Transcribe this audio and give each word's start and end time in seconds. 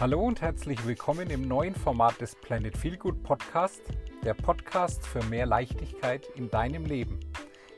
Hallo 0.00 0.22
und 0.22 0.40
herzlich 0.40 0.86
willkommen 0.86 1.28
im 1.28 1.46
neuen 1.46 1.74
Format 1.74 2.22
des 2.22 2.34
Planet 2.34 2.74
Feelgood 2.74 3.22
Podcast, 3.22 3.82
der 4.24 4.32
Podcast 4.32 5.06
für 5.06 5.22
mehr 5.24 5.44
Leichtigkeit 5.44 6.26
in 6.36 6.48
deinem 6.48 6.86
Leben. 6.86 7.20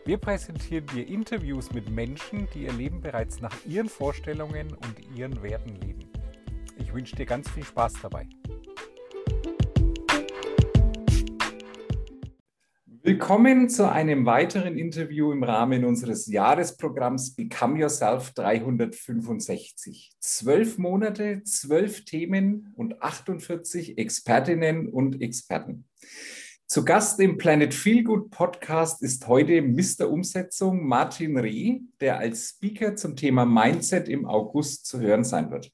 Wir 0.05 0.19
präsentieren 0.19 0.87
dir 0.87 1.05
Interviews 1.09 1.73
mit 1.73 1.91
Menschen, 1.91 2.47
die 2.55 2.63
ihr 2.63 2.73
Leben 2.75 3.01
bereits 3.01 3.41
nach 3.41 3.57
ihren 3.67 3.89
Vorstellungen 3.89 4.73
und 4.73 5.17
ihren 5.17 5.43
Werten 5.43 5.75
leben. 5.81 6.13
Ich 6.79 6.95
wünsche 6.95 7.17
dir 7.17 7.27
ganz 7.27 7.51
viel 7.51 7.65
Spaß 7.65 7.95
dabei. 8.03 8.29
Willkommen 13.23 13.69
zu 13.69 13.89
einem 13.89 14.27
weiteren 14.27 14.77
Interview 14.77 15.31
im 15.31 15.45
Rahmen 15.45 15.85
unseres 15.85 16.27
Jahresprogramms 16.27 17.37
Become 17.37 17.79
Yourself 17.79 18.33
365. 18.33 20.11
Zwölf 20.19 20.77
Monate, 20.77 21.45
zwölf 21.45 22.05
Themen 22.05 22.73
und 22.75 23.01
48 23.01 23.97
Expertinnen 23.97 24.89
und 24.89 25.23
Experten. 25.23 25.85
Zu 26.67 26.85
Gast 26.85 27.21
im 27.21 27.39
Planet 27.39 27.73
Feelgood 27.73 28.33
Podcast 28.33 29.01
ist 29.03 29.29
heute 29.29 29.63
Mr. 29.63 30.11
Umsetzung 30.11 30.85
Martin 30.85 31.39
Reh, 31.39 31.79
der 32.01 32.19
als 32.19 32.49
Speaker 32.49 32.97
zum 32.97 33.15
Thema 33.15 33.45
Mindset 33.45 34.09
im 34.09 34.27
August 34.27 34.87
zu 34.87 34.99
hören 34.99 35.23
sein 35.23 35.53
wird. 35.53 35.71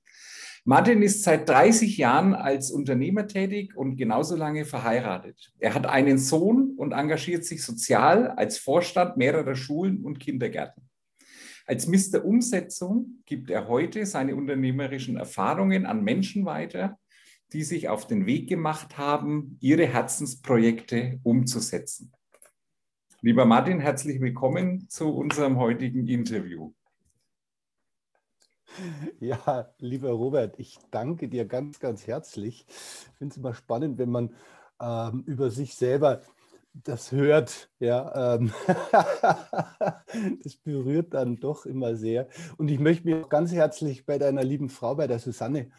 Martin 0.64 1.02
ist 1.02 1.22
seit 1.22 1.48
30 1.48 1.96
Jahren 1.96 2.34
als 2.34 2.70
Unternehmer 2.70 3.26
tätig 3.26 3.76
und 3.76 3.96
genauso 3.96 4.36
lange 4.36 4.64
verheiratet. 4.64 5.52
Er 5.58 5.74
hat 5.74 5.86
einen 5.86 6.18
Sohn 6.18 6.74
und 6.76 6.92
engagiert 6.92 7.44
sich 7.44 7.62
sozial 7.62 8.28
als 8.30 8.58
Vorstand 8.58 9.16
mehrerer 9.16 9.54
Schulen 9.54 10.04
und 10.04 10.18
Kindergärten. 10.20 10.88
Als 11.66 11.86
Mr. 11.86 12.24
Umsetzung 12.24 13.22
gibt 13.26 13.50
er 13.50 13.68
heute 13.68 14.06
seine 14.06 14.34
unternehmerischen 14.34 15.16
Erfahrungen 15.16 15.86
an 15.86 16.02
Menschen 16.02 16.44
weiter, 16.44 16.98
die 17.52 17.62
sich 17.62 17.88
auf 17.88 18.06
den 18.06 18.26
Weg 18.26 18.48
gemacht 18.48 18.98
haben, 18.98 19.58
ihre 19.60 19.86
Herzensprojekte 19.86 21.20
umzusetzen. 21.22 22.12
Lieber 23.20 23.44
Martin, 23.44 23.80
herzlich 23.80 24.20
willkommen 24.20 24.88
zu 24.88 25.08
unserem 25.08 25.58
heutigen 25.58 26.06
Interview. 26.06 26.72
Ja, 29.20 29.72
lieber 29.78 30.10
Robert, 30.10 30.58
ich 30.58 30.78
danke 30.90 31.28
dir 31.28 31.46
ganz, 31.46 31.80
ganz 31.80 32.06
herzlich. 32.06 32.66
Ich 32.68 33.16
finde 33.18 33.32
es 33.32 33.36
immer 33.38 33.54
spannend, 33.54 33.98
wenn 33.98 34.10
man 34.10 34.34
ähm, 34.80 35.24
über 35.26 35.50
sich 35.50 35.74
selber 35.74 36.22
das 36.74 37.12
hört. 37.12 37.70
Ja, 37.78 38.36
ähm, 38.36 38.52
das 40.42 40.56
berührt 40.56 41.14
dann 41.14 41.36
doch 41.36 41.66
immer 41.66 41.96
sehr. 41.96 42.28
Und 42.56 42.70
ich 42.70 42.78
möchte 42.78 43.06
mich 43.06 43.22
auch 43.22 43.28
ganz 43.28 43.52
herzlich 43.52 44.06
bei 44.06 44.18
deiner 44.18 44.44
lieben 44.44 44.68
Frau, 44.68 44.94
bei 44.94 45.06
der 45.06 45.18
Susanne, 45.18 45.70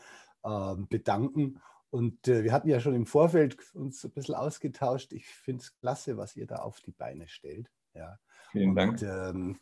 ähm, 0.44 0.88
bedanken. 0.90 1.62
Und 1.92 2.28
äh, 2.28 2.44
wir 2.44 2.54
hatten 2.54 2.70
ja 2.70 2.80
schon 2.80 2.94
im 2.94 3.06
Vorfeld 3.06 3.58
uns 3.74 4.04
ein 4.04 4.12
bisschen 4.12 4.36
ausgetauscht. 4.36 5.12
Ich 5.14 5.26
finde 5.26 5.64
es 5.64 5.76
klasse, 5.80 6.18
was 6.18 6.36
ihr 6.36 6.46
da 6.46 6.58
auf 6.58 6.82
die 6.82 6.92
Beine 6.92 7.28
stellt. 7.28 7.70
Ja. 7.94 8.20
Vielen 8.52 8.76
Dank. 8.76 8.94
Und, 8.94 9.04
ähm, 9.04 9.60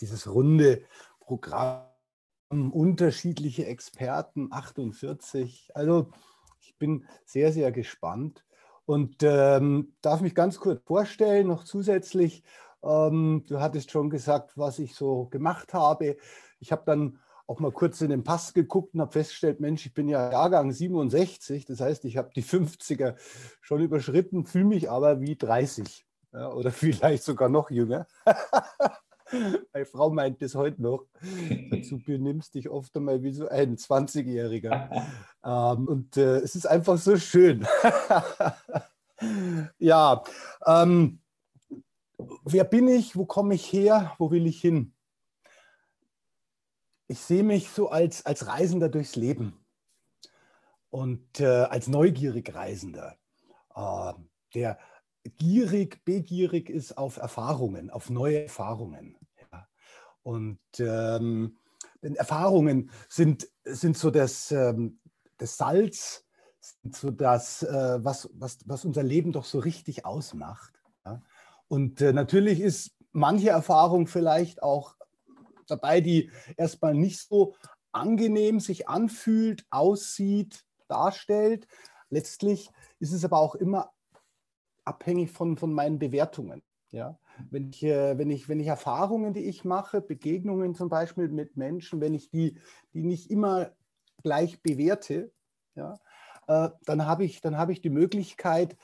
dieses 0.00 0.32
runde 0.32 0.82
Programm 1.20 1.89
unterschiedliche 2.50 3.66
Experten, 3.66 4.48
48. 4.50 5.70
Also 5.74 6.10
ich 6.60 6.76
bin 6.78 7.06
sehr, 7.24 7.52
sehr 7.52 7.70
gespannt 7.72 8.44
und 8.86 9.22
ähm, 9.22 9.94
darf 10.02 10.20
mich 10.20 10.34
ganz 10.34 10.58
kurz 10.58 10.82
vorstellen, 10.84 11.46
noch 11.46 11.64
zusätzlich. 11.64 12.42
Ähm, 12.82 13.44
du 13.46 13.60
hattest 13.60 13.90
schon 13.90 14.10
gesagt, 14.10 14.56
was 14.56 14.78
ich 14.78 14.94
so 14.94 15.26
gemacht 15.26 15.74
habe. 15.74 16.16
Ich 16.58 16.72
habe 16.72 16.82
dann 16.86 17.20
auch 17.46 17.60
mal 17.60 17.72
kurz 17.72 18.00
in 18.00 18.10
den 18.10 18.24
Pass 18.24 18.52
geguckt 18.52 18.94
und 18.94 19.00
habe 19.00 19.12
festgestellt, 19.12 19.60
Mensch, 19.60 19.86
ich 19.86 19.94
bin 19.94 20.08
ja 20.08 20.30
Jahrgang 20.30 20.72
67, 20.72 21.64
das 21.64 21.80
heißt, 21.80 22.04
ich 22.04 22.16
habe 22.16 22.30
die 22.34 22.44
50er 22.44 23.16
schon 23.60 23.80
überschritten, 23.80 24.44
fühle 24.44 24.66
mich 24.66 24.90
aber 24.90 25.20
wie 25.20 25.36
30 25.36 26.06
ja, 26.32 26.52
oder 26.52 26.70
vielleicht 26.72 27.22
sogar 27.22 27.48
noch 27.48 27.70
jünger. 27.70 28.06
Meine 29.72 29.86
Frau 29.86 30.10
meint 30.10 30.38
bis 30.38 30.54
heute 30.54 30.82
noch, 30.82 31.06
du 31.18 31.98
benimmst 32.04 32.54
dich 32.54 32.68
oft 32.68 32.96
einmal 32.96 33.22
wie 33.22 33.32
so 33.32 33.48
ein 33.48 33.76
20-Jähriger. 33.76 35.04
ähm, 35.44 35.88
und 35.88 36.16
äh, 36.16 36.38
es 36.38 36.54
ist 36.54 36.66
einfach 36.66 36.98
so 36.98 37.16
schön. 37.16 37.66
ja, 39.78 40.22
ähm, 40.66 41.20
wer 42.44 42.64
bin 42.64 42.88
ich? 42.88 43.16
Wo 43.16 43.26
komme 43.26 43.54
ich 43.54 43.72
her? 43.72 44.14
Wo 44.18 44.30
will 44.30 44.46
ich 44.46 44.60
hin? 44.60 44.94
Ich 47.06 47.20
sehe 47.20 47.42
mich 47.42 47.70
so 47.70 47.90
als, 47.90 48.24
als 48.24 48.46
Reisender 48.46 48.88
durchs 48.88 49.16
Leben 49.16 49.64
und 50.90 51.40
äh, 51.40 51.46
als 51.46 51.88
neugierig 51.88 52.54
Reisender, 52.54 53.16
äh, 53.74 54.12
der 54.54 54.78
gierig, 55.38 56.04
begierig 56.04 56.70
ist 56.70 56.96
auf 56.96 57.16
Erfahrungen, 57.16 57.90
auf 57.90 58.10
neue 58.10 58.44
Erfahrungen. 58.44 59.16
Und 60.22 60.58
ähm, 60.78 61.56
Erfahrungen 62.02 62.90
sind, 63.08 63.48
sind 63.64 63.96
so 63.96 64.10
das, 64.10 64.50
ähm, 64.50 65.00
das 65.38 65.56
Salz, 65.56 66.26
sind 66.60 66.94
so 66.94 67.10
das, 67.10 67.62
äh, 67.62 67.98
was, 68.04 68.28
was, 68.34 68.58
was 68.66 68.84
unser 68.84 69.02
Leben 69.02 69.32
doch 69.32 69.44
so 69.44 69.58
richtig 69.58 70.04
ausmacht. 70.04 70.72
Ja. 71.04 71.22
Und 71.68 72.00
äh, 72.00 72.12
natürlich 72.12 72.60
ist 72.60 72.92
manche 73.12 73.50
Erfahrung 73.50 74.06
vielleicht 74.06 74.62
auch 74.62 74.96
dabei, 75.66 76.00
die 76.00 76.30
erstmal 76.56 76.94
nicht 76.94 77.20
so 77.20 77.54
angenehm 77.92 78.60
sich 78.60 78.88
anfühlt, 78.88 79.64
aussieht, 79.70 80.64
darstellt. 80.88 81.66
Letztlich 82.08 82.70
ist 82.98 83.12
es 83.12 83.24
aber 83.24 83.38
auch 83.38 83.54
immer 83.54 83.92
abhängig 84.84 85.30
von, 85.30 85.56
von 85.56 85.72
meinen 85.72 85.98
Bewertungen. 85.98 86.62
Ja? 86.90 87.18
Wenn, 87.50 87.70
ich, 87.70 87.82
äh, 87.82 88.18
wenn, 88.18 88.30
ich, 88.30 88.48
wenn 88.48 88.60
ich 88.60 88.66
Erfahrungen, 88.66 89.32
die 89.32 89.44
ich 89.44 89.64
mache, 89.64 90.00
Begegnungen 90.00 90.74
zum 90.74 90.88
Beispiel 90.88 91.28
mit 91.28 91.56
Menschen, 91.56 92.00
wenn 92.00 92.14
ich 92.14 92.30
die, 92.30 92.58
die 92.92 93.02
nicht 93.02 93.30
immer 93.30 93.70
gleich 94.22 94.62
bewerte, 94.62 95.32
ja, 95.74 95.98
äh, 96.46 96.70
dann 96.84 97.06
habe 97.06 97.24
ich, 97.24 97.40
hab 97.44 97.70
ich 97.70 97.80
die 97.80 97.90
Möglichkeit, 97.90 98.76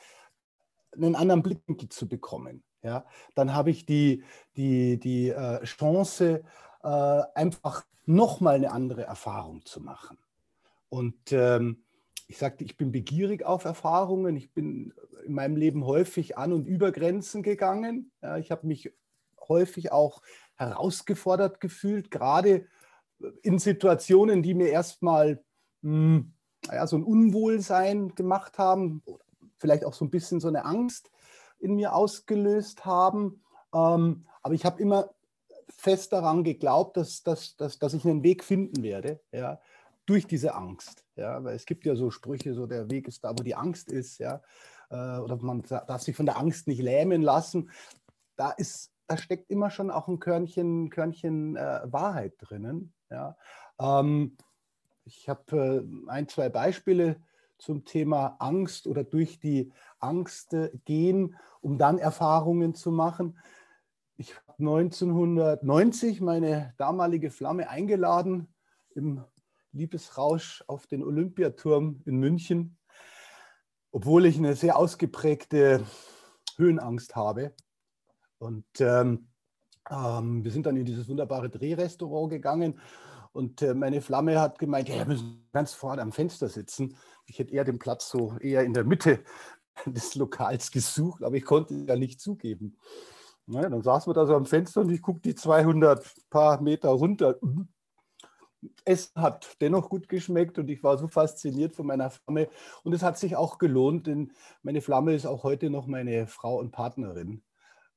einen 0.93 1.15
anderen 1.15 1.43
Blickwinkel 1.43 1.89
zu 1.89 2.09
bekommen. 2.09 2.63
Ja? 2.83 3.05
Dann 3.35 3.53
habe 3.53 3.71
ich 3.71 3.85
die, 3.87 4.25
die, 4.57 4.99
die 4.99 5.31
äh, 5.31 5.63
Chance, 5.65 6.43
einfach 7.35 7.85
nochmal 8.05 8.55
eine 8.55 8.71
andere 8.71 9.03
Erfahrung 9.03 9.65
zu 9.65 9.81
machen. 9.81 10.19
Und 10.89 11.33
ähm, 11.33 11.86
ich 12.29 12.39
sagte, 12.39 12.65
ich 12.65 12.77
bin 12.77 12.91
begierig 12.91 13.45
auf 13.45 13.65
Erfahrungen. 13.65 14.37
Ich 14.37 14.53
bin 14.53 14.93
in 15.25 15.33
meinem 15.33 15.57
Leben 15.57 15.85
häufig 15.85 16.37
an 16.37 16.53
und 16.53 16.67
über 16.67 16.93
Grenzen 16.93 17.43
gegangen. 17.43 18.11
Ja, 18.21 18.37
ich 18.37 18.51
habe 18.51 18.67
mich 18.67 18.93
häufig 19.49 19.93
auch 19.93 20.23
herausgefordert 20.57 21.61
gefühlt, 21.61 22.11
gerade 22.11 22.67
in 23.43 23.59
Situationen, 23.59 24.43
die 24.43 24.55
mir 24.55 24.69
erstmal 24.69 25.43
hm, 25.83 26.33
ja, 26.65 26.87
so 26.87 26.97
ein 26.97 27.05
Unwohlsein 27.05 28.15
gemacht 28.15 28.59
haben, 28.59 29.03
vielleicht 29.57 29.85
auch 29.85 29.95
so 29.95 30.05
ein 30.05 30.11
bisschen 30.11 30.41
so 30.41 30.49
eine 30.49 30.65
Angst 30.65 31.11
in 31.59 31.77
mir 31.77 31.95
ausgelöst 31.95 32.85
haben. 32.85 33.43
Ähm, 33.73 34.27
aber 34.43 34.55
ich 34.55 34.65
habe 34.65 34.83
immer 34.83 35.11
fest 35.69 36.13
daran 36.13 36.45
geglaubt, 36.45 36.97
dass, 36.97 37.23
dass, 37.23 37.57
dass, 37.57 37.79
dass 37.79 37.95
ich 37.95 38.05
einen 38.05 38.23
Weg 38.23 38.43
finden 38.45 38.83
werde, 38.83 39.21
ja, 39.33 39.61
durch 40.07 40.27
diese 40.27 40.55
Angst. 40.55 41.06
Ja, 41.17 41.43
weil 41.43 41.57
es 41.57 41.65
gibt 41.65 41.87
ja 41.87 41.97
so 41.97 42.11
Sprüche, 42.11 42.55
so 42.55 42.67
der 42.67 42.91
Weg 42.91 43.09
ist 43.09 43.25
da, 43.25 43.31
wo 43.31 43.43
die 43.43 43.55
Angst 43.55 43.91
ist, 43.91 44.19
ja. 44.19 44.43
Äh, 44.91 45.19
oder 45.19 45.37
man 45.37 45.63
darf 45.63 46.03
sich 46.03 46.15
von 46.15 46.27
der 46.27 46.39
Angst 46.39 46.69
nicht 46.69 46.81
lähmen 46.81 47.23
lassen. 47.23 47.71
Da 48.37 48.51
ist, 48.51 48.93
da 49.07 49.17
steckt 49.17 49.51
immer 49.51 49.71
schon 49.71 49.91
auch 49.91 50.09
ein 50.09 50.21
Körnchen, 50.21 50.91
Körnchen 50.91 51.57
äh, 51.57 51.81
Wahrheit 51.85 52.35
drinnen. 52.39 52.93
Ja. 53.11 53.37
Ähm, 53.81 54.37
ich 55.05 55.29
habe 55.29 55.87
äh, 56.07 56.11
ein, 56.11 56.29
zwei 56.29 56.51
Beispiele 56.51 57.17
zum 57.59 57.85
Thema 57.87 58.37
Angst 58.39 58.87
oder 58.87 59.03
durch 59.03 59.39
die 59.39 59.73
Angst 59.99 60.53
äh, 60.53 60.71
gehen, 60.85 61.37
um 61.63 61.79
dann 61.79 61.99
Erfahrungen 61.99 62.75
zu 62.75 62.91
machen. 62.91 63.39
Ich 64.19 64.35
habe 64.37 64.59
1990 64.59 66.21
meine 66.21 66.75
damalige 66.77 67.31
Flamme 67.31 67.71
eingeladen 67.71 68.49
im 68.95 69.25
Liebesrausch 69.73 70.65
auf 70.67 70.87
den 70.87 71.03
Olympiaturm 71.03 72.03
in 72.05 72.17
München, 72.17 72.79
obwohl 73.91 74.27
ich 74.27 74.39
eine 74.39 74.55
sehr 74.55 74.77
ausgeprägte 74.77 75.85
Höhenangst 76.57 77.17
habe. 77.17 77.55
Und 78.39 78.67
ähm, 78.81 79.29
ähm, 79.91 80.45
wir 80.45 80.51
sind 80.51 80.67
dann 80.67 80.77
in 80.77 80.85
dieses 80.85 81.09
wunderbare 81.09 81.51
Drehrestaurant 81.51 82.31
gegangen 82.31 82.81
und 83.37 83.61
äh, 83.61 83.75
meine 83.75 84.01
Flamme 84.01 84.41
hat 84.41 84.59
gemeint, 84.59 84.89
ja, 84.89 84.97
wir 84.97 85.05
müssen 85.05 85.47
ganz 85.53 85.75
vorne 85.75 86.01
am 86.01 86.11
Fenster 86.11 86.49
sitzen. 86.49 86.97
Ich 87.27 87.39
hätte 87.39 87.53
eher 87.53 87.65
den 87.65 87.79
Platz 87.79 88.09
so 88.09 88.35
eher 88.41 88.65
in 88.65 88.73
der 88.73 88.85
Mitte 88.85 89.21
des 89.87 90.15
Lokals 90.15 90.71
gesucht, 90.71 91.23
aber 91.23 91.37
ich 91.37 91.45
konnte 91.45 91.75
ja 91.75 91.97
nicht 91.97 92.19
zugeben. 92.19 92.79
Na, 93.45 93.69
dann 93.69 93.83
saßen 93.83 94.09
wir 94.11 94.15
da 94.15 94.25
so 94.25 94.35
am 94.35 94.47
Fenster 94.47 94.81
und 94.81 94.91
ich 94.91 95.03
gucke 95.03 95.21
die 95.21 95.35
200 95.35 96.03
paar 96.31 96.63
Meter 96.63 96.89
runter 96.89 97.37
es 98.85 99.13
hat 99.15 99.57
dennoch 99.61 99.89
gut 99.89 100.09
geschmeckt 100.09 100.59
und 100.59 100.69
ich 100.69 100.83
war 100.83 100.99
so 100.99 101.09
fasziniert 101.09 101.75
von 101.75 101.87
meiner 101.87 102.11
Flamme. 102.11 102.49
Und 102.83 102.93
es 102.93 103.03
hat 103.03 103.19
sich 103.19 103.37
auch 103.37 103.59
gelohnt, 103.59 104.07
denn 104.07 104.33
meine 104.63 104.81
Flamme 104.81 105.15
ist 105.15 105.27
auch 105.27 105.43
heute 105.43 105.71
noch 105.71 105.87
meine 105.87 106.27
Frau 106.27 106.59
und 106.59 106.73
Partnerin. 106.73 107.43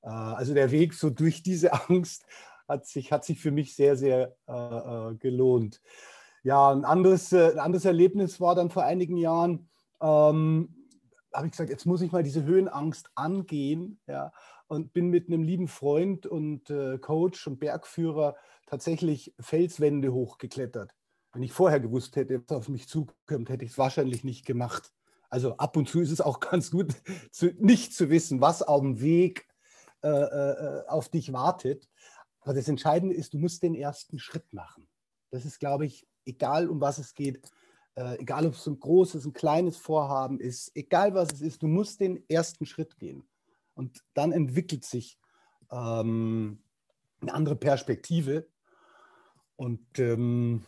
Äh, 0.02 0.10
also 0.10 0.54
der 0.54 0.72
Weg 0.72 0.94
so 0.94 1.10
durch 1.10 1.44
diese 1.44 1.74
Angst 1.90 2.26
hat 2.68 2.86
sich, 2.86 3.12
hat 3.12 3.26
sich 3.26 3.40
für 3.40 3.52
mich 3.52 3.76
sehr, 3.76 3.96
sehr 3.96 4.36
äh, 4.48 4.54
äh 4.54 5.16
gelohnt. 5.16 5.82
Ja, 6.44 6.72
ein 6.72 6.86
anderes, 6.86 7.34
ein 7.34 7.60
anderes 7.60 7.86
Erlebnis 7.86 8.40
war 8.40 8.56
dann 8.56 8.70
vor 8.70 8.84
einigen 8.84 9.18
Jahren, 9.18 9.70
ähm, 10.02 10.76
habe 11.34 11.48
ich 11.48 11.52
gesagt, 11.52 11.70
jetzt 11.70 11.86
muss 11.86 12.02
ich 12.02 12.12
mal 12.12 12.24
diese 12.24 12.44
Höhenangst 12.44 13.10
angehen. 13.16 14.00
Ja, 14.08 14.32
und 14.69 14.94
bin 14.94 15.10
mit 15.10 15.27
einem 15.27 15.44
lieben 15.44 15.68
Freund 15.68 16.27
und 16.27 16.69
äh, 16.69 17.00
Coach 17.00 17.48
und 17.48 17.60
Bergführer 17.60 18.36
tatsächlich 18.68 19.33
Felswände 19.39 20.13
hochgeklettert. 20.13 20.95
Wenn 21.33 21.44
ich 21.44 21.51
vorher 21.51 21.80
gewusst 21.80 22.16
hätte, 22.16 22.44
was 22.48 22.57
auf 22.57 22.69
mich 22.69 22.88
zukommt, 22.88 23.50
hätte 23.50 23.66
ich 23.66 23.71
es 23.71 23.77
wahrscheinlich 23.77 24.24
nicht 24.24 24.45
gemacht. 24.45 24.94
Also 25.30 25.57
ab 25.57 25.75
und 25.75 25.89
zu 25.89 26.00
ist 26.00 26.12
es 26.12 26.21
auch 26.21 26.39
ganz 26.51 26.71
gut, 26.71 26.94
zu, 27.31 27.48
nicht 27.57 27.94
zu 27.94 28.10
wissen, 28.10 28.42
was 28.42 28.62
auf 28.62 28.81
dem 28.81 29.01
Weg 29.01 29.48
äh, 30.04 30.07
äh, 30.07 30.88
auf 30.88 31.10
dich 31.10 31.33
wartet. 31.33 31.89
Aber 32.42 32.54
das 32.54 32.68
Entscheidende 32.68 33.15
ist, 33.15 33.33
du 33.33 33.39
musst 33.39 33.63
den 33.63 33.75
ersten 33.75 34.19
Schritt 34.19 34.54
machen. 34.54 34.88
Das 35.31 35.45
ist, 35.45 35.60
glaube 35.60 35.86
ich, 35.86 36.07
egal 36.25 36.69
um 36.69 36.80
was 36.80 37.00
es 37.00 37.15
geht, 37.15 37.42
äh, 37.95 38.19
egal 38.19 38.45
ob 38.45 38.54
es 38.54 38.68
ein 38.68 38.80
großes, 38.80 39.25
ein 39.25 39.33
kleines 39.33 39.77
Vorhaben 39.77 40.39
ist, 40.39 40.72
egal 40.75 41.13
was 41.15 41.33
es 41.33 41.42
ist, 41.42 41.62
du 41.63 41.68
musst 41.68 42.00
den 42.00 42.24
ersten 42.30 42.65
Schritt 42.65 42.98
gehen. 42.98 43.29
Und 43.80 44.04
dann 44.14 44.34
entwickelt 44.34 44.84
sich 44.84 45.18
ähm, 45.72 46.62
eine 47.22 47.34
andere 47.34 47.56
Perspektive. 47.56 48.46
Und 49.56 50.00
ähm, 50.00 50.66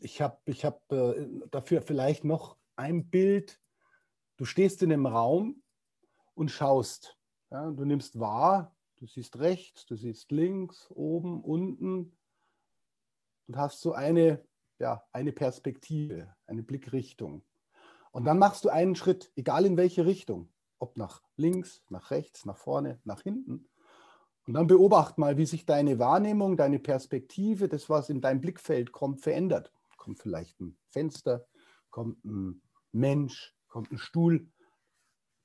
ich 0.00 0.20
habe 0.20 0.38
ich 0.44 0.66
hab, 0.66 0.92
äh, 0.92 1.26
dafür 1.50 1.80
vielleicht 1.80 2.24
noch 2.24 2.58
ein 2.76 3.08
Bild. 3.08 3.58
Du 4.36 4.44
stehst 4.44 4.82
in 4.82 4.92
einem 4.92 5.06
Raum 5.06 5.62
und 6.34 6.50
schaust. 6.50 7.16
Ja, 7.50 7.70
du 7.70 7.86
nimmst 7.86 8.20
wahr, 8.20 8.76
du 8.96 9.06
siehst 9.06 9.38
rechts, 9.38 9.86
du 9.86 9.96
siehst 9.96 10.30
links, 10.30 10.90
oben, 10.90 11.42
unten 11.42 12.18
und 13.46 13.56
hast 13.56 13.80
so 13.80 13.94
eine, 13.94 14.44
ja, 14.78 15.02
eine 15.10 15.32
Perspektive, 15.32 16.36
eine 16.46 16.62
Blickrichtung. 16.62 17.46
Und 18.10 18.26
dann 18.26 18.38
machst 18.38 18.62
du 18.66 18.68
einen 18.68 18.94
Schritt, 18.94 19.32
egal 19.36 19.64
in 19.64 19.78
welche 19.78 20.04
Richtung 20.04 20.50
ob 20.78 20.96
nach 20.96 21.22
links, 21.36 21.82
nach 21.88 22.10
rechts, 22.10 22.44
nach 22.44 22.56
vorne, 22.56 23.00
nach 23.04 23.22
hinten. 23.22 23.68
Und 24.46 24.54
dann 24.54 24.66
beobacht 24.66 25.18
mal, 25.18 25.36
wie 25.36 25.46
sich 25.46 25.66
deine 25.66 25.98
Wahrnehmung, 25.98 26.56
deine 26.56 26.78
Perspektive, 26.78 27.68
das, 27.68 27.90
was 27.90 28.10
in 28.10 28.20
dein 28.20 28.40
Blickfeld 28.40 28.92
kommt, 28.92 29.20
verändert. 29.20 29.72
Kommt 29.96 30.20
vielleicht 30.20 30.60
ein 30.60 30.76
Fenster, 30.90 31.46
kommt 31.90 32.24
ein 32.24 32.62
Mensch, 32.92 33.54
kommt 33.68 33.90
ein 33.90 33.98
Stuhl 33.98 34.48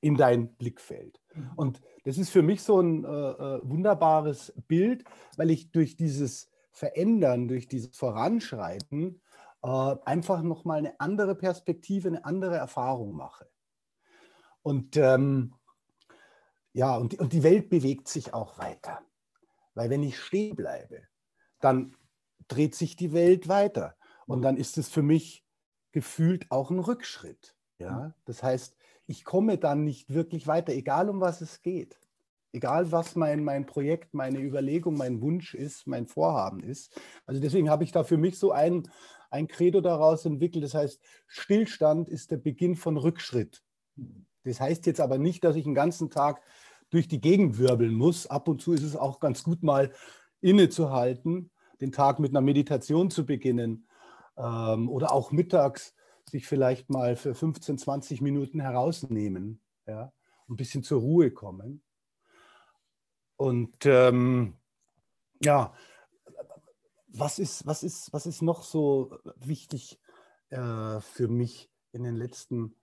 in 0.02 0.16
dein 0.16 0.56
Blickfeld. 0.56 1.20
Mhm. 1.34 1.52
Und 1.56 1.82
das 2.04 2.18
ist 2.18 2.30
für 2.30 2.42
mich 2.42 2.62
so 2.62 2.80
ein 2.80 3.04
äh, 3.04 3.08
äh, 3.08 3.62
wunderbares 3.64 4.54
Bild, 4.68 5.04
weil 5.38 5.50
ich 5.50 5.72
durch 5.72 5.96
dieses 5.96 6.50
Verändern, 6.72 7.48
durch 7.48 7.68
dieses 7.68 7.96
Voranschreiten 7.96 9.22
äh, 9.64 9.96
einfach 10.06 10.42
nochmal 10.42 10.80
eine 10.80 11.00
andere 11.00 11.36
Perspektive, 11.36 12.08
eine 12.08 12.26
andere 12.26 12.56
Erfahrung 12.56 13.16
mache. 13.16 13.48
Und 14.64 14.98
ähm, 14.98 15.54
ja, 16.74 16.96
und, 16.96 17.20
und 17.20 17.34
die 17.34 17.44
Welt 17.44 17.70
bewegt 17.70 18.08
sich 18.08 18.34
auch 18.34 18.58
weiter. 18.58 19.02
Weil 19.74 19.90
wenn 19.90 20.04
ich 20.04 20.20
stehen 20.20 20.56
bleibe, 20.56 21.02
dann 21.60 21.96
dreht 22.48 22.76
sich 22.76 22.96
die 22.96 23.14
Welt 23.14 23.48
weiter. 23.48 23.96
Und 24.26 24.42
dann 24.42 24.58
ist 24.58 24.78
es 24.78 24.90
für 24.90 25.02
mich 25.02 25.46
gefühlt 25.92 26.50
auch 26.52 26.70
ein 26.70 26.80
Rückschritt. 26.80 27.56
Ja? 27.80 28.14
Das 28.26 28.44
heißt, 28.44 28.78
ich 29.08 29.24
komme 29.26 29.58
dann 29.58 29.84
nicht 29.84 30.14
wirklich 30.14 30.48
weiter, 30.48 30.74
egal 30.74 31.10
um 31.10 31.20
was 31.20 31.42
es 31.42 31.62
geht. 31.62 32.00
Egal 32.54 32.92
was 32.92 33.16
mein, 33.16 33.44
mein 33.44 33.66
Projekt, 33.66 34.14
meine 34.14 34.40
Überlegung, 34.40 34.96
mein 34.96 35.22
Wunsch 35.22 35.54
ist, 35.54 35.88
mein 35.88 36.06
Vorhaben 36.06 36.62
ist. 36.62 37.00
Also 37.26 37.42
deswegen 37.42 37.70
habe 37.70 37.86
ich 37.86 37.94
da 37.94 38.04
für 38.04 38.18
mich 38.18 38.38
so 38.38 38.52
ein, 38.52 38.90
ein 39.30 39.48
Credo 39.48 39.80
daraus 39.80 40.26
entwickelt. 40.26 40.64
Das 40.64 40.74
heißt, 40.74 41.02
Stillstand 41.28 42.10
ist 42.10 42.32
der 42.32 42.38
Beginn 42.38 42.76
von 42.76 42.98
Rückschritt. 42.98 43.64
Das 44.44 44.60
heißt 44.60 44.86
jetzt 44.86 45.00
aber 45.00 45.18
nicht, 45.18 45.44
dass 45.44 45.56
ich 45.56 45.64
den 45.64 45.76
ganzen 45.76 46.10
Tag 46.10 46.42
durch 46.90 47.08
die 47.08 47.22
Gegend 47.22 47.58
wirbeln 47.58 47.94
muss. 47.94 48.28
Ab 48.28 48.48
und 48.48 48.62
zu 48.62 48.74
ist 48.74 48.84
es 48.84 48.96
auch 48.96 49.20
ganz 49.20 49.44
gut, 49.44 49.64
mal 49.64 49.92
innezuhalten, 50.42 51.52
den 51.80 51.92
Tag 51.92 52.20
mit 52.20 52.32
einer 52.32 52.42
Meditation 52.42 53.10
zu 53.10 53.26
beginnen 53.26 53.88
ähm, 54.38 54.90
oder 54.90 55.12
auch 55.12 55.32
mittags 55.32 55.96
sich 56.30 56.48
vielleicht 56.48 56.90
mal 56.90 57.16
für 57.16 57.36
15, 57.36 57.78
20 57.78 58.22
Minuten 58.22 58.60
herausnehmen, 58.60 59.62
ja, 59.86 60.12
ein 60.50 60.56
bisschen 60.56 60.84
zur 60.84 61.02
Ruhe 61.02 61.32
kommen. 61.32 61.84
Und 63.38 63.86
ähm, 63.86 64.56
ja, 65.44 65.74
was 67.08 67.40
ist, 67.40 67.66
was, 67.66 67.84
ist, 67.84 68.14
was 68.14 68.26
ist 68.26 68.42
noch 68.42 68.64
so 68.64 69.18
wichtig 69.36 70.00
äh, 70.50 71.00
für 71.02 71.28
mich 71.28 71.70
in 71.92 72.04
den 72.04 72.16
letzten 72.16 72.76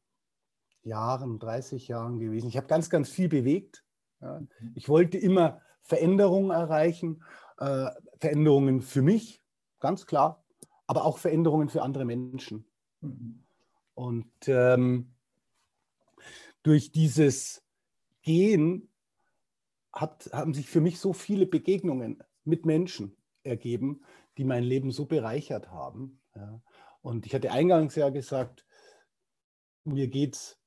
Jahren? 0.88 1.20
Jahren, 1.20 1.38
30 1.38 1.88
Jahren 1.88 2.18
gewesen. 2.18 2.48
Ich 2.48 2.56
habe 2.56 2.66
ganz, 2.66 2.90
ganz 2.90 3.08
viel 3.08 3.28
bewegt. 3.28 3.84
Ja. 4.20 4.40
Mhm. 4.40 4.72
Ich 4.74 4.88
wollte 4.88 5.18
immer 5.18 5.60
Veränderungen 5.82 6.50
erreichen, 6.50 7.22
äh, 7.58 7.90
Veränderungen 8.18 8.82
für 8.82 9.02
mich, 9.02 9.42
ganz 9.80 10.06
klar, 10.06 10.44
aber 10.86 11.04
auch 11.04 11.18
Veränderungen 11.18 11.68
für 11.68 11.82
andere 11.82 12.04
Menschen. 12.04 12.66
Mhm. 13.00 13.44
Und 13.94 14.30
ähm, 14.46 15.14
durch 16.62 16.92
dieses 16.92 17.62
Gehen 18.22 18.90
hat, 19.92 20.30
haben 20.32 20.54
sich 20.54 20.68
für 20.68 20.80
mich 20.80 20.98
so 21.00 21.12
viele 21.12 21.46
Begegnungen 21.46 22.22
mit 22.44 22.66
Menschen 22.66 23.16
ergeben, 23.42 24.02
die 24.36 24.44
mein 24.44 24.62
Leben 24.62 24.90
so 24.90 25.06
bereichert 25.06 25.70
haben. 25.70 26.20
Ja. 26.34 26.60
Und 27.00 27.26
ich 27.26 27.34
hatte 27.34 27.50
eingangs 27.50 27.94
ja 27.94 28.10
gesagt, 28.10 28.66
mir 29.84 30.08
geht 30.08 30.34
es 30.34 30.58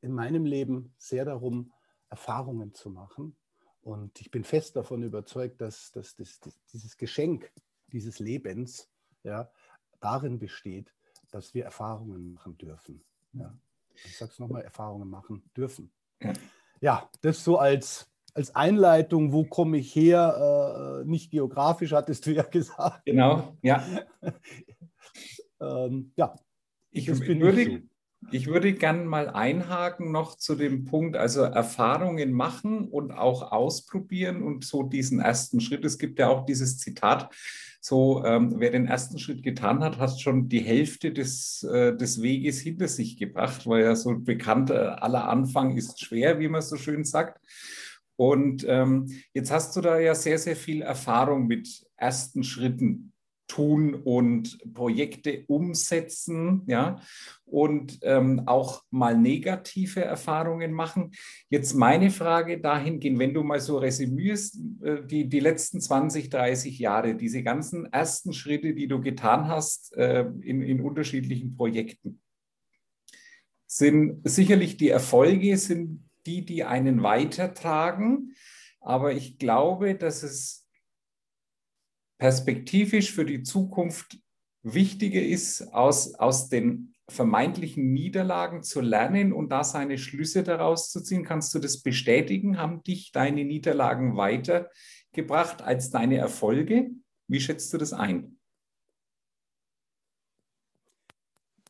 in 0.00 0.12
meinem 0.12 0.44
Leben 0.44 0.94
sehr 0.98 1.24
darum, 1.24 1.72
Erfahrungen 2.08 2.74
zu 2.74 2.90
machen. 2.90 3.36
Und 3.82 4.20
ich 4.20 4.30
bin 4.30 4.44
fest 4.44 4.76
davon 4.76 5.02
überzeugt, 5.02 5.60
dass, 5.60 5.92
dass, 5.92 6.16
dass, 6.16 6.40
dass 6.40 6.58
dieses 6.72 6.96
Geschenk 6.96 7.52
dieses 7.92 8.18
Lebens 8.18 8.90
ja, 9.22 9.50
darin 10.00 10.38
besteht, 10.38 10.92
dass 11.30 11.54
wir 11.54 11.64
Erfahrungen 11.64 12.32
machen 12.32 12.56
dürfen. 12.58 13.04
Ja. 13.32 13.56
Ich 14.04 14.16
sage 14.16 14.32
es 14.32 14.38
nochmal, 14.38 14.62
Erfahrungen 14.62 15.08
machen 15.08 15.48
dürfen. 15.56 15.90
Ja, 16.80 17.08
das 17.22 17.42
so 17.42 17.58
als, 17.58 18.10
als 18.34 18.54
Einleitung, 18.54 19.32
wo 19.32 19.44
komme 19.44 19.78
ich 19.78 19.94
her? 19.94 21.02
Äh, 21.02 21.08
nicht 21.08 21.30
geografisch, 21.30 21.92
hattest 21.92 22.26
du 22.26 22.32
ja 22.32 22.42
gesagt. 22.42 23.06
Genau, 23.06 23.56
ja. 23.62 23.86
ähm, 25.60 26.12
ja, 26.16 26.36
ich 26.90 27.08
würde, 27.08 27.62
ich 27.62 27.82
so. 27.82 27.88
Ich 28.32 28.48
würde 28.48 28.72
gerne 28.72 29.04
mal 29.04 29.30
einhaken 29.30 30.10
noch 30.10 30.36
zu 30.36 30.56
dem 30.56 30.84
Punkt, 30.84 31.16
also 31.16 31.42
Erfahrungen 31.42 32.32
machen 32.32 32.88
und 32.88 33.12
auch 33.12 33.52
ausprobieren 33.52 34.42
und 34.42 34.64
so 34.64 34.82
diesen 34.82 35.20
ersten 35.20 35.60
Schritt. 35.60 35.84
Es 35.84 35.96
gibt 35.98 36.18
ja 36.18 36.28
auch 36.28 36.44
dieses 36.44 36.78
Zitat, 36.78 37.32
so 37.80 38.24
ähm, 38.24 38.54
wer 38.58 38.70
den 38.70 38.88
ersten 38.88 39.20
Schritt 39.20 39.44
getan 39.44 39.84
hat, 39.84 39.98
hat 39.98 40.20
schon 40.20 40.48
die 40.48 40.60
Hälfte 40.60 41.12
des, 41.12 41.62
äh, 41.62 41.96
des 41.96 42.20
Weges 42.20 42.60
hinter 42.60 42.88
sich 42.88 43.16
gebracht, 43.16 43.64
weil 43.66 43.84
ja 43.84 43.94
so 43.94 44.18
bekannt, 44.18 44.70
äh, 44.70 44.74
aller 44.74 45.28
Anfang 45.28 45.76
ist 45.76 46.00
schwer, 46.04 46.40
wie 46.40 46.48
man 46.48 46.62
so 46.62 46.76
schön 46.76 47.04
sagt. 47.04 47.40
Und 48.16 48.64
ähm, 48.66 49.06
jetzt 49.34 49.52
hast 49.52 49.76
du 49.76 49.80
da 49.82 50.00
ja 50.00 50.16
sehr, 50.16 50.38
sehr 50.38 50.56
viel 50.56 50.82
Erfahrung 50.82 51.46
mit 51.46 51.86
ersten 51.96 52.42
Schritten 52.42 53.12
tun 53.46 53.94
und 53.94 54.58
Projekte 54.74 55.44
umsetzen, 55.46 56.62
ja, 56.66 57.00
und 57.44 58.00
ähm, 58.02 58.42
auch 58.46 58.82
mal 58.90 59.16
negative 59.16 60.04
Erfahrungen 60.04 60.72
machen. 60.72 61.12
Jetzt 61.48 61.74
meine 61.74 62.10
Frage 62.10 62.60
dahingehend, 62.60 63.18
wenn 63.18 63.34
du 63.34 63.42
mal 63.42 63.60
so 63.60 63.78
resümierst, 63.78 64.58
äh, 64.82 65.06
die, 65.06 65.28
die 65.28 65.40
letzten 65.40 65.80
20, 65.80 66.28
30 66.28 66.78
Jahre, 66.78 67.14
diese 67.14 67.42
ganzen 67.42 67.86
ersten 67.92 68.32
Schritte, 68.32 68.74
die 68.74 68.88
du 68.88 69.00
getan 69.00 69.48
hast 69.48 69.96
äh, 69.96 70.26
in, 70.40 70.62
in 70.62 70.80
unterschiedlichen 70.80 71.56
Projekten, 71.56 72.20
sind 73.66 74.20
sicherlich 74.24 74.76
die 74.76 74.90
Erfolge, 74.90 75.56
sind 75.56 76.08
die, 76.24 76.44
die 76.44 76.64
einen 76.64 77.02
weitertragen. 77.02 78.34
Aber 78.80 79.12
ich 79.12 79.38
glaube, 79.38 79.94
dass 79.94 80.22
es 80.22 80.65
perspektivisch 82.18 83.12
für 83.12 83.24
die 83.24 83.42
Zukunft 83.42 84.18
wichtiger 84.62 85.22
ist, 85.22 85.72
aus, 85.72 86.14
aus 86.14 86.48
den 86.48 86.94
vermeintlichen 87.08 87.92
Niederlagen 87.92 88.62
zu 88.62 88.80
lernen 88.80 89.32
und 89.32 89.50
da 89.50 89.62
seine 89.62 89.96
Schlüsse 89.96 90.42
daraus 90.42 90.90
zu 90.90 91.00
ziehen. 91.00 91.24
Kannst 91.24 91.54
du 91.54 91.60
das 91.60 91.82
bestätigen? 91.82 92.58
Haben 92.58 92.82
dich 92.82 93.12
deine 93.12 93.44
Niederlagen 93.44 94.16
weitergebracht 94.16 95.62
als 95.62 95.90
deine 95.90 96.16
Erfolge? 96.16 96.90
Wie 97.28 97.40
schätzt 97.40 97.72
du 97.72 97.78
das 97.78 97.92
ein? 97.92 98.38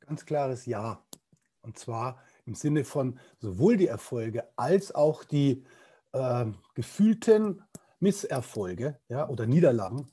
Ganz 0.00 0.24
klares 0.24 0.66
Ja. 0.66 1.04
Und 1.62 1.78
zwar 1.78 2.22
im 2.44 2.54
Sinne 2.54 2.84
von 2.84 3.18
sowohl 3.40 3.76
die 3.76 3.88
Erfolge 3.88 4.48
als 4.56 4.94
auch 4.94 5.24
die 5.24 5.64
äh, 6.12 6.46
gefühlten 6.74 7.62
Misserfolge 7.98 9.00
ja, 9.08 9.28
oder 9.28 9.46
Niederlagen, 9.46 10.08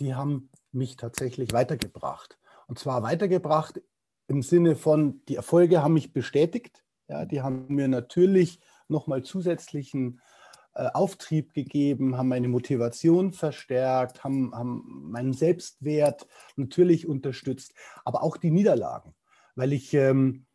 die 0.00 0.14
haben 0.14 0.50
mich 0.72 0.96
tatsächlich 0.96 1.52
weitergebracht. 1.52 2.38
Und 2.66 2.78
zwar 2.78 3.02
weitergebracht 3.02 3.80
im 4.26 4.42
Sinne 4.42 4.76
von, 4.76 5.22
die 5.28 5.36
Erfolge 5.36 5.82
haben 5.82 5.94
mich 5.94 6.12
bestätigt. 6.12 6.84
Ja, 7.08 7.26
die 7.26 7.42
haben 7.42 7.66
mir 7.68 7.88
natürlich 7.88 8.60
nochmal 8.88 9.22
zusätzlichen 9.22 10.20
äh, 10.74 10.88
Auftrieb 10.92 11.52
gegeben, 11.52 12.16
haben 12.16 12.28
meine 12.28 12.48
Motivation 12.48 13.32
verstärkt, 13.32 14.24
haben, 14.24 14.54
haben 14.54 15.10
meinen 15.10 15.32
Selbstwert 15.32 16.26
natürlich 16.56 17.06
unterstützt, 17.06 17.74
aber 18.04 18.22
auch 18.22 18.36
die 18.36 18.50
Niederlagen, 18.50 19.14
weil 19.54 19.72
ich, 19.72 19.94
ähm, 19.94 20.46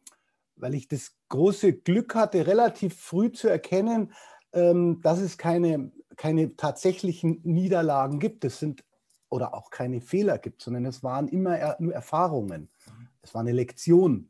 weil 0.56 0.74
ich 0.74 0.88
das 0.88 1.16
große 1.30 1.74
Glück 1.74 2.16
hatte, 2.16 2.48
relativ 2.48 3.00
früh 3.00 3.32
zu 3.32 3.48
erkennen, 3.48 4.12
ähm, 4.52 5.00
dass 5.02 5.22
es 5.22 5.38
keine, 5.38 5.92
keine 6.18 6.56
tatsächlichen 6.58 7.40
Niederlagen 7.44 8.20
gibt. 8.20 8.44
Es 8.44 8.60
sind 8.60 8.84
oder 9.30 9.54
auch 9.54 9.70
keine 9.70 10.02
Fehler 10.02 10.38
gibt, 10.38 10.62
sondern 10.62 10.86
es 10.86 11.04
waren 11.04 11.28
immer 11.28 11.76
nur 11.80 11.94
Erfahrungen. 11.94 12.70
Es 13.22 13.34
war 13.34 13.42
eine 13.42 13.52
Lektion. 13.52 14.30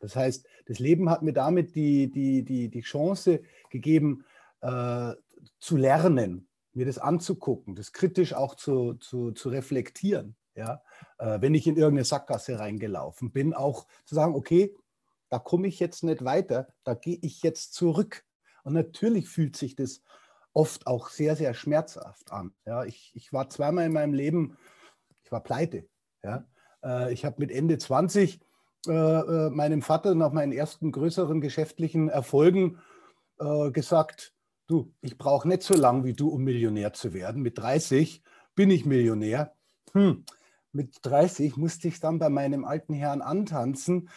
Das 0.00 0.16
heißt, 0.16 0.46
das 0.66 0.78
Leben 0.78 1.08
hat 1.08 1.22
mir 1.22 1.32
damit 1.32 1.74
die, 1.74 2.10
die, 2.10 2.44
die, 2.44 2.68
die 2.68 2.80
Chance 2.80 3.42
gegeben, 3.70 4.24
äh, 4.60 5.12
zu 5.58 5.76
lernen, 5.76 6.48
mir 6.72 6.86
das 6.86 6.98
anzugucken, 6.98 7.74
das 7.74 7.92
kritisch 7.92 8.34
auch 8.34 8.54
zu, 8.54 8.94
zu, 8.94 9.32
zu 9.32 9.48
reflektieren. 9.48 10.36
Ja? 10.54 10.82
Äh, 11.18 11.40
wenn 11.40 11.54
ich 11.54 11.66
in 11.66 11.76
irgendeine 11.76 12.04
Sackgasse 12.04 12.58
reingelaufen 12.58 13.30
bin, 13.30 13.54
auch 13.54 13.86
zu 14.04 14.14
sagen, 14.14 14.34
okay, 14.34 14.74
da 15.28 15.38
komme 15.38 15.68
ich 15.68 15.80
jetzt 15.80 16.02
nicht 16.04 16.24
weiter, 16.24 16.68
da 16.84 16.94
gehe 16.94 17.18
ich 17.22 17.42
jetzt 17.42 17.74
zurück. 17.74 18.24
Und 18.64 18.74
natürlich 18.74 19.28
fühlt 19.28 19.56
sich 19.56 19.74
das 19.74 20.02
oft 20.52 20.86
auch 20.86 21.08
sehr, 21.08 21.36
sehr 21.36 21.54
schmerzhaft 21.54 22.30
an. 22.32 22.54
Ja, 22.66 22.84
ich, 22.84 23.12
ich 23.14 23.32
war 23.32 23.48
zweimal 23.48 23.86
in 23.86 23.92
meinem 23.92 24.14
Leben, 24.14 24.56
ich 25.24 25.32
war 25.32 25.42
pleite. 25.42 25.88
Ja. 26.22 26.46
Äh, 26.84 27.12
ich 27.12 27.24
habe 27.24 27.36
mit 27.38 27.50
Ende 27.50 27.78
20 27.78 28.40
äh, 28.86 28.92
äh, 28.92 29.50
meinem 29.50 29.82
Vater 29.82 30.14
nach 30.14 30.32
meinen 30.32 30.52
ersten 30.52 30.92
größeren 30.92 31.40
geschäftlichen 31.40 32.08
Erfolgen 32.08 32.78
äh, 33.38 33.70
gesagt, 33.70 34.34
du, 34.66 34.92
ich 35.00 35.18
brauche 35.18 35.46
nicht 35.48 35.62
so 35.62 35.74
lange 35.74 36.04
wie 36.04 36.14
du, 36.14 36.28
um 36.28 36.42
Millionär 36.42 36.92
zu 36.92 37.12
werden. 37.12 37.42
Mit 37.42 37.58
30 37.58 38.22
bin 38.54 38.70
ich 38.70 38.84
Millionär. 38.84 39.54
Hm. 39.92 40.24
Mit 40.72 40.98
30 41.02 41.56
musste 41.56 41.88
ich 41.88 42.00
dann 42.00 42.18
bei 42.18 42.28
meinem 42.28 42.64
alten 42.64 42.94
Herrn 42.94 43.20
antanzen 43.22 44.08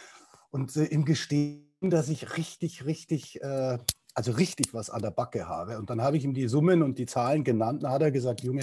und 0.50 0.76
äh, 0.78 0.86
ihm 0.86 1.06
gestehen, 1.06 1.66
dass 1.82 2.10
ich 2.10 2.38
richtig, 2.38 2.86
richtig 2.86 3.42
äh, 3.42 3.78
also 4.16 4.32
richtig 4.32 4.74
was 4.74 4.90
an 4.90 5.02
der 5.02 5.12
Backe 5.12 5.48
habe. 5.48 5.78
Und 5.78 5.90
dann 5.90 6.02
habe 6.02 6.18
ich 6.18 6.24
ihm 6.24 6.34
die 6.34 6.48
Summen 6.48 6.82
und 6.82 6.98
die 6.98 7.06
Zahlen 7.06 7.44
genannt. 7.44 7.84
Dann 7.84 7.92
hat 7.92 8.02
er 8.02 8.12
gesagt, 8.12 8.42
Junge, 8.42 8.62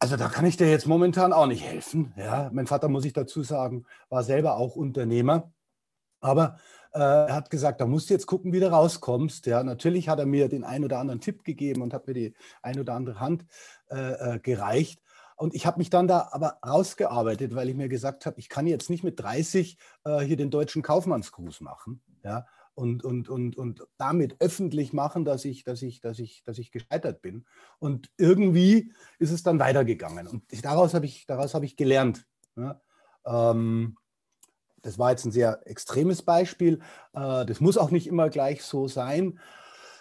also 0.00 0.16
da 0.16 0.28
kann 0.28 0.44
ich 0.44 0.56
dir 0.56 0.68
jetzt 0.68 0.86
momentan 0.86 1.32
auch 1.32 1.46
nicht 1.46 1.62
helfen. 1.62 2.12
Ja, 2.16 2.50
mein 2.52 2.66
Vater, 2.66 2.88
muss 2.88 3.04
ich 3.04 3.12
dazu 3.12 3.42
sagen, 3.42 3.86
war 4.10 4.24
selber 4.24 4.56
auch 4.56 4.76
Unternehmer. 4.76 5.52
Aber 6.20 6.58
äh, 6.92 6.98
er 6.98 7.34
hat 7.34 7.50
gesagt, 7.50 7.80
da 7.80 7.86
musst 7.86 8.10
du 8.10 8.14
jetzt 8.14 8.26
gucken, 8.26 8.52
wie 8.52 8.60
du 8.60 8.70
rauskommst. 8.70 9.46
Ja, 9.46 9.62
natürlich 9.62 10.08
hat 10.08 10.18
er 10.18 10.26
mir 10.26 10.48
den 10.48 10.64
einen 10.64 10.84
oder 10.84 10.98
anderen 10.98 11.20
Tipp 11.20 11.44
gegeben 11.44 11.80
und 11.80 11.94
hat 11.94 12.06
mir 12.06 12.14
die 12.14 12.34
ein 12.62 12.80
oder 12.80 12.94
andere 12.94 13.20
Hand 13.20 13.46
äh, 13.90 14.34
äh 14.34 14.38
gereicht. 14.40 15.00
Und 15.36 15.54
ich 15.54 15.66
habe 15.66 15.78
mich 15.78 15.90
dann 15.90 16.08
da 16.08 16.28
aber 16.32 16.58
rausgearbeitet, 16.66 17.54
weil 17.54 17.68
ich 17.68 17.74
mir 17.74 17.88
gesagt 17.88 18.26
habe, 18.26 18.38
ich 18.38 18.48
kann 18.48 18.66
jetzt 18.66 18.90
nicht 18.90 19.04
mit 19.04 19.20
30 19.20 19.76
äh, 20.04 20.20
hier 20.20 20.36
den 20.36 20.50
deutschen 20.50 20.82
Kaufmannsgruß 20.82 21.60
machen. 21.60 22.00
Ja, 22.22 22.46
und, 22.74 23.04
und, 23.04 23.28
und, 23.28 23.56
und 23.56 23.86
damit 23.96 24.36
öffentlich 24.40 24.92
machen, 24.92 25.24
dass 25.24 25.44
ich, 25.44 25.64
dass, 25.64 25.82
ich, 25.82 26.00
dass, 26.00 26.18
ich, 26.18 26.42
dass 26.44 26.58
ich 26.58 26.72
gescheitert 26.72 27.22
bin. 27.22 27.46
Und 27.78 28.10
irgendwie 28.18 28.92
ist 29.18 29.30
es 29.30 29.42
dann 29.42 29.58
weitergegangen. 29.58 30.26
Und 30.26 30.44
daraus 30.64 30.94
habe 30.94 31.06
ich, 31.06 31.26
hab 31.28 31.62
ich 31.62 31.76
gelernt. 31.76 32.26
Ja. 32.56 32.80
Ähm, 33.24 33.96
das 34.82 34.98
war 34.98 35.10
jetzt 35.10 35.24
ein 35.24 35.32
sehr 35.32 35.66
extremes 35.66 36.22
Beispiel. 36.22 36.80
Äh, 37.14 37.46
das 37.46 37.60
muss 37.60 37.78
auch 37.78 37.90
nicht 37.90 38.06
immer 38.06 38.28
gleich 38.28 38.62
so 38.62 38.86
sein, 38.86 39.40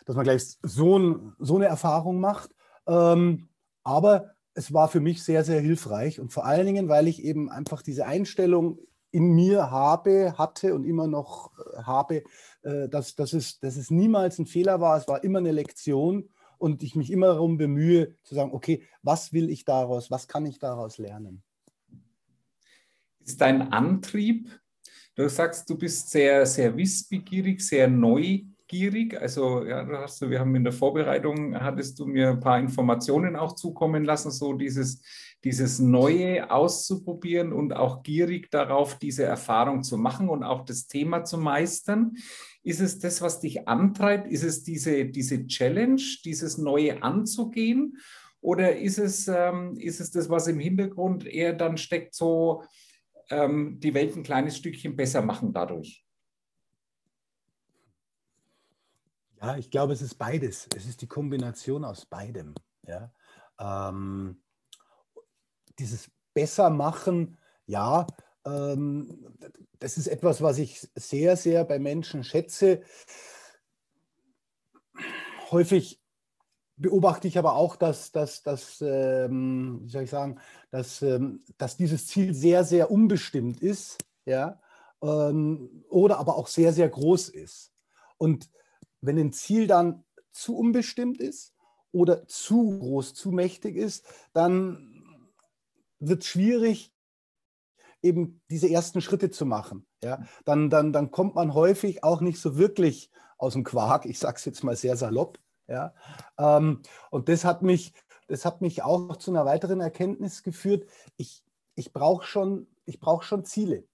dass 0.06 0.16
man 0.16 0.26
gleich 0.26 0.58
so, 0.62 1.00
ein, 1.00 1.34
so 1.40 1.56
eine 1.56 1.66
Erfahrung 1.66 2.20
macht. 2.20 2.52
Ähm, 2.88 3.48
aber 3.84 4.34
es 4.56 4.74
war 4.74 4.88
für 4.88 5.00
mich 5.00 5.24
sehr, 5.24 5.44
sehr 5.44 5.62
hilfreich 5.62 6.20
und 6.20 6.32
vor 6.32 6.46
allen 6.46 6.66
Dingen, 6.66 6.90
weil 6.90 7.08
ich 7.08 7.24
eben 7.24 7.50
einfach 7.50 7.82
diese 7.82 8.06
Einstellung 8.06 8.78
in 9.14 9.32
mir 9.32 9.70
habe, 9.70 10.34
hatte 10.38 10.74
und 10.74 10.86
immer 10.86 11.08
noch 11.08 11.52
äh, 11.58 11.84
habe, 11.84 12.24
äh, 12.64 12.90
dass, 12.90 13.16
dass, 13.16 13.34
es, 13.34 13.60
dass 13.60 13.78
es 13.78 13.92
niemals 13.92 14.40
ein 14.40 14.48
Fehler 14.48 14.82
war, 14.82 14.98
es 14.98 15.08
war 15.08 15.24
immer 15.24 15.38
eine 15.40 15.52
Lektion 15.52 16.30
und 16.58 16.82
ich 16.82 16.96
mich 16.96 17.12
immer 17.12 17.28
darum 17.28 17.58
bemühe 17.58 18.16
zu 18.24 18.34
sagen, 18.34 18.52
okay, 18.54 18.84
was 19.04 19.32
will 19.32 19.50
ich 19.50 19.66
daraus, 19.66 20.10
was 20.10 20.28
kann 20.28 20.46
ich 20.48 20.58
daraus 20.58 20.98
lernen? 20.98 21.44
Ist 23.24 23.40
dein 23.40 23.72
Antrieb, 23.72 24.50
du 25.16 25.30
sagst, 25.30 25.70
du 25.70 25.78
bist 25.78 26.10
sehr, 26.10 26.46
sehr 26.48 26.76
wissbegierig, 26.76 27.62
sehr 27.62 27.88
neugierig, 27.88 29.16
also 29.22 29.64
ja, 29.64 29.86
hast 30.02 30.28
wir 30.28 30.40
haben 30.40 30.56
in 30.56 30.64
der 30.64 30.74
Vorbereitung, 30.74 31.56
hattest 31.56 32.00
du 32.00 32.08
mir 32.08 32.32
ein 32.32 32.40
paar 32.40 32.60
Informationen 32.60 33.36
auch 33.36 33.54
zukommen 33.54 34.04
lassen, 34.06 34.32
so 34.32 34.54
dieses 34.54 35.04
dieses 35.44 35.80
Neue 35.80 36.50
auszuprobieren 36.52 37.52
und 37.52 37.74
auch 37.74 38.04
gierig 38.04 38.50
darauf, 38.50 38.98
diese 38.98 39.24
Erfahrung 39.24 39.84
zu 39.84 39.98
machen 39.98 40.30
und 40.30 40.44
auch 40.44 40.64
das 40.64 40.88
Thema 40.88 41.24
zu 41.24 41.38
meistern. 41.38 42.16
Ist 42.64 42.80
es 42.80 43.00
das, 43.00 43.22
was 43.22 43.42
dich 43.42 43.68
antreibt? 43.68 44.32
Ist 44.32 44.44
es 44.44 44.64
diese, 44.64 45.06
diese 45.06 45.46
Challenge, 45.48 46.02
dieses 46.24 46.58
Neue 46.58 47.04
anzugehen? 47.04 47.98
Oder 48.40 48.78
ist 48.78 48.98
es, 48.98 49.28
ähm, 49.28 49.78
ist 49.78 50.00
es 50.00 50.12
das, 50.12 50.30
was 50.30 50.48
im 50.48 50.60
Hintergrund 50.60 51.26
eher 51.26 51.54
dann 51.54 51.78
steckt, 51.78 52.14
so 52.14 52.64
ähm, 53.30 53.80
die 53.80 53.94
Welt 53.94 54.16
ein 54.16 54.24
kleines 54.24 54.58
Stückchen 54.58 54.96
besser 54.96 55.22
machen 55.22 55.54
dadurch? 55.54 56.06
Ja, 59.42 59.58
ich 59.58 59.70
glaube, 59.70 59.92
es 59.92 60.02
ist 60.02 60.16
beides. 60.16 60.68
Es 60.76 60.86
ist 60.86 61.02
die 61.02 61.08
Kombination 61.08 61.84
aus 61.84 62.06
beidem. 62.06 62.54
Ja. 62.88 63.14
Ähm, 63.60 64.43
dieses 65.80 66.10
Bessermachen, 66.34 67.38
ja, 67.66 68.08
ähm, 68.46 69.36
das 69.80 69.98
ist 69.98 70.08
etwas, 70.08 70.42
was 70.42 70.58
ich 70.58 70.88
sehr, 70.96 71.38
sehr 71.38 71.66
bei 71.66 71.80
Menschen 71.80 72.24
schätze. 72.24 72.82
Häufig 75.52 76.02
beobachte 76.76 77.28
ich 77.28 77.38
aber 77.38 77.56
auch, 77.56 77.76
dass, 77.76 78.12
dass, 78.12 78.44
dass 78.44 78.82
ähm, 78.82 79.82
wie 79.84 79.90
soll 79.90 80.04
ich 80.04 80.10
sagen, 80.10 80.40
dass, 80.72 81.02
ähm, 81.02 81.42
dass 81.58 81.78
dieses 81.78 82.08
Ziel 82.08 82.34
sehr, 82.34 82.64
sehr 82.64 82.92
unbestimmt 82.92 83.62
ist, 83.62 83.98
ja, 84.26 84.60
ähm, 85.02 85.84
oder 85.90 86.18
aber 86.18 86.36
auch 86.36 86.48
sehr, 86.48 86.74
sehr 86.74 86.90
groß 86.90 87.30
ist. 87.30 87.72
Und 88.18 88.50
wenn 89.02 89.18
ein 89.18 89.34
Ziel 89.34 89.68
dann 89.68 90.04
zu 90.32 90.58
unbestimmt 90.58 91.20
ist 91.20 91.54
oder 91.92 92.28
zu 92.28 92.80
groß, 92.80 93.14
zu 93.14 93.32
mächtig 93.32 93.76
ist, 93.76 94.06
dann 94.34 94.93
wird 96.08 96.24
es 96.24 96.28
schwierig, 96.28 96.94
eben 98.02 98.42
diese 98.50 98.70
ersten 98.70 99.02
Schritte 99.02 99.32
zu 99.32 99.46
machen. 99.46 99.86
Ja? 100.04 100.24
Dann, 100.46 100.70
dann, 100.70 100.94
dann 100.94 101.12
kommt 101.12 101.36
man 101.36 101.54
häufig 101.54 102.04
auch 102.04 102.22
nicht 102.22 102.40
so 102.40 102.58
wirklich 102.58 103.10
aus 103.38 103.54
dem 103.54 103.64
Quark, 103.64 104.06
ich 104.06 104.20
sage 104.20 104.38
es 104.38 104.46
jetzt 104.46 104.64
mal 104.64 104.76
sehr 104.76 104.96
salopp. 104.98 105.40
Ja? 105.68 105.94
Ähm, 106.38 106.82
und 107.10 107.30
das 107.30 107.46
hat, 107.46 107.62
mich, 107.62 107.94
das 108.28 108.46
hat 108.46 108.62
mich 108.62 108.84
auch 108.84 109.16
zu 109.18 109.32
einer 109.32 109.46
weiteren 109.46 109.80
Erkenntnis 109.80 110.44
geführt. 110.44 110.86
Ich, 111.18 111.44
ich 111.76 111.94
brauche 111.94 112.26
schon, 112.26 112.68
brauch 113.00 113.24
schon 113.24 113.46
Ziele. 113.46 113.86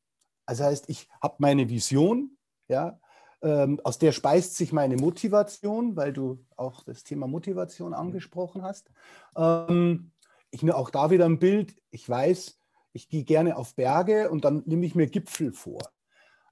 Also 0.45 0.63
heißt, 0.63 0.89
ich 0.89 1.07
habe 1.21 1.35
meine 1.37 1.69
Vision, 1.69 2.35
ja, 2.67 2.99
ähm, 3.41 3.79
aus 3.83 3.99
der 3.99 4.11
speist 4.11 4.55
sich 4.55 4.73
meine 4.73 4.97
Motivation, 4.97 5.95
weil 5.95 6.11
du 6.11 6.43
auch 6.57 6.83
das 6.83 7.03
Thema 7.03 7.27
Motivation 7.27 7.93
angesprochen 7.93 8.63
hast. 8.63 8.91
Ähm, 9.37 10.11
ich 10.51 10.63
nehme 10.63 10.75
auch 10.75 10.89
da 10.89 11.11
wieder 11.11 11.25
ein 11.25 11.39
Bild. 11.39 11.75
Ich 11.91 12.07
weiß, 12.07 12.59
ich 12.93 13.09
gehe 13.09 13.23
gerne 13.23 13.57
auf 13.57 13.75
Berge 13.75 14.29
und 14.29 14.45
dann 14.45 14.63
nehme 14.65 14.85
ich 14.85 14.95
mir 14.95 15.07
Gipfel 15.07 15.53
vor. 15.53 15.81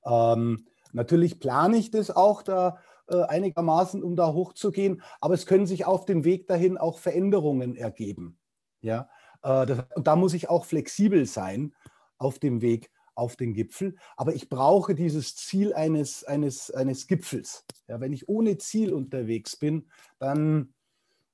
Ähm, 0.06 0.68
natürlich 0.94 1.40
plane 1.40 1.78
ich 1.78 1.92
das 1.92 2.12
auch 2.12 2.42
da 2.44 2.80
äh, 3.10 3.24
einigermaßen, 3.24 4.04
um 4.04 4.16
da 4.16 4.34
hochzugehen, 4.34 5.02
aber 5.22 5.34
es 5.34 5.46
können 5.46 5.66
sich 5.66 5.86
auf 5.86 6.06
dem 6.06 6.24
Weg 6.24 6.48
dahin 6.48 6.78
auch 6.78 7.00
Veränderungen 7.00 7.76
ergeben. 7.76 8.38
Ja? 8.82 9.10
Äh, 9.44 9.66
das, 9.66 9.86
und 9.96 10.08
da 10.08 10.16
muss 10.16 10.34
ich 10.34 10.50
auch 10.50 10.66
flexibel 10.66 11.26
sein 11.26 11.74
auf 12.18 12.40
dem 12.40 12.62
Weg 12.62 12.92
auf 13.16 13.36
den 13.36 13.54
Gipfel. 13.54 13.96
Aber 14.16 14.36
ich 14.36 14.50
brauche 14.50 14.94
dieses 14.94 15.36
Ziel 15.36 15.74
eines, 15.74 16.24
eines, 16.24 16.72
eines 16.72 17.08
Gipfels. 17.08 17.66
Ja, 17.88 18.00
wenn 18.00 18.14
ich 18.14 18.30
ohne 18.30 18.58
Ziel 18.58 18.94
unterwegs 18.94 19.56
bin, 19.56 19.90
dann, 20.20 20.74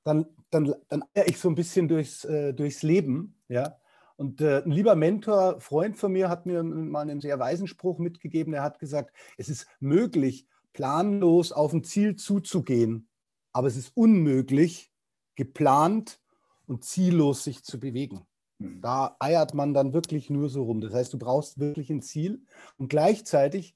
dann 0.03 0.25
dann, 0.53 0.73
dann 0.89 1.03
eier 1.15 1.27
ich 1.27 1.39
so 1.39 1.49
ein 1.49 1.55
bisschen 1.55 1.87
durchs, 1.87 2.25
äh, 2.25 2.53
durchs 2.53 2.83
Leben, 2.83 3.35
ja. 3.47 3.77
Und 4.15 4.41
äh, 4.41 4.61
ein 4.63 4.71
lieber 4.71 4.95
Mentor, 4.95 5.59
Freund 5.59 5.97
von 5.97 6.11
mir, 6.11 6.29
hat 6.29 6.45
mir 6.45 6.61
mal 6.61 7.01
einen 7.01 7.19
sehr 7.19 7.39
weisen 7.39 7.67
Spruch 7.67 7.97
mitgegeben. 7.97 8.53
Er 8.53 8.61
hat 8.61 8.77
gesagt, 8.77 9.11
es 9.37 9.49
ist 9.49 9.67
möglich, 9.79 10.47
planlos 10.71 11.51
auf 11.51 11.73
ein 11.73 11.83
Ziel 11.83 12.15
zuzugehen, 12.15 13.09
aber 13.51 13.67
es 13.67 13.75
ist 13.75 13.91
unmöglich, 13.97 14.91
geplant 15.35 16.21
und 16.67 16.83
ziellos 16.83 17.43
sich 17.43 17.63
zu 17.63 17.79
bewegen. 17.79 18.21
Mhm. 18.59 18.81
Da 18.81 19.15
eiert 19.19 19.55
man 19.55 19.73
dann 19.73 19.93
wirklich 19.93 20.29
nur 20.29 20.47
so 20.49 20.63
rum. 20.63 20.79
Das 20.79 20.93
heißt, 20.93 21.11
du 21.11 21.17
brauchst 21.17 21.59
wirklich 21.59 21.89
ein 21.89 22.03
Ziel 22.03 22.43
und 22.77 22.89
gleichzeitig, 22.89 23.73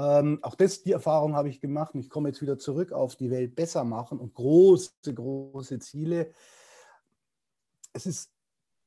ähm, 0.00 0.38
auch 0.42 0.54
das, 0.54 0.82
die 0.82 0.92
Erfahrung 0.92 1.34
habe 1.34 1.48
ich 1.48 1.60
gemacht 1.60 1.94
und 1.94 2.00
ich 2.00 2.08
komme 2.08 2.30
jetzt 2.30 2.40
wieder 2.40 2.58
zurück 2.58 2.92
auf 2.92 3.16
die 3.16 3.30
Welt 3.30 3.54
besser 3.54 3.84
machen 3.84 4.18
und 4.18 4.34
große, 4.34 5.14
große 5.14 5.78
Ziele. 5.80 6.32
Es 7.92 8.06
ist 8.06 8.32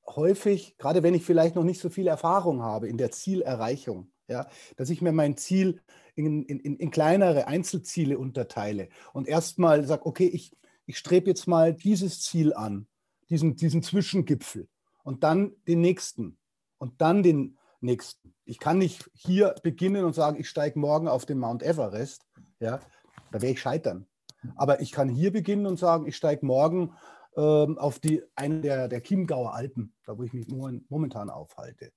häufig, 0.07 0.77
gerade 0.77 1.03
wenn 1.03 1.13
ich 1.13 1.23
vielleicht 1.23 1.55
noch 1.55 1.63
nicht 1.63 1.81
so 1.81 1.89
viel 1.89 2.07
Erfahrung 2.07 2.63
habe 2.63 2.87
in 2.87 2.97
der 2.97 3.11
Zielerreichung, 3.11 4.11
ja, 4.27 4.47
dass 4.75 4.89
ich 4.89 5.01
mir 5.01 5.11
mein 5.11 5.37
Ziel 5.37 5.81
in, 6.15 6.43
in, 6.43 6.77
in 6.77 6.91
kleinere 6.91 7.47
Einzelziele 7.47 8.17
unterteile 8.17 8.89
und 9.13 9.27
erstmal 9.27 9.85
sage, 9.85 10.05
okay, 10.05 10.27
ich, 10.27 10.55
ich 10.85 10.97
strebe 10.97 11.29
jetzt 11.29 11.47
mal 11.47 11.73
dieses 11.73 12.21
Ziel 12.21 12.53
an, 12.53 12.87
diesen, 13.29 13.55
diesen 13.55 13.83
Zwischengipfel 13.83 14.67
und 15.03 15.23
dann 15.23 15.53
den 15.67 15.81
nächsten 15.81 16.37
und 16.77 17.01
dann 17.01 17.23
den 17.23 17.57
nächsten. 17.81 18.32
Ich 18.45 18.59
kann 18.59 18.77
nicht 18.77 19.09
hier 19.13 19.55
beginnen 19.63 20.03
und 20.03 20.13
sagen, 20.13 20.39
ich 20.39 20.49
steige 20.49 20.77
morgen 20.77 21.07
auf 21.07 21.25
den 21.25 21.39
Mount 21.39 21.63
Everest. 21.63 22.25
Ja, 22.59 22.79
da 23.31 23.41
werde 23.41 23.53
ich 23.53 23.61
scheitern. 23.61 24.05
Aber 24.55 24.81
ich 24.81 24.91
kann 24.91 25.09
hier 25.09 25.31
beginnen 25.31 25.65
und 25.65 25.79
sagen, 25.79 26.05
ich 26.05 26.17
steige 26.17 26.45
morgen 26.45 26.93
ähm, 27.37 27.77
auf 27.77 27.99
die, 27.99 28.23
eine 28.35 28.61
der, 28.61 28.87
der 28.87 29.01
Chiemgauer 29.01 29.53
Alpen, 29.53 29.93
da 30.05 30.17
wo 30.17 30.23
ich 30.23 30.33
mich 30.33 30.47
momentan 30.47 31.29
aufhalte. 31.29 31.91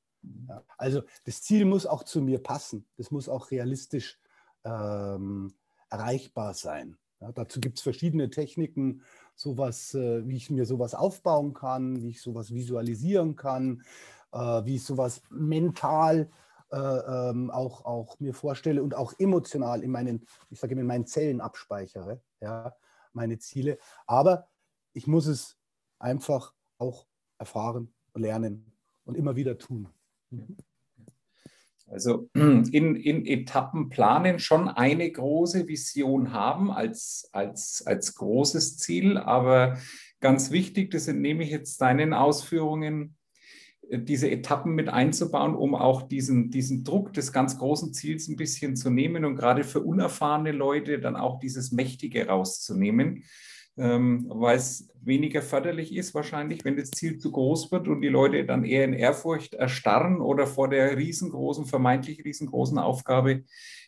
Ja, 0.48 0.62
also 0.76 1.02
das 1.24 1.42
Ziel 1.42 1.64
muss 1.64 1.86
auch 1.86 2.04
zu 2.04 2.20
mir 2.20 2.42
passen. 2.42 2.86
Das 2.96 3.10
muss 3.10 3.28
auch 3.28 3.50
realistisch 3.50 4.18
ähm, 4.64 5.52
erreichbar 5.90 6.54
sein. 6.54 6.96
Ja, 7.20 7.32
dazu 7.32 7.60
gibt 7.60 7.78
es 7.78 7.82
verschiedene 7.82 8.28
Techniken, 8.28 9.02
sowas, 9.34 9.94
äh, 9.94 10.26
wie 10.28 10.36
ich 10.36 10.50
mir 10.50 10.66
sowas 10.66 10.94
aufbauen 10.94 11.54
kann, 11.54 12.02
wie 12.02 12.10
ich 12.10 12.20
sowas 12.20 12.52
visualisieren 12.52 13.36
kann, 13.36 13.82
wie 14.32 14.76
ich 14.76 14.84
sowas 14.84 15.22
mental 15.30 16.30
äh, 16.72 16.78
ähm, 16.78 17.50
auch, 17.50 17.84
auch 17.84 18.18
mir 18.18 18.34
vorstelle 18.34 18.82
und 18.82 18.94
auch 18.94 19.14
emotional 19.18 19.82
in 19.82 19.90
meinen, 19.90 20.26
ich 20.50 20.58
sage 20.58 20.74
in 20.74 20.86
meinen 20.86 21.06
Zellen 21.06 21.40
abspeichere, 21.40 22.20
ja, 22.40 22.74
meine 23.12 23.38
Ziele. 23.38 23.78
Aber 24.06 24.48
ich 24.92 25.06
muss 25.06 25.26
es 25.26 25.56
einfach 25.98 26.52
auch 26.78 27.06
erfahren, 27.38 27.94
lernen 28.14 28.72
und 29.04 29.16
immer 29.16 29.36
wieder 29.36 29.58
tun. 29.58 29.88
Also 31.86 32.28
in, 32.34 32.96
in 32.96 33.26
Etappen 33.26 33.88
planen, 33.88 34.38
schon 34.38 34.68
eine 34.68 35.10
große 35.10 35.68
Vision 35.68 36.32
haben 36.32 36.70
als, 36.70 37.28
als, 37.32 37.86
als 37.86 38.14
großes 38.16 38.78
Ziel, 38.78 39.18
aber 39.18 39.78
ganz 40.20 40.50
wichtig, 40.50 40.90
das 40.90 41.06
entnehme 41.06 41.44
ich 41.44 41.50
jetzt 41.50 41.80
deinen 41.80 42.12
Ausführungen, 42.12 43.12
äh, 43.12 43.15
diese 43.90 44.30
Etappen 44.30 44.74
mit 44.74 44.88
einzubauen, 44.88 45.54
um 45.54 45.74
auch 45.74 46.02
diesen, 46.02 46.50
diesen 46.50 46.82
Druck 46.84 47.12
des 47.12 47.32
ganz 47.32 47.58
großen 47.58 47.92
Ziels 47.92 48.28
ein 48.28 48.36
bisschen 48.36 48.76
zu 48.76 48.90
nehmen 48.90 49.24
und 49.24 49.36
gerade 49.36 49.64
für 49.64 49.80
unerfahrene 49.80 50.52
Leute 50.52 50.98
dann 50.98 51.16
auch 51.16 51.38
dieses 51.38 51.72
Mächtige 51.72 52.26
rauszunehmen 52.26 53.22
ähm, 53.78 54.26
weil 54.28 54.56
es 54.56 54.88
weniger 55.02 55.42
förderlich 55.42 55.94
ist 55.94 56.14
wahrscheinlich, 56.14 56.64
wenn 56.64 56.76
das 56.76 56.90
Ziel 56.90 57.18
zu 57.18 57.30
groß 57.30 57.70
wird 57.72 57.88
und 57.88 58.00
die 58.00 58.08
Leute 58.08 58.44
dann 58.44 58.64
eher 58.64 58.84
in 58.84 58.94
Ehrfurcht 58.94 59.54
erstarren 59.54 60.20
oder 60.20 60.46
vor 60.46 60.68
der 60.68 60.96
riesengroßen, 60.96 61.66
vermeintlich 61.66 62.24
riesengroßen 62.24 62.78
Aufgabe 62.78 63.44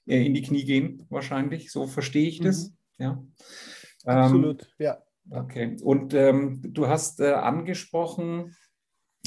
äh, 0.07 0.25
in 0.25 0.35
die 0.35 0.43
Knie 0.43 0.65
gehen 0.65 1.07
wahrscheinlich. 1.09 1.73
So 1.73 1.87
verstehe 1.87 2.29
ich 2.29 2.41
das. 2.41 2.71
Mhm. 2.99 3.05
Ja. 3.05 3.25
Absolut, 4.05 4.63
ähm, 4.79 4.87
ja. 4.87 4.99
Okay. 5.31 5.77
Und 5.83 6.15
ähm, 6.15 6.61
du 6.63 6.87
hast 6.87 7.21
äh, 7.21 7.33
angesprochen, 7.33 8.55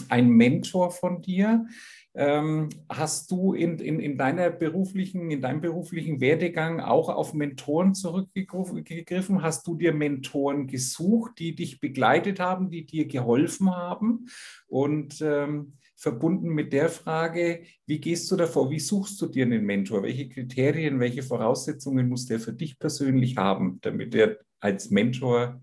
ein 0.10 0.30
Mentor 0.30 0.92
von 0.92 1.22
dir. 1.22 1.66
Ähm, 2.14 2.68
hast 2.90 3.32
du 3.32 3.54
in, 3.54 3.80
in, 3.80 4.02
in, 4.02 4.18
deiner 4.18 4.50
beruflichen, 4.50 5.32
in 5.32 5.42
deinem 5.42 5.62
beruflichen 5.62 6.20
Werdegang 6.20 6.82
auch 6.82 7.08
auf 7.08 7.34
Mentoren 7.34 7.94
zurückgegriffen? 7.94 9.42
Hast 9.42 9.66
du 9.66 9.76
dir 9.76 9.94
Mentoren 9.94 10.68
gesucht, 10.68 11.40
die 11.40 11.56
dich 11.56 11.80
begleitet 11.80 12.42
haben, 12.42 12.70
die 12.70 12.86
dir 12.86 13.08
geholfen 13.08 13.74
haben? 13.74 14.28
Und 14.68 15.22
ähm, 15.22 15.78
verbunden 15.96 16.50
mit 16.50 16.74
der 16.74 16.90
Frage, 16.90 17.62
wie 17.86 18.00
gehst 18.00 18.30
du 18.32 18.36
davor? 18.36 18.70
Wie 18.72 18.80
suchst 18.80 19.22
du 19.22 19.28
dir 19.28 19.46
einen 19.46 19.64
Mentor? 19.64 20.04
Welche 20.04 20.28
Kriterien, 20.28 21.00
welche 21.00 21.24
Voraussetzungen 21.24 22.10
muss 22.10 22.26
der 22.26 22.40
für 22.40 22.54
dich 22.54 22.78
persönlich 22.78 23.38
haben, 23.38 23.80
damit 23.82 24.16
er 24.16 24.40
als 24.60 24.90
Mentor 24.90 25.62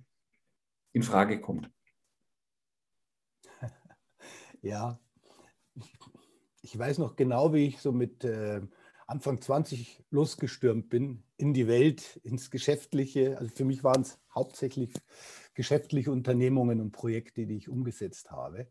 in 0.92 1.02
Frage 1.02 1.40
kommt? 1.40 1.68
Ja, 4.62 4.98
ich 6.62 6.78
weiß 6.78 6.98
noch 6.98 7.16
genau, 7.16 7.52
wie 7.54 7.66
ich 7.66 7.80
so 7.80 7.92
mit 7.92 8.24
äh, 8.24 8.60
Anfang 9.06 9.40
20 9.40 10.04
losgestürmt 10.10 10.90
bin 10.90 11.22
in 11.36 11.54
die 11.54 11.66
Welt, 11.66 12.20
ins 12.24 12.50
Geschäftliche. 12.50 13.38
Also 13.38 13.54
für 13.54 13.64
mich 13.64 13.84
waren 13.84 14.02
es 14.02 14.18
hauptsächlich 14.34 14.92
geschäftliche 15.54 16.12
Unternehmungen 16.12 16.80
und 16.80 16.92
Projekte, 16.92 17.46
die 17.46 17.56
ich 17.56 17.68
umgesetzt 17.68 18.30
habe. 18.30 18.68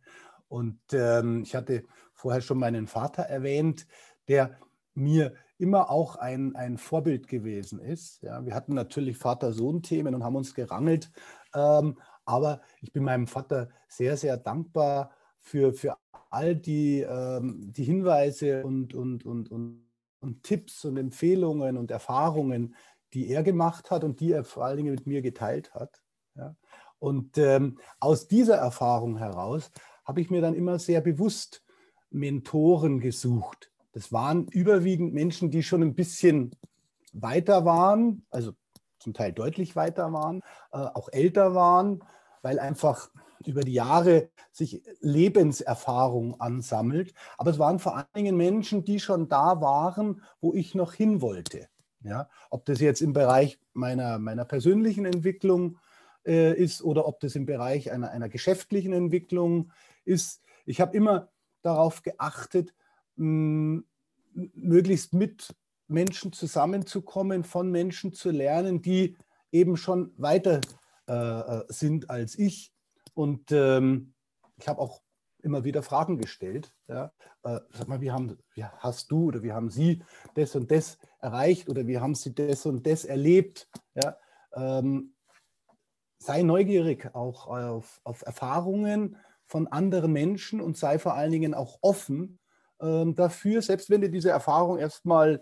Und 0.47 0.80
ähm, 0.93 1.41
ich 1.43 1.56
hatte 1.56 1.84
vorher 2.13 2.41
schon 2.41 2.60
meinen 2.60 2.88
Vater 2.88 3.23
erwähnt, 3.23 3.88
der 4.28 4.58
mir 4.93 5.34
immer 5.58 5.89
auch 5.89 6.15
ein, 6.17 6.56
ein 6.56 6.78
Vorbild 6.78 7.28
gewesen 7.28 7.80
ist. 7.80 8.21
Ja, 8.21 8.45
wir 8.45 8.54
hatten 8.54 8.73
natürlich 8.73 9.17
Vater-Sohn-Themen 9.17 10.13
und 10.13 10.23
haben 10.23 10.36
uns 10.36 10.54
gerangelt. 10.54 11.12
Ähm, 11.56 11.97
aber 12.26 12.62
ich 12.82 12.93
bin 12.93 13.04
meinem 13.04 13.28
Vater 13.28 13.69
sehr, 13.88 14.17
sehr 14.17 14.38
dankbar 14.38 15.12
für, 15.47 15.73
für 15.73 15.97
all 16.29 16.55
die, 16.55 17.01
ähm, 17.01 17.71
die 17.71 17.83
Hinweise 17.83 18.63
und, 18.63 18.93
und, 18.93 19.25
und, 19.25 19.49
und, 19.49 19.81
und 20.19 20.43
Tipps 20.43 20.83
und 20.86 20.97
Empfehlungen 20.97 21.77
und 21.77 21.89
Erfahrungen, 21.89 22.75
die 23.13 23.29
er 23.29 23.43
gemacht 23.43 23.89
hat 23.89 24.03
und 24.03 24.19
die 24.19 24.33
er 24.33 24.43
vor 24.43 24.65
allen 24.65 24.77
Dingen 24.77 24.93
mit 24.93 25.07
mir 25.07 25.21
geteilt 25.21 25.73
hat. 25.73 26.01
Ja. 26.36 26.55
Und 26.99 27.38
ähm, 27.38 27.79
aus 27.99 28.27
dieser 28.27 28.57
Erfahrung 28.57 29.17
heraus 29.17 29.71
habe 30.03 30.21
ich 30.21 30.29
mir 30.29 30.41
dann 30.41 30.53
immer 30.53 30.79
sehr 30.79 31.01
bewusst 31.01 31.63
Mentoren 32.10 32.99
gesucht. 32.99 33.71
Das 33.93 34.12
waren 34.12 34.47
überwiegend 34.47 35.13
Menschen, 35.13 35.49
die 35.49 35.63
schon 35.63 35.81
ein 35.81 35.95
bisschen 35.95 36.55
weiter 37.13 37.65
waren, 37.65 38.25
also 38.29 38.51
zum 38.99 39.13
Teil 39.13 39.31
deutlich 39.31 39.75
weiter 39.75 40.12
waren, 40.12 40.41
äh, 40.71 40.77
auch 40.77 41.10
älter 41.12 41.55
waren, 41.55 42.03
weil 42.41 42.60
einfach 42.60 43.10
über 43.45 43.62
die 43.62 43.73
Jahre 43.73 44.30
sich 44.52 44.82
Lebenserfahrung 45.00 46.39
ansammelt. 46.39 47.13
Aber 47.38 47.52
es 47.52 47.60
waren 47.60 47.80
vor 47.80 47.95
allen 47.95 48.08
Dingen 48.15 48.38
Menschen, 48.38 48.84
die 48.84 49.00
schon 49.00 49.30
da 49.30 49.62
waren, 49.62 50.21
wo 50.41 50.54
ich 50.54 50.76
noch 50.76 50.93
hin 50.93 51.21
wollte. 51.21 51.67
Ja, 52.04 52.30
ob 52.52 52.65
das 52.65 52.80
jetzt 52.80 53.02
im 53.02 53.13
Bereich 53.13 53.60
meiner, 53.73 54.19
meiner 54.19 54.45
persönlichen 54.45 55.06
Entwicklung 55.06 55.78
äh, 56.26 56.54
ist 56.54 56.82
oder 56.84 57.08
ob 57.08 57.19
das 57.19 57.36
im 57.36 57.45
Bereich 57.45 57.91
einer, 57.91 58.12
einer 58.12 58.30
geschäftlichen 58.30 58.93
Entwicklung 58.93 59.71
ist. 60.06 60.41
Ich 60.65 60.80
habe 60.80 60.95
immer 60.95 61.30
darauf 61.63 62.04
geachtet, 62.04 62.73
mh, 63.15 63.82
möglichst 64.34 65.13
mit 65.13 65.56
Menschen 65.88 66.34
zusammenzukommen, 66.34 67.43
von 67.43 67.71
Menschen 67.71 68.13
zu 68.13 68.30
lernen, 68.30 68.82
die 68.82 69.17
eben 69.52 69.78
schon 69.78 70.13
weiter 70.17 70.62
äh, 71.08 71.13
äh 71.13 71.63
sind 71.69 72.10
als 72.10 72.38
ich 72.38 72.73
und 73.17 73.51
ähm, 73.51 74.13
ich 74.58 74.67
habe 74.67 74.80
auch 74.80 75.01
immer 75.41 75.63
wieder 75.63 75.82
Fragen 75.82 76.17
gestellt. 76.17 76.71
Ja. 76.88 77.12
Äh, 77.43 77.60
sag 77.71 77.88
mal, 77.88 77.99
wie, 77.99 78.12
haben, 78.12 78.38
wie 78.53 78.63
hast 78.63 79.12
du 79.12 79.30
oder 79.30 79.41
wie 79.41 79.53
haben 79.53 79.71
Sie 79.71 80.03
das 80.36 80.56
und 80.56 80.69
das 80.69 80.99
erreicht 81.19 81.67
oder 81.67 81.88
wie 81.88 81.97
haben 81.97 82.13
Sie 82.13 82.36
das 82.36 82.65
und 82.67 82.86
das 82.86 83.06
erlebt? 83.06 83.67
Ja. 83.95 84.17
Ähm, 84.53 85.15
sei 86.19 86.43
neugierig 86.43 87.15
auch 87.15 87.47
auf, 87.47 88.01
auf, 88.03 88.21
Erfahrungen 88.23 89.17
von 89.45 89.67
anderen 89.67 90.13
Menschen 90.13 90.62
und 90.62 90.77
sei 90.77 90.99
vor 90.99 91.15
allen 91.15 91.32
Dingen 91.32 91.56
auch 91.56 91.80
offen 91.82 92.39
ähm, 92.80 93.15
dafür, 93.15 93.63
selbst 93.63 93.89
wenn 93.89 94.01
dir 94.01 94.12
diese 94.12 94.30
Erfahrung 94.30 94.77
erstmal 94.77 95.41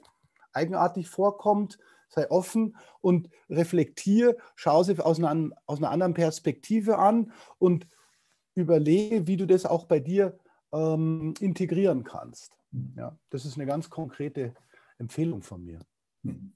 eigenartig 0.54 1.10
vorkommt, 1.10 1.78
sei 2.16 2.30
offen 2.32 2.76
und 3.02 3.30
reflektiere, 3.50 4.38
schau 4.56 4.84
sie 4.84 4.98
aus 5.00 5.22
einer, 5.22 5.52
aus 5.66 5.80
einer 5.80 5.92
anderen 5.92 6.14
Perspektive 6.14 6.98
an 6.98 7.32
und 7.60 7.88
überlege, 8.56 9.28
wie 9.28 9.38
du 9.38 9.46
das 9.46 9.66
auch 9.66 9.86
bei 9.86 10.00
dir 10.00 10.38
ähm, 10.74 11.34
integrieren 11.40 12.04
kannst. 12.04 12.54
Mhm. 12.72 12.94
Ja, 12.98 13.18
das 13.30 13.46
ist 13.46 13.56
eine 13.56 13.66
ganz 13.66 13.90
konkrete 13.90 14.54
Empfehlung 14.98 15.42
von 15.42 15.64
mir. 15.64 15.80
Mhm. 16.24 16.54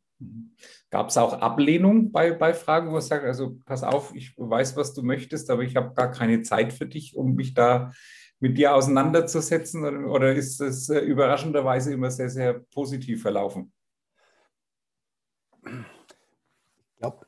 Gab 0.89 1.09
es 1.09 1.17
auch 1.17 1.33
Ablehnung 1.33 2.11
bei, 2.11 2.31
bei 2.31 2.53
Fragen, 2.53 2.91
wo 2.91 2.95
du 2.95 3.01
sagst, 3.01 3.25
also 3.25 3.57
pass 3.65 3.83
auf, 3.83 4.13
ich 4.15 4.33
weiß, 4.37 4.75
was 4.75 4.93
du 4.93 5.01
möchtest, 5.01 5.49
aber 5.49 5.63
ich 5.63 5.77
habe 5.77 5.93
gar 5.93 6.11
keine 6.11 6.41
Zeit 6.41 6.73
für 6.73 6.85
dich, 6.85 7.15
um 7.15 7.35
mich 7.35 7.53
da 7.53 7.91
mit 8.41 8.57
dir 8.57 8.75
auseinanderzusetzen 8.75 10.05
oder 10.05 10.33
ist 10.33 10.59
das 10.59 10.89
äh, 10.89 10.99
überraschenderweise 10.99 11.93
immer 11.93 12.11
sehr, 12.11 12.29
sehr 12.29 12.53
positiv 12.53 13.21
verlaufen? 13.21 13.71
Ich 16.91 16.97
glaube, 16.99 17.25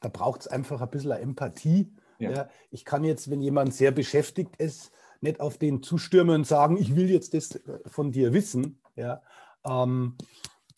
da 0.00 0.08
braucht 0.08 0.42
es 0.42 0.48
einfach 0.48 0.80
ein 0.80 0.90
bisschen 0.90 1.12
Empathie. 1.12 1.92
Ja. 2.18 2.30
Ja, 2.30 2.48
ich 2.70 2.84
kann 2.84 3.04
jetzt, 3.04 3.30
wenn 3.30 3.40
jemand 3.40 3.74
sehr 3.74 3.90
beschäftigt 3.90 4.56
ist, 4.56 4.92
nicht 5.20 5.40
auf 5.40 5.58
den 5.58 5.82
zustürmen 5.82 6.36
und 6.36 6.46
sagen, 6.46 6.76
ich 6.76 6.94
will 6.94 7.10
jetzt 7.10 7.34
das 7.34 7.56
äh, 7.56 7.80
von 7.86 8.12
dir 8.12 8.32
wissen. 8.32 8.80
Ja, 8.96 9.22
ähm, 9.64 10.16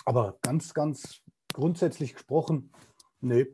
aber 0.05 0.39
ganz, 0.41 0.73
ganz 0.73 1.21
grundsätzlich 1.53 2.15
gesprochen, 2.15 2.73
nee. 3.21 3.47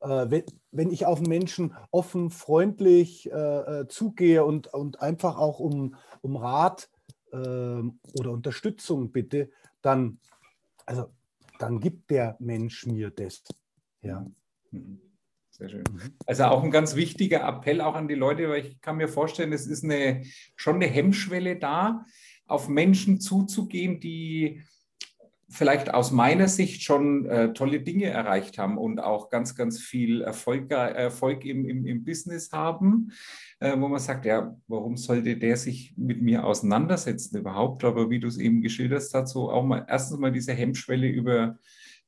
Äh, 0.00 0.30
wenn, 0.30 0.44
wenn, 0.70 0.90
ich 0.90 1.06
auf 1.06 1.18
einen 1.18 1.28
Menschen 1.28 1.74
offen, 1.90 2.30
freundlich 2.30 3.30
äh, 3.30 3.80
äh 3.80 3.88
zugehe 3.88 4.44
und, 4.44 4.72
und 4.72 5.00
einfach 5.02 5.38
auch 5.38 5.60
um, 5.60 5.94
um 6.22 6.36
Rat 6.36 6.90
äh, 7.32 7.36
oder 7.36 8.30
Unterstützung 8.30 9.12
bitte, 9.12 9.50
dann, 9.82 10.20
also, 10.86 11.06
dann 11.60 11.80
gibt 11.80 12.10
der 12.10 12.36
Mensch 12.40 12.86
mir 12.86 13.10
das. 13.10 13.42
Ja. 14.02 14.26
Mhm. 14.70 15.00
Sehr 15.50 15.68
schön. 15.68 15.84
Mhm. 15.92 16.16
Also 16.26 16.44
auch 16.44 16.62
ein 16.62 16.70
ganz 16.70 16.96
wichtiger 16.96 17.46
Appell 17.46 17.80
auch 17.80 17.94
an 17.94 18.08
die 18.08 18.14
Leute, 18.14 18.48
weil 18.48 18.64
ich 18.64 18.80
kann 18.80 18.96
mir 18.96 19.08
vorstellen, 19.08 19.52
es 19.52 19.66
ist 19.66 19.84
eine, 19.84 20.24
schon 20.56 20.76
eine 20.76 20.86
Hemmschwelle 20.86 21.56
da, 21.56 22.04
auf 22.46 22.68
Menschen 22.68 23.20
zuzugehen, 23.20 24.00
die 24.00 24.62
vielleicht 25.50 25.92
aus 25.92 26.12
meiner 26.12 26.48
Sicht 26.48 26.82
schon 26.82 27.26
äh, 27.26 27.52
tolle 27.52 27.80
Dinge 27.80 28.06
erreicht 28.06 28.56
haben 28.56 28.78
und 28.78 29.00
auch 29.00 29.30
ganz, 29.30 29.54
ganz 29.56 29.80
viel 29.80 30.22
Erfolg, 30.22 30.70
Erfolg 30.70 31.44
im, 31.44 31.64
im, 31.64 31.84
im 31.84 32.04
Business 32.04 32.52
haben, 32.52 33.12
äh, 33.58 33.76
wo 33.78 33.88
man 33.88 33.98
sagt, 33.98 34.24
ja, 34.24 34.56
warum 34.68 34.96
sollte 34.96 35.36
der 35.36 35.56
sich 35.56 35.94
mit 35.96 36.22
mir 36.22 36.44
auseinandersetzen 36.44 37.36
überhaupt? 37.38 37.84
Aber 37.84 38.10
wie 38.10 38.20
du 38.20 38.28
es 38.28 38.38
eben 38.38 38.62
geschildert 38.62 39.00
hast, 39.00 39.10
dazu 39.12 39.50
auch 39.50 39.64
mal 39.64 39.84
erstens 39.88 40.18
mal 40.18 40.32
diese 40.32 40.52
Hemmschwelle 40.52 41.08
über, 41.08 41.58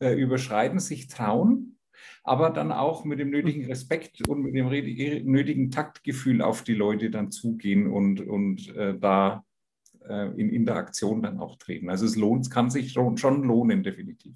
äh, 0.01 0.15
überschreiten, 0.15 0.79
sich 0.79 1.09
trauen 1.09 1.77
aber 2.25 2.51
dann 2.51 2.71
auch 2.71 3.05
mit 3.05 3.19
dem 3.19 3.31
nötigen 3.31 3.65
Respekt 3.67 4.27
und 4.29 4.43
mit 4.43 4.55
dem 4.55 4.69
nötigen 4.69 5.71
Taktgefühl 5.71 6.41
auf 6.41 6.63
die 6.63 6.75
Leute 6.75 7.11
dann 7.11 7.33
zugehen 7.33 7.89
und, 7.89 8.21
und 8.21 8.75
äh, 8.77 8.97
da 8.97 9.45
äh, 10.09 10.29
in 10.41 10.51
Interaktion 10.51 11.23
dann 11.23 11.41
auch 11.41 11.57
treten. 11.57 11.91
Also 11.91 12.07
es 12.07 12.17
lohnt, 12.17 12.51
kann 12.51 12.71
sich 12.71 12.93
schon 12.93 13.43
lohnen, 13.43 13.83
definitiv. 13.83 14.35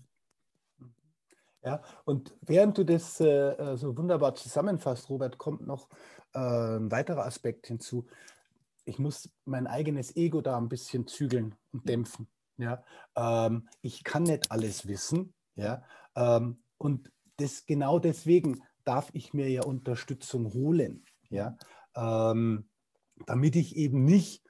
Ja, 1.67 1.83
und 2.05 2.33
während 2.43 2.79
du 2.79 2.85
das 2.85 3.21
äh, 3.21 3.27
äh, 3.27 3.77
so 3.77 3.97
wunderbar 3.97 4.37
zusammenfasst, 4.37 5.11
Robert, 5.11 5.37
kommt 5.37 5.67
noch 5.67 5.89
äh, 6.33 6.39
ein 6.39 6.93
weiterer 6.93 7.27
Aspekt 7.27 7.67
hinzu. 7.67 8.07
Ich 8.85 9.01
muss 9.01 9.29
mein 9.45 9.67
eigenes 9.67 10.15
Ego 10.15 10.41
da 10.43 10.57
ein 10.57 10.69
bisschen 10.69 11.09
zügeln 11.09 11.57
und 11.73 11.89
dämpfen. 11.89 12.29
Ja, 12.57 12.85
ähm, 13.17 13.69
ich 13.83 14.05
kann 14.05 14.23
nicht 14.23 14.53
alles 14.53 14.87
wissen. 14.87 15.35
Ja, 15.57 15.83
ähm, 16.15 16.63
und 16.79 17.11
das, 17.39 17.67
genau 17.67 17.99
deswegen 17.99 18.63
darf 18.85 19.11
ich 19.13 19.35
mir 19.35 19.51
ja 19.51 19.65
Unterstützung 19.65 20.55
holen, 20.55 21.05
ja, 21.31 21.57
ähm, 21.97 22.69
damit 23.27 23.57
ich 23.57 23.75
eben 23.75 24.05
nicht 24.05 24.46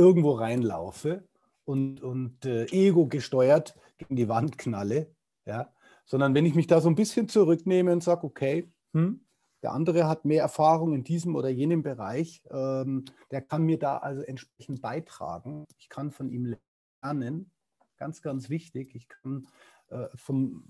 irgendwo 0.00 0.32
reinlaufe 0.32 1.28
und, 1.64 2.02
und 2.02 2.44
äh, 2.46 2.64
ego 2.72 3.06
gesteuert 3.06 3.76
gegen 3.98 4.16
die 4.16 4.28
Wand 4.28 4.56
knalle, 4.56 5.14
ja, 5.44 5.72
sondern 6.06 6.34
wenn 6.34 6.46
ich 6.46 6.54
mich 6.54 6.66
da 6.66 6.80
so 6.80 6.88
ein 6.88 6.94
bisschen 6.94 7.28
zurücknehme 7.28 7.92
und 7.92 8.02
sage, 8.02 8.24
okay, 8.24 8.72
hm, 8.94 9.20
der 9.62 9.72
andere 9.72 10.08
hat 10.08 10.24
mehr 10.24 10.42
Erfahrung 10.42 10.94
in 10.94 11.04
diesem 11.04 11.36
oder 11.36 11.50
jenem 11.50 11.82
Bereich, 11.82 12.42
ähm, 12.50 13.04
der 13.30 13.42
kann 13.42 13.62
mir 13.62 13.78
da 13.78 13.98
also 13.98 14.22
entsprechend 14.22 14.80
beitragen. 14.80 15.66
Ich 15.78 15.90
kann 15.90 16.10
von 16.10 16.30
ihm 16.30 16.56
lernen, 17.02 17.50
ganz, 17.98 18.22
ganz 18.22 18.48
wichtig. 18.48 18.94
Ich 18.94 19.06
kann 19.08 19.46
äh, 19.90 20.08
vom, 20.14 20.64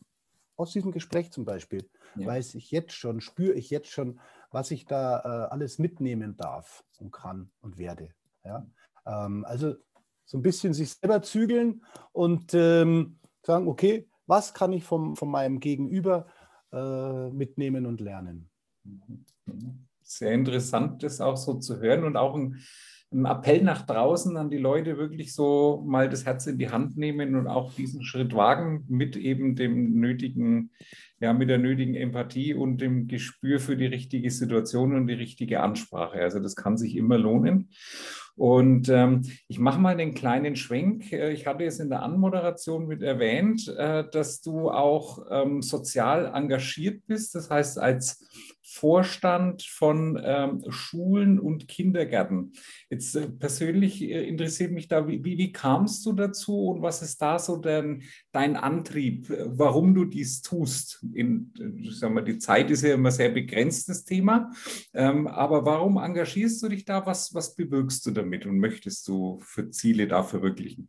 aus 0.57 0.73
diesem 0.73 0.91
Gespräch 0.91 1.31
zum 1.31 1.45
Beispiel, 1.45 1.89
ja. 2.17 2.27
weiß 2.27 2.57
ich 2.57 2.73
jetzt 2.73 2.93
schon, 2.93 3.21
spüre 3.21 3.55
ich 3.55 3.71
jetzt 3.71 3.91
schon, 3.91 4.19
was 4.51 4.73
ich 4.73 4.87
da 4.87 5.21
äh, 5.21 5.53
alles 5.53 5.79
mitnehmen 5.79 6.37
darf 6.37 6.85
und 6.99 7.13
kann 7.13 7.53
und 7.61 7.79
werde. 7.79 8.13
Ja? 8.45 8.67
Ähm, 9.07 9.45
also 9.47 9.75
so 10.25 10.39
ein 10.39 10.43
bisschen 10.43 10.75
sich 10.75 10.93
selber 10.93 11.23
zügeln 11.23 11.85
und 12.13 12.55
ähm, 12.55 13.19
sagen, 13.43 13.69
okay, 13.69 14.09
was 14.27 14.55
kann 14.55 14.73
ich 14.73 14.85
vom, 14.85 15.17
von 15.17 15.29
meinem 15.29 15.61
Gegenüber 15.61 16.27
äh, 16.73 17.31
mitnehmen 17.31 17.85
und 17.87 18.01
lernen. 18.01 18.49
Sehr 20.03 20.33
interessant, 20.33 21.03
das 21.03 21.21
auch 21.21 21.37
so 21.37 21.55
zu 21.55 21.81
hören 21.81 22.05
und 22.05 22.17
auch 22.17 22.37
ein 22.37 22.61
ein 23.13 23.25
Appell 23.25 23.63
nach 23.63 23.87
draußen 23.87 24.37
an 24.37 24.51
die 24.51 24.59
Leute, 24.59 24.97
wirklich 24.97 25.35
so 25.35 25.83
mal 25.85 26.09
das 26.09 26.27
Herz 26.27 26.47
in 26.47 26.59
die 26.59 26.71
Hand 26.71 26.97
nehmen 26.97 27.35
und 27.35 27.49
auch 27.49 27.75
diesen 27.75 28.05
Schritt 28.05 28.35
wagen 28.35 28.85
mit 28.89 29.17
eben 29.17 29.57
dem 29.57 29.99
nötigen, 29.99 30.71
ja, 31.19 31.33
mit 31.33 31.51
der 31.51 31.59
nötigen 31.59 31.97
Empathie 31.97 32.55
und 32.55 32.81
dem 32.81 33.09
Gespür 33.09 33.59
für 33.59 33.77
die 33.77 33.87
richtige 33.87 34.31
Situation 34.31 34.95
und 34.95 35.09
die 35.09 35.15
richtige 35.15 35.61
Ansprache. 35.61 36.21
Also 36.21 36.39
das 36.39 36.55
kann 36.55 36.77
sich 36.77 36.97
immer 36.97 37.19
lohnen. 37.19 37.71
Und 38.41 38.89
ähm, 38.89 39.21
ich 39.49 39.59
mache 39.59 39.79
mal 39.79 39.93
einen 39.93 40.15
kleinen 40.15 40.57
Schwenk. 40.57 41.13
Äh, 41.13 41.31
ich 41.31 41.47
hatte 41.47 41.65
es 41.65 41.79
in 41.79 41.91
der 41.91 42.03
Anmoderation 42.03 42.87
mit 42.87 43.03
erwähnt, 43.03 43.69
äh, 43.69 44.09
dass 44.11 44.41
du 44.41 44.71
auch 44.71 45.27
ähm, 45.31 45.61
sozial 45.61 46.33
engagiert 46.35 47.03
bist. 47.07 47.35
Das 47.35 47.51
heißt, 47.51 47.79
als 47.79 48.27
Vorstand 48.73 49.63
von 49.65 50.21
ähm, 50.23 50.63
Schulen 50.69 51.41
und 51.41 51.67
Kindergärten. 51.67 52.53
Jetzt 52.89 53.17
äh, 53.17 53.29
persönlich 53.29 54.01
äh, 54.01 54.29
interessiert 54.29 54.71
mich 54.71 54.87
da, 54.87 55.09
wie, 55.09 55.25
wie, 55.25 55.51
kamst 55.51 56.07
du 56.07 56.13
dazu 56.13 56.69
und 56.69 56.81
was 56.81 57.03
ist 57.03 57.21
da 57.21 57.41
so 57.41 57.57
dein, 57.57 58.05
dein 58.31 58.57
Antrieb, 58.57 59.29
warum 59.29 59.93
du 59.93 60.05
dies 60.05 60.43
tust? 60.43 61.05
In, 61.13 61.53
äh, 61.59 61.91
sagen 61.91 62.15
wir, 62.15 62.23
die 62.23 62.39
Zeit 62.39 62.71
ist 62.71 62.83
ja 62.83 62.95
immer 62.95 63.11
sehr 63.11 63.31
begrenztes 63.31 64.05
Thema, 64.05 64.53
ähm, 64.95 65.27
aber 65.27 65.67
warum 65.67 65.97
engagierst 65.97 66.63
du 66.63 66.69
dich 66.69 66.85
da? 66.85 67.05
Was, 67.05 67.35
was 67.35 67.57
bewirkst 67.57 68.07
du 68.07 68.13
damit 68.13 68.47
und 68.47 68.61
möchtest 68.61 69.09
du 69.09 69.41
für 69.43 69.71
Ziele 69.71 70.07
da 70.07 70.23
verwirklichen? 70.23 70.89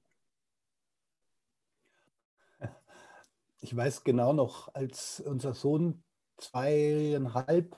Ich 3.60 3.76
weiß 3.76 4.04
genau 4.04 4.34
noch, 4.34 4.74
als 4.74 5.20
unser 5.20 5.54
Sohn 5.54 6.04
zweieinhalb 6.41 7.77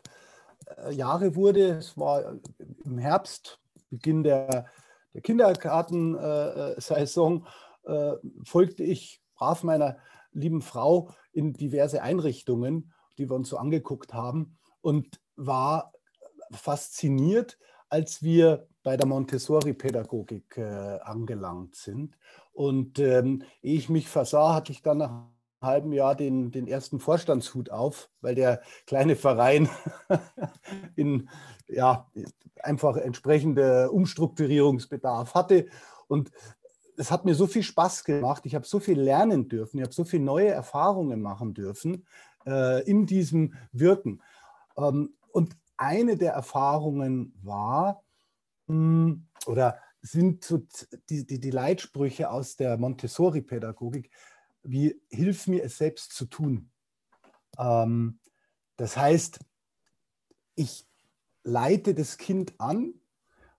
äh, 0.77 0.93
Jahre 0.93 1.35
wurde. 1.35 1.77
Es 1.77 1.97
war 1.97 2.35
im 2.83 2.97
Herbst, 2.97 3.59
Beginn 3.89 4.23
der, 4.23 4.65
der 5.13 5.21
Kindergartensaison, 5.21 7.47
äh, 7.85 7.93
äh, 7.93 8.17
folgte 8.43 8.83
ich 8.83 9.21
brav 9.35 9.63
meiner 9.63 9.97
lieben 10.31 10.61
Frau 10.61 11.11
in 11.31 11.53
diverse 11.53 12.01
Einrichtungen, 12.01 12.91
die 13.17 13.29
wir 13.29 13.35
uns 13.35 13.49
so 13.49 13.57
angeguckt 13.57 14.13
haben 14.13 14.57
und 14.81 15.19
war 15.35 15.93
fasziniert, 16.51 17.57
als 17.89 18.23
wir 18.23 18.67
bei 18.83 18.97
der 18.97 19.07
Montessori-Pädagogik 19.07 20.57
äh, 20.57 20.99
angelangt 21.01 21.75
sind. 21.75 22.17
Und 22.51 22.99
ähm, 22.99 23.43
ehe 23.61 23.77
ich 23.77 23.89
mich 23.89 24.09
versah, 24.09 24.55
hatte 24.55 24.71
ich 24.71 24.81
dann 24.81 24.97
nach 24.99 25.27
halben 25.63 25.91
Jahr 25.91 26.15
den, 26.15 26.51
den 26.51 26.67
ersten 26.67 26.99
Vorstandshut 26.99 27.69
auf, 27.69 28.09
weil 28.21 28.35
der 28.35 28.61
kleine 28.85 29.15
Verein 29.15 29.69
in, 30.95 31.29
ja, 31.67 32.09
einfach 32.61 32.97
entsprechende 32.97 33.91
Umstrukturierungsbedarf 33.91 35.33
hatte. 35.33 35.67
Und 36.07 36.31
es 36.97 37.11
hat 37.11 37.25
mir 37.25 37.35
so 37.35 37.47
viel 37.47 37.63
Spaß 37.63 38.03
gemacht. 38.03 38.45
Ich 38.45 38.55
habe 38.55 38.65
so 38.65 38.79
viel 38.79 38.99
lernen 38.99 39.49
dürfen. 39.49 39.77
Ich 39.77 39.83
habe 39.83 39.93
so 39.93 40.05
viele 40.05 40.23
neue 40.23 40.49
Erfahrungen 40.49 41.21
machen 41.21 41.53
dürfen 41.53 42.05
äh, 42.45 42.83
in 42.89 43.05
diesem 43.05 43.53
Wirken. 43.71 44.21
Ähm, 44.77 45.15
und 45.31 45.55
eine 45.77 46.17
der 46.17 46.33
Erfahrungen 46.33 47.33
war, 47.41 48.03
mh, 48.67 48.75
hm, 48.75 49.27
oder 49.47 49.79
sind 50.01 50.43
so 50.43 50.61
die, 51.09 51.25
die, 51.25 51.39
die 51.39 51.51
Leitsprüche 51.51 52.29
aus 52.29 52.57
der 52.57 52.77
Montessori-Pädagogik, 52.77 54.11
wie 54.63 55.01
hilf 55.09 55.47
mir 55.47 55.63
es 55.63 55.77
selbst 55.77 56.13
zu 56.13 56.25
tun. 56.25 56.71
Ähm, 57.57 58.19
das 58.77 58.97
heißt, 58.97 59.39
ich 60.55 60.87
leite 61.43 61.93
das 61.93 62.17
Kind 62.17 62.53
an 62.59 62.93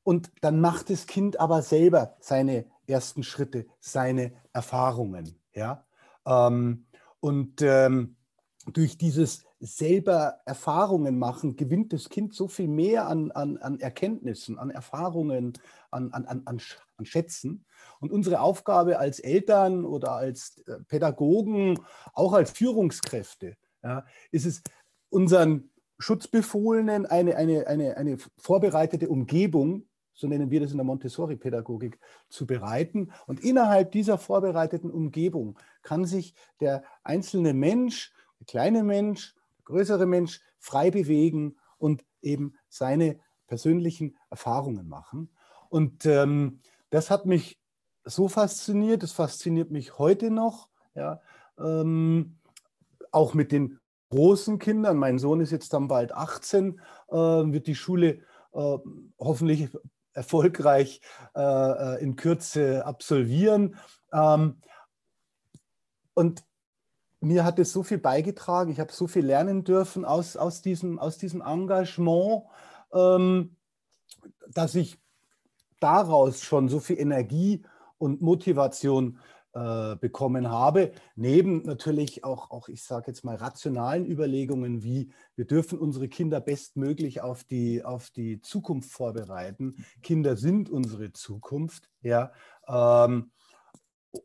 und 0.03 0.33
dann 0.41 0.61
macht 0.61 0.91
das 0.91 1.07
Kind 1.07 1.39
aber 1.39 1.63
selber 1.63 2.17
seine 2.21 2.67
ersten 2.87 3.23
Schritte, 3.23 3.67
seine 3.81 4.33
Erfahrungen. 4.53 5.39
Ja? 5.53 5.87
Ähm, 6.27 6.87
und 7.21 7.63
ähm, 7.63 8.17
durch 8.67 8.99
dieses 8.99 9.45
selber 9.65 10.41
Erfahrungen 10.45 11.19
machen, 11.19 11.57
gewinnt 11.57 11.93
das 11.93 12.09
Kind 12.09 12.35
so 12.35 12.49
viel 12.49 12.69
mehr 12.69 13.09
an, 13.09 13.31
an, 13.33 13.57
an 13.59 13.81
Erkenntnissen, 13.81 14.59
an 14.59 14.71
Erfahrungen, 14.71 15.55
an, 15.91 16.13
an, 16.13 16.27
an, 16.27 16.43
an 16.45 17.07
Schätzen. 17.07 17.65
Und 18.01 18.13
unsere 18.13 18.41
Aufgabe 18.41 18.99
als 18.99 19.21
Eltern 19.21 19.85
oder 19.85 20.13
als 20.13 20.59
äh, 20.67 20.81
Pädagogen, 20.87 21.81
auch 22.13 22.35
als 22.35 22.51
Führungskräfte, 22.51 23.57
ja, 23.83 24.05
ist 24.31 24.47
es, 24.47 24.63
unseren 25.09 25.71
Schutzbefohlenen 25.99 27.07
eine, 27.07 27.37
eine, 27.37 27.67
eine, 27.67 27.97
eine 27.97 28.19
vorbereitete 28.37 29.09
Umgebung 29.09 29.87
so 30.17 30.29
nennen 30.29 30.51
wir 30.51 30.61
das 30.61 30.71
in 30.71 30.77
der 30.77 30.85
Montessori-Pädagogik, 30.85 31.99
zu 32.29 32.47
bereiten. 32.47 33.11
Und 33.27 33.41
innerhalb 33.41 33.91
dieser 33.91 34.17
vorbereiteten 34.17 34.91
Umgebung 34.91 35.59
kann 35.83 36.05
sich 36.05 36.35
der 36.61 36.85
einzelne 37.03 37.53
Mensch, 37.53 38.13
der 38.39 38.47
kleine 38.47 38.85
Mensch, 38.85 39.35
größere 39.65 40.07
Mensch 40.07 40.41
frei 40.59 40.91
bewegen 40.91 41.57
und 41.79 42.05
eben 42.23 42.55
seine 42.69 43.21
persönlichen 43.47 44.17
Erfahrungen 44.31 44.89
machen. 44.89 45.31
Und 45.69 46.07
ähm, 46.07 46.61
das 46.91 47.11
hat 47.11 47.27
mich 47.27 47.59
so 48.05 48.29
fasziniert, 48.29 49.03
das 49.03 49.13
fasziniert 49.13 49.71
mich 49.71 49.99
heute 49.99 50.31
noch. 50.31 50.69
Ja, 50.95 51.21
ähm, 51.59 52.39
auch 53.11 53.35
mit 53.35 53.53
den 53.53 53.79
großen 54.11 54.59
Kindern. 54.59 54.97
Mein 54.97 55.19
Sohn 55.19 55.41
ist 55.41 55.51
jetzt 55.51 55.73
dann 55.73 55.89
bald 55.89 56.13
18, 56.13 56.81
äh, 57.09 57.17
wird 57.17 57.67
die 57.67 57.75
Schule 57.75 58.21
äh, 58.53 58.79
hoffentlich 59.19 59.71
erfolgreich 60.13 61.01
äh, 61.35 61.41
äh, 61.41 62.03
in 62.03 62.17
Kürze 62.17 62.87
absolvieren. 62.87 63.77
Ähm, 64.13 64.61
und 66.15 66.45
mir 67.25 67.45
hat 67.45 67.59
es 67.59 67.73
so 67.73 67.83
viel 67.83 67.99
beigetragen, 67.99 68.71
ich 68.71 68.81
habe 68.81 68.93
so 68.93 69.07
viel 69.07 69.25
lernen 69.25 69.65
dürfen 69.65 70.05
aus, 70.05 70.37
aus, 70.37 70.63
diesem, 70.63 70.99
aus 70.99 71.19
diesem 71.19 71.41
Engagement, 71.43 72.45
ähm, 72.93 73.57
dass 74.49 74.75
ich 74.75 74.99
daraus 75.81 76.43
schon 76.43 76.69
so 76.69 76.81
viel 76.81 76.99
Energie 76.99 77.65
und 77.99 78.23
Motivation 78.23 79.19
äh, 79.55 79.97
bekommen 79.97 80.51
habe, 80.51 80.91
neben 81.15 81.63
natürlich 81.63 82.25
auch, 82.25 82.51
auch 82.51 82.69
ich 82.69 82.83
sage 82.83 83.07
jetzt 83.09 83.25
mal, 83.25 83.37
rationalen 83.37 84.05
Überlegungen 84.05 84.83
wie, 84.83 85.13
wir 85.37 85.45
dürfen 85.45 85.79
unsere 85.79 86.09
Kinder 86.09 86.41
bestmöglich 86.41 87.21
auf 87.21 87.45
die, 87.45 87.85
auf 87.85 88.11
die 88.11 88.41
Zukunft 88.41 88.91
vorbereiten. 88.91 89.85
Kinder 90.03 90.37
sind 90.37 90.71
unsere 90.71 91.13
Zukunft, 91.13 91.89
ja. 92.03 92.33
Ähm, 92.67 93.31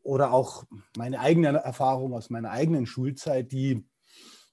oder 0.02 0.32
auch 0.32 0.64
meine 0.96 1.20
eigene 1.20 1.48
Erfahrung 1.48 2.14
aus 2.14 2.30
meiner 2.30 2.50
eigenen 2.50 2.86
Schulzeit, 2.86 3.52
die, 3.52 3.84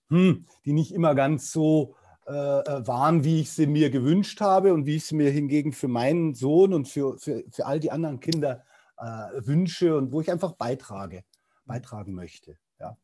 hm, 0.10 0.45
die 0.65 0.73
nicht 0.73 0.91
immer 0.91 1.15
ganz 1.15 1.52
so 1.52 1.95
äh, 2.28 2.32
äh, 2.32 2.88
waren, 2.88 3.23
wie 3.23 3.41
ich 3.41 3.52
sie 3.52 3.67
mir 3.67 3.89
gewünscht 3.89 4.41
habe 4.41 4.73
und 4.73 4.86
wie 4.86 4.97
ich 4.97 5.06
sie 5.06 5.15
mir 5.15 5.32
hingegen 5.32 5.71
für 5.71 5.88
meinen 5.88 6.34
Sohn 6.34 6.73
und 6.73 6.88
für, 6.88 7.17
für, 7.17 7.43
für 7.50 7.65
all 7.65 7.80
die 7.80 7.91
anderen 7.91 8.19
Kinder 8.19 8.63
äh, 8.97 9.06
wünsche 9.45 9.95
und 9.95 10.12
wo 10.12 10.21
ich 10.21 10.32
einfach 10.32 10.54
beitrage, 10.54 11.23
beitragen 11.65 12.13
möchte. 12.13 12.58
Ja. 12.80 12.97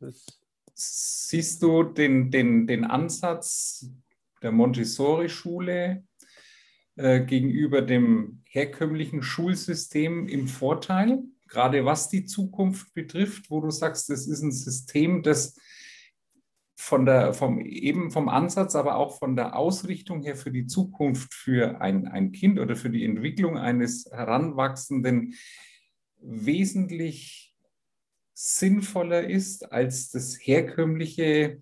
Das 0.00 0.40
Siehst 0.82 1.62
du 1.62 1.82
den, 1.82 2.30
den, 2.30 2.66
den 2.66 2.84
Ansatz 2.84 3.90
der 4.42 4.50
Montessori-Schule 4.50 6.04
äh, 6.96 7.20
gegenüber 7.20 7.82
dem 7.82 8.42
herkömmlichen 8.44 9.22
Schulsystem 9.22 10.26
im 10.26 10.48
Vorteil, 10.48 11.22
gerade 11.50 11.84
was 11.84 12.08
die 12.08 12.24
Zukunft 12.24 12.94
betrifft, 12.94 13.50
wo 13.50 13.60
du 13.60 13.70
sagst, 13.70 14.08
das 14.08 14.26
ist 14.26 14.42
ein 14.42 14.52
System, 14.52 15.22
das 15.22 15.56
von 16.80 17.04
der, 17.04 17.34
vom, 17.34 17.60
eben 17.60 18.10
vom 18.10 18.30
Ansatz, 18.30 18.74
aber 18.74 18.96
auch 18.96 19.18
von 19.18 19.36
der 19.36 19.54
Ausrichtung 19.54 20.22
her 20.22 20.34
für 20.34 20.50
die 20.50 20.66
Zukunft 20.66 21.34
für 21.34 21.80
ein, 21.82 22.08
ein 22.08 22.32
Kind 22.32 22.58
oder 22.58 22.74
für 22.74 22.88
die 22.88 23.04
Entwicklung 23.04 23.58
eines 23.58 24.06
Heranwachsenden 24.10 25.34
wesentlich 26.22 27.54
sinnvoller 28.32 29.28
ist 29.28 29.70
als 29.70 30.10
das 30.10 30.38
herkömmliche, 30.40 31.60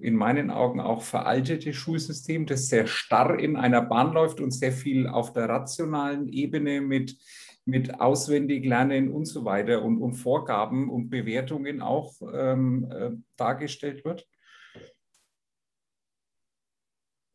in 0.00 0.16
meinen 0.16 0.50
Augen 0.50 0.80
auch 0.80 1.02
veraltete 1.02 1.72
Schulsystem, 1.72 2.46
das 2.46 2.68
sehr 2.68 2.86
starr 2.86 3.38
in 3.38 3.56
einer 3.56 3.82
Bahn 3.82 4.12
läuft 4.12 4.40
und 4.40 4.50
sehr 4.50 4.72
viel 4.72 5.06
auf 5.06 5.32
der 5.32 5.48
rationalen 5.48 6.28
Ebene 6.28 6.80
mit, 6.80 7.16
mit 7.64 8.00
auswendig 8.00 8.66
lernen 8.66 9.12
und 9.12 9.26
so 9.26 9.44
weiter 9.44 9.82
und, 9.82 10.02
und 10.02 10.14
Vorgaben 10.14 10.90
und 10.90 11.08
Bewertungen 11.08 11.80
auch 11.80 12.14
ähm, 12.32 12.90
äh, 12.90 13.10
dargestellt 13.36 14.04
wird? 14.04 14.26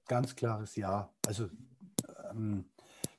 Ganz 0.07 0.35
klares 0.35 0.75
Ja. 0.75 1.13
Also 1.25 1.49
ähm, 2.31 2.65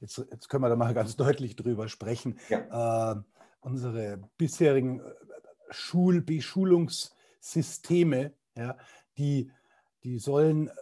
jetzt, 0.01 0.19
jetzt 0.31 0.49
können 0.49 0.63
wir 0.63 0.69
da 0.69 0.77
mal 0.77 0.95
ganz 0.95 1.17
deutlich 1.17 1.57
drüber 1.57 1.89
sprechen. 1.89 2.39
Ja. 2.49 3.13
Äh, 3.13 3.17
unsere 3.61 4.23
bisherigen 4.37 5.01
äh, 5.01 5.03
Schul 5.71 6.23
Beschulungssysteme, 6.23 8.33
ja, 8.57 8.77
die, 9.19 9.51
die 10.05 10.19
sollen 10.19 10.69
äh, 10.69 10.73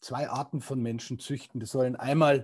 zwei 0.00 0.28
Arten 0.28 0.60
von 0.60 0.80
Menschen 0.80 1.18
züchten. 1.18 1.60
Die 1.60 1.66
sollen 1.66 1.96
einmal 1.96 2.42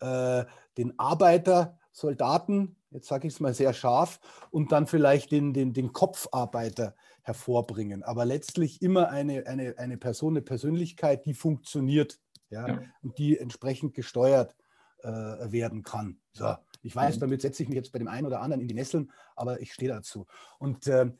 äh, 0.00 0.44
den 0.76 0.98
Arbeiter, 0.98 1.78
Soldaten, 1.92 2.76
jetzt 2.90 3.08
sage 3.08 3.28
ich 3.28 3.34
es 3.34 3.40
mal 3.40 3.54
sehr 3.54 3.72
scharf, 3.72 4.20
und 4.50 4.72
dann 4.72 4.86
vielleicht 4.86 5.30
den, 5.30 5.52
den, 5.52 5.72
den 5.72 5.92
Kopfarbeiter 5.92 6.94
hervorbringen. 7.22 8.02
Aber 8.02 8.24
letztlich 8.24 8.82
immer 8.82 9.10
eine, 9.10 9.46
eine, 9.46 9.76
eine 9.78 9.96
Person, 9.96 10.34
eine 10.34 10.42
Persönlichkeit, 10.42 11.26
die 11.26 11.34
funktioniert 11.34 12.18
ja, 12.48 12.66
ja. 12.66 12.82
und 13.02 13.18
die 13.18 13.38
entsprechend 13.38 13.94
gesteuert 13.94 14.56
äh, 15.02 15.08
werden 15.08 15.82
kann. 15.82 16.18
So, 16.32 16.54
ich 16.82 16.94
weiß, 16.94 17.16
mhm. 17.16 17.20
damit 17.20 17.42
setze 17.42 17.62
ich 17.62 17.68
mich 17.68 17.76
jetzt 17.76 17.92
bei 17.92 17.98
dem 17.98 18.08
einen 18.08 18.26
oder 18.26 18.40
anderen 18.40 18.60
in 18.62 18.68
die 18.68 18.74
Nesseln, 18.74 19.10
aber 19.36 19.60
ich 19.60 19.72
stehe 19.72 19.90
dazu. 19.90 20.26
Und 20.58 20.86
äh, 20.86 21.10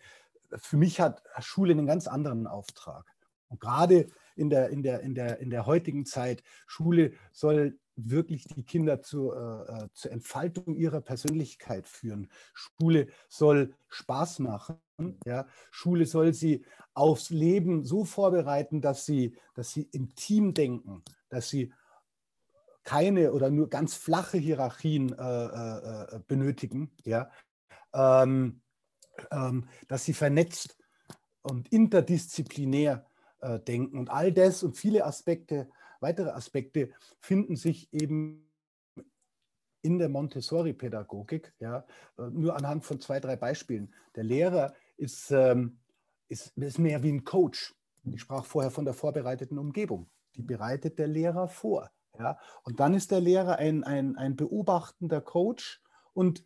für 0.57 0.77
mich 0.77 1.01
hat 1.01 1.23
Schule 1.41 1.73
einen 1.73 1.87
ganz 1.87 2.09
anderen 2.09 2.47
Auftrag. 2.47 3.05
Und 3.51 3.61
gerade 3.61 4.09
in 4.37 4.49
der, 4.49 4.71
in, 4.71 4.83
der, 4.83 5.01
in, 5.01 5.15
der, 5.15 5.39
in 5.39 5.51
der 5.51 5.67
heutigen 5.67 6.07
Zeit, 6.07 6.43
Schule 6.67 7.13
soll 7.33 7.79
wirklich 7.97 8.45
die 8.45 8.63
Kinder 8.63 9.03
zu, 9.03 9.33
äh, 9.33 9.85
äh, 9.85 9.89
zur 9.93 10.13
Entfaltung 10.13 10.77
ihrer 10.77 11.01
Persönlichkeit 11.01 11.87
führen. 11.87 12.31
Schule 12.55 13.09
soll 13.29 13.75
Spaß 13.89 14.39
machen. 14.39 14.79
Ja? 15.27 15.47
Schule 15.71 16.07
soll 16.07 16.33
sie 16.33 16.65
aufs 16.95 17.31
Leben 17.31 17.85
so 17.85 18.05
vorbereiten, 18.05 18.81
dass 18.81 19.05
sie, 19.05 19.37
dass 19.55 19.73
sie 19.73 19.89
im 19.93 20.15
Team 20.15 20.55
denken, 20.55 21.03
dass 21.29 21.51
sie 21.51 21.73
keine 22.85 23.33
oder 23.33 23.51
nur 23.51 23.69
ganz 23.69 23.95
flache 23.95 24.39
Hierarchien 24.39 25.13
äh, 25.13 25.47
äh, 25.47 26.17
äh 26.17 26.21
benötigen, 26.27 26.91
ja? 27.05 27.31
Ähm, 27.93 28.63
ähm, 29.31 29.69
dass 29.89 30.05
sie 30.05 30.15
vernetzt 30.15 30.79
und 31.43 31.69
interdisziplinär 31.73 33.10
äh, 33.41 33.59
denken. 33.61 33.99
Und 33.99 34.11
all 34.11 34.33
das 34.33 34.63
und 34.63 34.77
viele 34.77 35.05
Aspekte 35.05 35.69
Weitere 36.01 36.31
Aspekte 36.31 36.91
finden 37.21 37.57
sich 37.57 37.93
eben 37.93 38.51
in 39.83 39.99
der 39.99 40.09
Montessori-Pädagogik, 40.09 41.55
ja, 41.59 41.85
äh, 42.19 42.23
nur 42.31 42.57
anhand 42.57 42.85
von 42.85 43.01
zwei, 43.01 43.21
drei 43.21 43.37
Beispielen. 43.37 43.95
Der 44.15 44.25
Lehrer 44.25 44.75
ist, 44.97 45.31
ähm, 45.31 45.79
ist, 46.29 46.57
ist 46.57 46.79
mehr 46.79 47.03
wie 47.03 47.13
ein 47.13 47.25
Coach. 47.25 47.75
Ich 48.05 48.23
sprach 48.23 48.45
vorher 48.45 48.71
von 48.71 48.85
der 48.85 48.95
vorbereiteten 48.95 49.59
Umgebung. 49.59 50.11
Die 50.37 50.43
bereitet 50.43 50.99
der 50.99 51.07
Lehrer 51.07 51.49
vor. 51.49 51.91
Ja? 52.19 52.39
Und 52.63 52.81
dann 52.81 52.95
ist 52.95 53.11
der 53.11 53.21
Lehrer 53.21 53.57
ein, 53.57 53.85
ein, 53.85 54.17
ein 54.17 54.37
beobachtender 54.37 55.21
Coach 55.21 55.83
und 56.15 56.45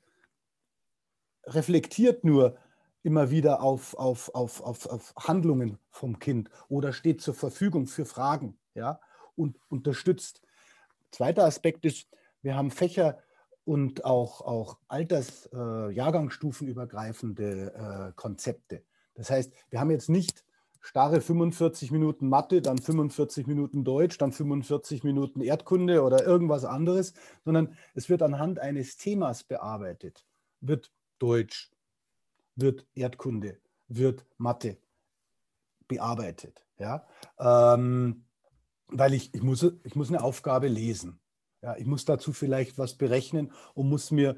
reflektiert 1.44 2.24
nur 2.24 2.56
immer 3.04 3.30
wieder 3.30 3.62
auf, 3.62 3.94
auf, 3.94 4.34
auf, 4.34 4.60
auf, 4.60 4.86
auf 4.86 5.14
Handlungen 5.16 5.78
vom 5.90 6.18
Kind 6.18 6.50
oder 6.68 6.92
steht 6.92 7.20
zur 7.20 7.34
Verfügung 7.34 7.86
für 7.86 8.04
Fragen. 8.04 8.58
Ja? 8.74 8.98
und 9.36 9.58
unterstützt. 9.68 10.40
Zweiter 11.10 11.44
Aspekt 11.44 11.84
ist, 11.84 12.08
wir 12.42 12.56
haben 12.56 12.70
Fächer 12.70 13.18
und 13.64 14.04
auch, 14.04 14.40
auch 14.42 14.78
Alters-, 14.88 15.48
äh, 15.52 15.90
Jahrgangsstufenübergreifende 15.92 18.10
äh, 18.10 18.12
Konzepte. 18.16 18.82
Das 19.14 19.30
heißt, 19.30 19.52
wir 19.70 19.80
haben 19.80 19.90
jetzt 19.90 20.10
nicht 20.10 20.44
starre 20.80 21.20
45 21.20 21.90
Minuten 21.92 22.28
Mathe, 22.28 22.60
dann 22.60 22.78
45 22.78 23.46
Minuten 23.46 23.84
Deutsch, 23.84 24.18
dann 24.18 24.32
45 24.32 25.02
Minuten 25.02 25.40
Erdkunde 25.40 26.02
oder 26.02 26.26
irgendwas 26.26 26.64
anderes, 26.64 27.14
sondern 27.44 27.74
es 27.94 28.10
wird 28.10 28.22
anhand 28.22 28.58
eines 28.58 28.98
Themas 28.98 29.44
bearbeitet. 29.44 30.26
Wird 30.60 30.92
Deutsch, 31.18 31.70
wird 32.56 32.86
Erdkunde, 32.94 33.60
wird 33.88 34.26
Mathe 34.38 34.78
bearbeitet. 35.88 36.66
Ja? 36.78 37.06
Ähm, 37.38 38.24
weil 38.88 39.14
ich, 39.14 39.34
ich, 39.34 39.42
muss, 39.42 39.64
ich 39.84 39.96
muss 39.96 40.08
eine 40.08 40.22
Aufgabe 40.22 40.68
lesen. 40.68 41.20
Ja, 41.62 41.76
ich 41.76 41.86
muss 41.86 42.04
dazu 42.04 42.32
vielleicht 42.32 42.76
was 42.76 42.96
berechnen 42.98 43.52
und 43.72 43.88
muss 43.88 44.10
mir 44.10 44.36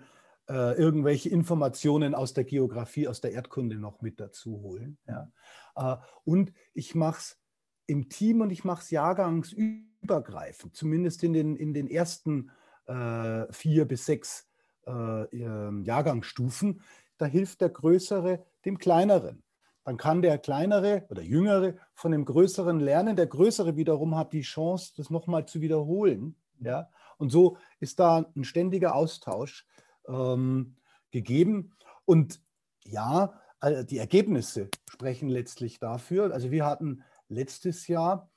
äh, 0.49 0.79
irgendwelche 0.79 1.29
Informationen 1.29 2.15
aus 2.15 2.35
der 2.35 2.45
Geografie, 2.45 3.09
aus 3.09 3.21
der 3.21 3.33
Erdkunde 3.33 3.77
noch 3.77 4.01
mit 4.01 4.21
dazu 4.21 4.61
holen. 4.63 4.99
Ja. 5.09 5.33
Äh, 5.75 5.97
und 6.25 6.53
ich 6.73 6.95
mache 6.95 7.19
es 7.19 7.41
im 7.87 8.09
Team 8.09 8.41
und 8.43 8.51
ich 8.51 8.65
mache 8.65 8.83
es 8.83 8.91
jahrgangsübergreifend, 8.91 10.77
zumindest 10.77 11.25
in 11.25 11.33
den, 11.33 11.57
in 11.57 11.75
den 11.75 11.89
ersten 11.89 12.51
äh, 12.87 13.53
vier 13.53 13.87
bis 13.87 14.07
sechs 14.07 14.49
äh, 14.87 15.37
Jahrgangsstufen. 15.37 16.81
Da 17.19 17.27
hilft 17.27 17.61
der 17.61 17.71
Größere 17.71 18.45
dem 18.65 18.79
Kleineren 18.79 19.43
dann 19.87 19.99
kann 19.99 20.21
der 20.21 20.37
Kleinere 20.39 21.07
oder 21.11 21.23
Jüngere 21.23 21.75
von 21.95 22.11
dem 22.11 22.25
Größeren 22.25 22.81
lernen. 22.81 23.15
Der 23.15 23.29
Größere 23.29 23.77
wiederum 23.77 24.17
hat 24.17 24.33
die 24.33 24.43
Chance, 24.43 24.93
das 24.97 25.11
nochmal 25.11 25.47
zu 25.47 25.61
wiederholen. 25.61 26.35
Ja? 26.59 26.91
Und 27.19 27.31
so 27.31 27.57
ist 27.79 28.01
da 28.01 28.27
ein 28.35 28.43
ständiger 28.43 28.97
Austausch 28.97 29.65
ähm, 30.09 30.75
gegeben. 31.13 31.71
Und 32.05 32.41
ja, 32.85 33.41
die 33.63 33.99
Ergebnisse 33.99 34.71
sprechen 34.91 35.29
letztlich 35.29 35.79
dafür. 35.79 36.35
Also 36.35 36.51
wir 36.51 36.67
hatten 36.67 37.05
letztes 37.29 37.87
Jahr 37.87 38.29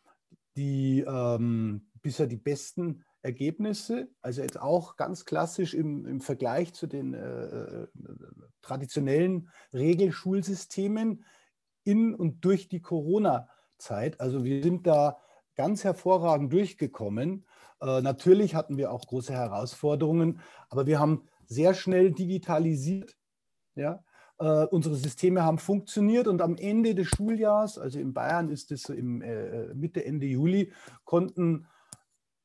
die 0.55 0.99
ähm, 0.99 1.89
bisher 2.03 2.27
die 2.27 2.37
besten 2.37 3.03
Ergebnisse, 3.21 4.09
also 4.21 4.41
jetzt 4.41 4.59
auch 4.59 4.95
ganz 4.95 5.25
klassisch 5.25 5.73
im, 5.73 6.05
im 6.05 6.21
Vergleich 6.21 6.73
zu 6.73 6.87
den 6.87 7.13
äh, 7.13 7.45
äh 7.45 7.87
traditionellen 8.61 9.49
Regelschulsystemen 9.73 11.23
in 11.83 12.13
und 12.13 12.43
durch 12.45 12.67
die 12.67 12.81
Corona-Zeit. 12.81 14.19
Also 14.19 14.43
wir 14.43 14.61
sind 14.61 14.85
da 14.85 15.17
ganz 15.55 15.83
hervorragend 15.83 16.53
durchgekommen. 16.53 17.45
Äh, 17.81 18.01
natürlich 18.01 18.55
hatten 18.55 18.77
wir 18.77 18.91
auch 18.91 19.05
große 19.07 19.33
Herausforderungen, 19.33 20.39
aber 20.69 20.85
wir 20.87 20.99
haben 20.99 21.23
sehr 21.45 21.73
schnell 21.73 22.11
digitalisiert. 22.11 23.17
Ja? 23.75 24.03
Äh, 24.39 24.65
unsere 24.67 24.95
Systeme 24.95 25.43
haben 25.43 25.57
funktioniert 25.57 26.27
und 26.27 26.41
am 26.41 26.55
Ende 26.55 26.95
des 26.95 27.07
Schuljahres, 27.07 27.77
also 27.77 27.99
in 27.99 28.13
Bayern 28.13 28.49
ist 28.49 28.71
es 28.71 28.87
im 28.89 29.21
äh, 29.21 29.73
Mitte, 29.73 30.05
Ende 30.05 30.27
Juli, 30.27 30.71
konnten 31.03 31.67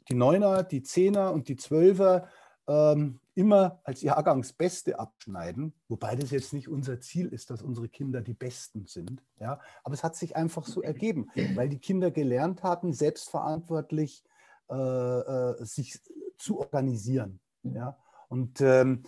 die 0.09 0.15
Neuner, 0.15 0.63
die 0.63 0.83
Zehner 0.83 1.33
und 1.33 1.49
die 1.49 1.57
Zwölfer 1.57 2.29
ähm, 2.67 3.21
immer 3.35 3.81
als 3.85 4.03
Jahrgangsbeste 4.03 4.99
abschneiden, 4.99 5.75
wobei 5.89 6.15
das 6.17 6.31
jetzt 6.31 6.53
nicht 6.53 6.69
unser 6.69 7.01
Ziel 7.01 7.29
ist, 7.29 7.51
dass 7.51 7.63
unsere 7.63 7.89
Kinder 7.89 8.21
die 8.21 8.35
Besten 8.35 8.87
sind. 8.87 9.23
Ja? 9.41 9.61
Aber 9.83 9.95
es 9.95 10.05
hat 10.05 10.17
sich 10.17 10.37
einfach 10.37 10.67
so 10.67 10.83
ergeben, 10.83 11.31
weil 11.55 11.69
die 11.69 11.79
Kinder 11.79 12.11
gelernt 12.11 12.63
hatten, 12.63 12.93
selbstverantwortlich 12.93 14.25
äh, 14.71 14.75
äh, 14.75 15.65
sich 15.65 16.01
zu 16.39 16.61
organisieren. 16.61 17.41
Ja? 17.65 17.99
Und 18.29 18.61
ähm, 18.61 19.03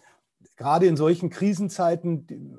gerade 0.56 0.87
in 0.87 0.96
solchen 0.96 1.30
Krisenzeiten, 1.30 2.26
die, 2.26 2.54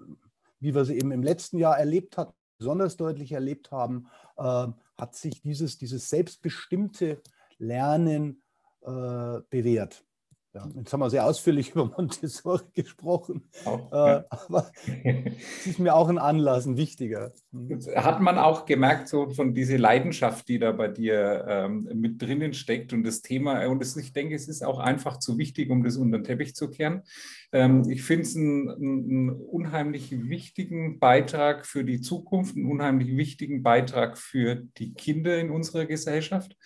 wie 0.59 0.73
wir 0.73 0.85
sie 0.85 0.97
eben 0.97 1.11
im 1.11 1.23
letzten 1.23 1.57
Jahr 1.57 1.77
erlebt 1.77 2.17
hatten, 2.17 2.33
besonders 2.57 2.97
deutlich 2.97 3.33
erlebt 3.33 3.71
haben, 3.71 4.07
äh, 4.37 4.67
hat 4.97 5.15
sich 5.15 5.41
dieses, 5.41 5.77
dieses 5.77 6.09
selbstbestimmte 6.09 7.21
Lernen 7.57 8.41
äh, 8.81 9.39
bewährt. 9.49 10.03
Ja, 10.57 10.67
jetzt 10.75 10.91
haben 10.91 11.01
wir 11.01 11.09
sehr 11.11 11.25
ausführlich 11.25 11.69
über 11.75 11.85
Montessori 11.85 12.63
gesprochen, 12.73 13.47
auch, 13.65 13.91
äh, 13.91 13.95
ja. 13.95 14.25
aber 14.29 14.71
es 15.05 15.67
ist 15.67 15.79
mir 15.79 15.93
auch 15.93 16.09
ein 16.09 16.17
Anlass, 16.17 16.65
ein 16.65 16.77
wichtiger. 16.77 17.31
Mhm. 17.51 17.79
Hat 17.95 18.21
man 18.21 18.39
auch 18.39 18.65
gemerkt, 18.65 19.07
so 19.07 19.29
von 19.29 19.53
dieser 19.53 19.77
Leidenschaft, 19.77 20.47
die 20.47 20.57
da 20.57 20.71
bei 20.71 20.87
dir 20.87 21.45
ähm, 21.47 21.89
mit 21.93 22.21
drinnen 22.21 22.53
steckt 22.53 22.91
und 22.93 23.03
das 23.03 23.21
Thema, 23.21 23.67
und 23.67 23.81
das, 23.81 23.95
ich 23.97 24.13
denke, 24.13 24.33
es 24.33 24.47
ist 24.47 24.63
auch 24.63 24.79
einfach 24.79 25.19
zu 25.19 25.37
wichtig, 25.37 25.69
um 25.69 25.83
das 25.83 25.97
unter 25.97 26.17
den 26.17 26.23
Teppich 26.23 26.55
zu 26.55 26.69
kehren. 26.69 27.03
Ähm, 27.53 27.89
ich 27.89 28.03
finde 28.03 28.23
es 28.23 28.35
einen, 28.35 28.69
einen, 28.69 29.29
unheimlich 29.29 30.11
wichtigen 30.11 30.99
Beitrag 30.99 31.65
für 31.65 31.83
die 31.83 32.01
Zukunft, 32.01 32.55
einen 32.55 32.69
unheimlich 32.69 33.15
wichtigen 33.15 33.63
Beitrag 33.63 34.17
für 34.17 34.55
die 34.77 34.93
Kinder 34.93 35.37
in 35.37 35.49
unserer 35.49 35.85
Gesellschaft. 35.85 36.57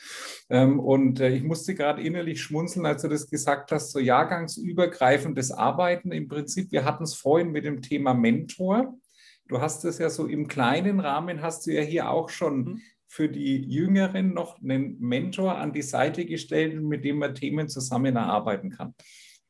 Ähm, 0.49 0.79
und 0.79 1.19
äh, 1.19 1.29
ich 1.29 1.43
musste 1.43 1.75
gerade 1.75 2.01
innerlich 2.01 2.41
schmunzeln, 2.41 2.85
als 2.85 3.03
du 3.03 3.09
das 3.09 3.29
gesagt 3.29 3.71
hast, 3.71 3.91
so 3.91 3.99
jahrgangsübergreifendes 3.99 5.51
Arbeiten. 5.51 6.11
Im 6.11 6.27
Prinzip, 6.27 6.71
wir 6.71 6.83
hatten 6.83 7.03
es 7.03 7.13
vorhin 7.13 7.51
mit 7.51 7.65
dem 7.65 7.81
Thema 7.81 8.13
Mentor. 8.15 8.97
Du 9.47 9.61
hast 9.61 9.85
es 9.85 9.99
ja 9.99 10.09
so 10.09 10.25
im 10.25 10.47
kleinen 10.47 10.99
Rahmen, 10.99 11.41
hast 11.41 11.67
du 11.67 11.71
ja 11.71 11.81
hier 11.81 12.09
auch 12.09 12.29
schon 12.29 12.57
mhm. 12.57 12.81
für 13.07 13.29
die 13.29 13.57
Jüngeren 13.57 14.33
noch 14.33 14.59
einen 14.59 14.99
Mentor 14.99 15.57
an 15.57 15.73
die 15.73 15.81
Seite 15.83 16.25
gestellt, 16.25 16.81
mit 16.81 17.03
dem 17.05 17.19
man 17.19 17.35
Themen 17.35 17.69
zusammen 17.69 18.15
erarbeiten 18.15 18.71
kann. 18.71 18.95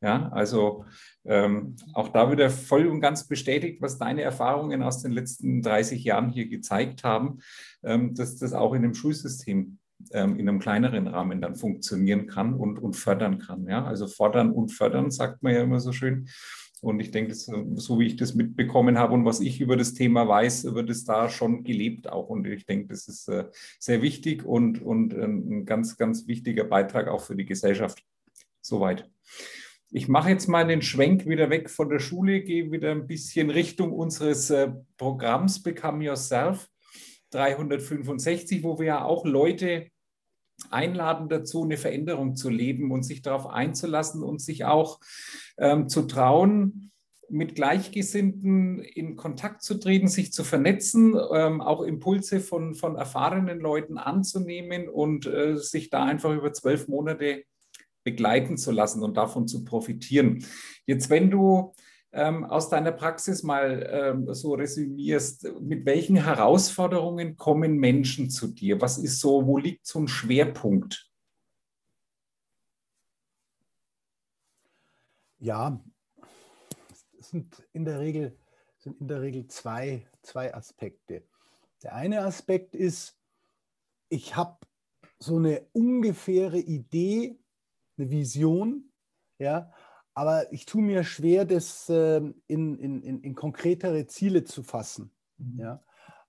Ja, 0.01 0.29
also 0.29 0.85
ähm, 1.25 1.75
auch 1.93 2.09
da 2.09 2.31
wieder 2.31 2.49
voll 2.49 2.87
und 2.87 3.01
ganz 3.01 3.27
bestätigt, 3.27 3.81
was 3.83 3.99
deine 3.99 4.23
Erfahrungen 4.23 4.81
aus 4.81 5.03
den 5.03 5.11
letzten 5.11 5.61
30 5.61 6.03
Jahren 6.03 6.29
hier 6.29 6.47
gezeigt 6.47 7.03
haben, 7.03 7.39
ähm, 7.83 8.15
dass 8.15 8.37
das 8.37 8.53
auch 8.53 8.73
in 8.73 8.81
dem 8.81 8.95
Schulsystem 8.95 9.77
ähm, 10.11 10.39
in 10.39 10.49
einem 10.49 10.59
kleineren 10.59 11.05
Rahmen 11.05 11.39
dann 11.39 11.55
funktionieren 11.55 12.25
kann 12.25 12.55
und, 12.55 12.79
und 12.79 12.95
fördern 12.95 13.37
kann. 13.37 13.67
Ja? 13.67 13.85
Also 13.85 14.07
fordern 14.07 14.51
und 14.51 14.69
fördern, 14.69 15.11
sagt 15.11 15.43
man 15.43 15.53
ja 15.53 15.61
immer 15.61 15.79
so 15.79 15.91
schön. 15.91 16.27
Und 16.81 16.99
ich 16.99 17.11
denke, 17.11 17.35
so 17.35 17.99
wie 17.99 18.07
ich 18.07 18.15
das 18.15 18.33
mitbekommen 18.33 18.97
habe 18.97 19.13
und 19.13 19.23
was 19.23 19.39
ich 19.39 19.61
über 19.61 19.77
das 19.77 19.93
Thema 19.93 20.27
weiß, 20.27 20.73
wird 20.73 20.89
es 20.89 21.03
da 21.03 21.29
schon 21.29 21.63
gelebt 21.63 22.09
auch. 22.09 22.27
Und 22.29 22.47
ich 22.47 22.65
denke, 22.65 22.87
das 22.87 23.07
ist 23.07 23.27
äh, 23.27 23.45
sehr 23.77 24.01
wichtig 24.01 24.43
und, 24.43 24.81
und 24.81 25.13
ein 25.13 25.65
ganz, 25.65 25.97
ganz 25.97 26.25
wichtiger 26.25 26.63
Beitrag 26.63 27.07
auch 27.07 27.21
für 27.21 27.35
die 27.35 27.45
Gesellschaft. 27.45 28.03
Soweit. 28.61 29.07
Ich 29.93 30.07
mache 30.07 30.29
jetzt 30.29 30.47
mal 30.47 30.65
den 30.65 30.81
Schwenk 30.81 31.25
wieder 31.25 31.49
weg 31.49 31.69
von 31.69 31.89
der 31.89 31.99
Schule, 31.99 32.41
gehe 32.43 32.71
wieder 32.71 32.91
ein 32.91 33.07
bisschen 33.07 33.49
Richtung 33.49 33.91
unseres 33.91 34.49
äh, 34.49 34.71
Programms 34.95 35.61
Become 35.61 36.05
Yourself 36.05 36.69
365, 37.31 38.63
wo 38.63 38.79
wir 38.79 38.85
ja 38.85 39.03
auch 39.03 39.25
Leute 39.25 39.89
einladen 40.69 41.27
dazu, 41.27 41.63
eine 41.63 41.75
Veränderung 41.75 42.37
zu 42.37 42.49
leben 42.49 42.91
und 42.91 43.03
sich 43.03 43.21
darauf 43.21 43.47
einzulassen 43.47 44.23
und 44.23 44.41
sich 44.41 44.63
auch 44.63 45.01
ähm, 45.57 45.89
zu 45.89 46.03
trauen, 46.03 46.91
mit 47.27 47.55
Gleichgesinnten 47.55 48.79
in 48.79 49.17
Kontakt 49.17 49.61
zu 49.61 49.77
treten, 49.77 50.07
sich 50.07 50.31
zu 50.31 50.45
vernetzen, 50.45 51.17
ähm, 51.33 51.59
auch 51.59 51.81
Impulse 51.81 52.39
von, 52.39 52.75
von 52.75 52.95
erfahrenen 52.95 53.59
Leuten 53.59 53.97
anzunehmen 53.97 54.87
und 54.87 55.25
äh, 55.25 55.57
sich 55.57 55.89
da 55.89 56.05
einfach 56.05 56.33
über 56.33 56.53
zwölf 56.53 56.87
Monate 56.87 57.43
begleiten 58.03 58.57
zu 58.57 58.71
lassen 58.71 59.03
und 59.03 59.17
davon 59.17 59.47
zu 59.47 59.63
profitieren. 59.63 60.45
Jetzt, 60.85 61.09
wenn 61.09 61.29
du 61.29 61.73
ähm, 62.13 62.43
aus 62.43 62.69
deiner 62.69 62.91
Praxis 62.91 63.43
mal 63.43 63.87
ähm, 63.89 64.33
so 64.33 64.53
resümierst, 64.53 65.47
mit 65.61 65.85
welchen 65.85 66.17
Herausforderungen 66.17 67.37
kommen 67.37 67.77
Menschen 67.77 68.29
zu 68.29 68.47
dir? 68.47 68.81
Was 68.81 68.97
ist 68.97 69.19
so, 69.19 69.45
wo 69.47 69.57
liegt 69.57 69.85
so 69.85 69.99
ein 69.99 70.07
Schwerpunkt? 70.07 71.09
Ja, 75.39 75.83
es 77.19 77.29
sind 77.29 77.63
in 77.73 77.85
der 77.85 77.99
Regel, 77.99 78.37
sind 78.77 78.99
in 78.99 79.07
der 79.07 79.21
Regel 79.21 79.47
zwei, 79.47 80.05
zwei 80.21 80.53
Aspekte. 80.53 81.23
Der 81.81 81.95
eine 81.95 82.21
Aspekt 82.21 82.75
ist, 82.75 83.17
ich 84.09 84.35
habe 84.35 84.57
so 85.17 85.37
eine 85.37 85.65
ungefähre 85.71 86.59
Idee, 86.59 87.39
eine 88.01 88.11
Vision, 88.11 88.91
ja, 89.37 89.71
aber 90.13 90.51
ich 90.51 90.65
tue 90.65 90.81
mir 90.81 91.03
schwer, 91.03 91.45
das 91.45 91.87
äh, 91.89 92.17
in, 92.17 92.77
in, 92.77 93.01
in, 93.01 93.21
in, 93.21 93.35
konkretere 93.35 94.07
Ziele 94.07 94.43
zu 94.43 94.63
fassen. 94.63 95.11
Mhm. 95.37 95.59
Ja. 95.59 95.83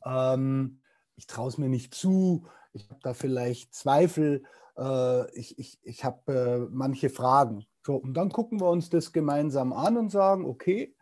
Ähm, 0.04 0.80
ich 1.16 1.26
traue 1.26 1.48
es 1.48 1.58
mir 1.58 1.68
nicht 1.68 1.94
zu, 1.94 2.46
ich 2.72 2.88
habe 2.88 3.00
da 3.02 3.14
vielleicht 3.14 3.74
Zweifel, 3.74 4.44
äh, 4.76 5.30
ich, 5.38 5.58
ich, 5.58 5.78
ich 5.82 6.04
habe 6.04 6.32
äh, 6.32 6.58
manche 6.70 7.11
Fragen. 7.11 7.66
So, 7.85 7.96
und 7.96 8.14
dann 8.14 8.30
gucken 8.30 8.61
wir 8.61 8.70
uns 8.70 8.88
das 8.90 9.12
gemeinsam 9.12 9.72
an 9.72 9.96
und 9.96 10.11
sagen, 10.11 10.44
okay, 10.44 10.94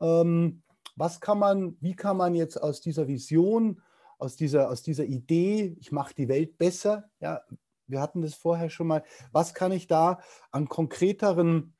ähm, 0.00 0.62
was 0.94 1.20
kann 1.20 1.38
man, 1.38 1.76
wie 1.80 1.94
kann 1.94 2.16
man 2.16 2.34
jetzt 2.34 2.56
aus 2.56 2.80
dieser 2.80 3.08
Vision, 3.08 3.82
aus 4.18 4.36
dieser, 4.36 4.70
aus 4.70 4.82
dieser 4.82 5.04
Idee, 5.04 5.76
ich 5.80 5.92
mache 5.92 6.14
die 6.14 6.28
Welt 6.28 6.58
besser, 6.58 7.10
ja, 7.20 7.40
wir 7.88 8.00
hatten 8.00 8.22
das 8.22 8.34
vorher 8.34 8.70
schon 8.70 8.86
mal. 8.86 9.02
Was 9.32 9.54
kann 9.54 9.72
ich 9.72 9.86
da 9.86 10.20
an 10.50 10.68
konkreteren 10.68 11.74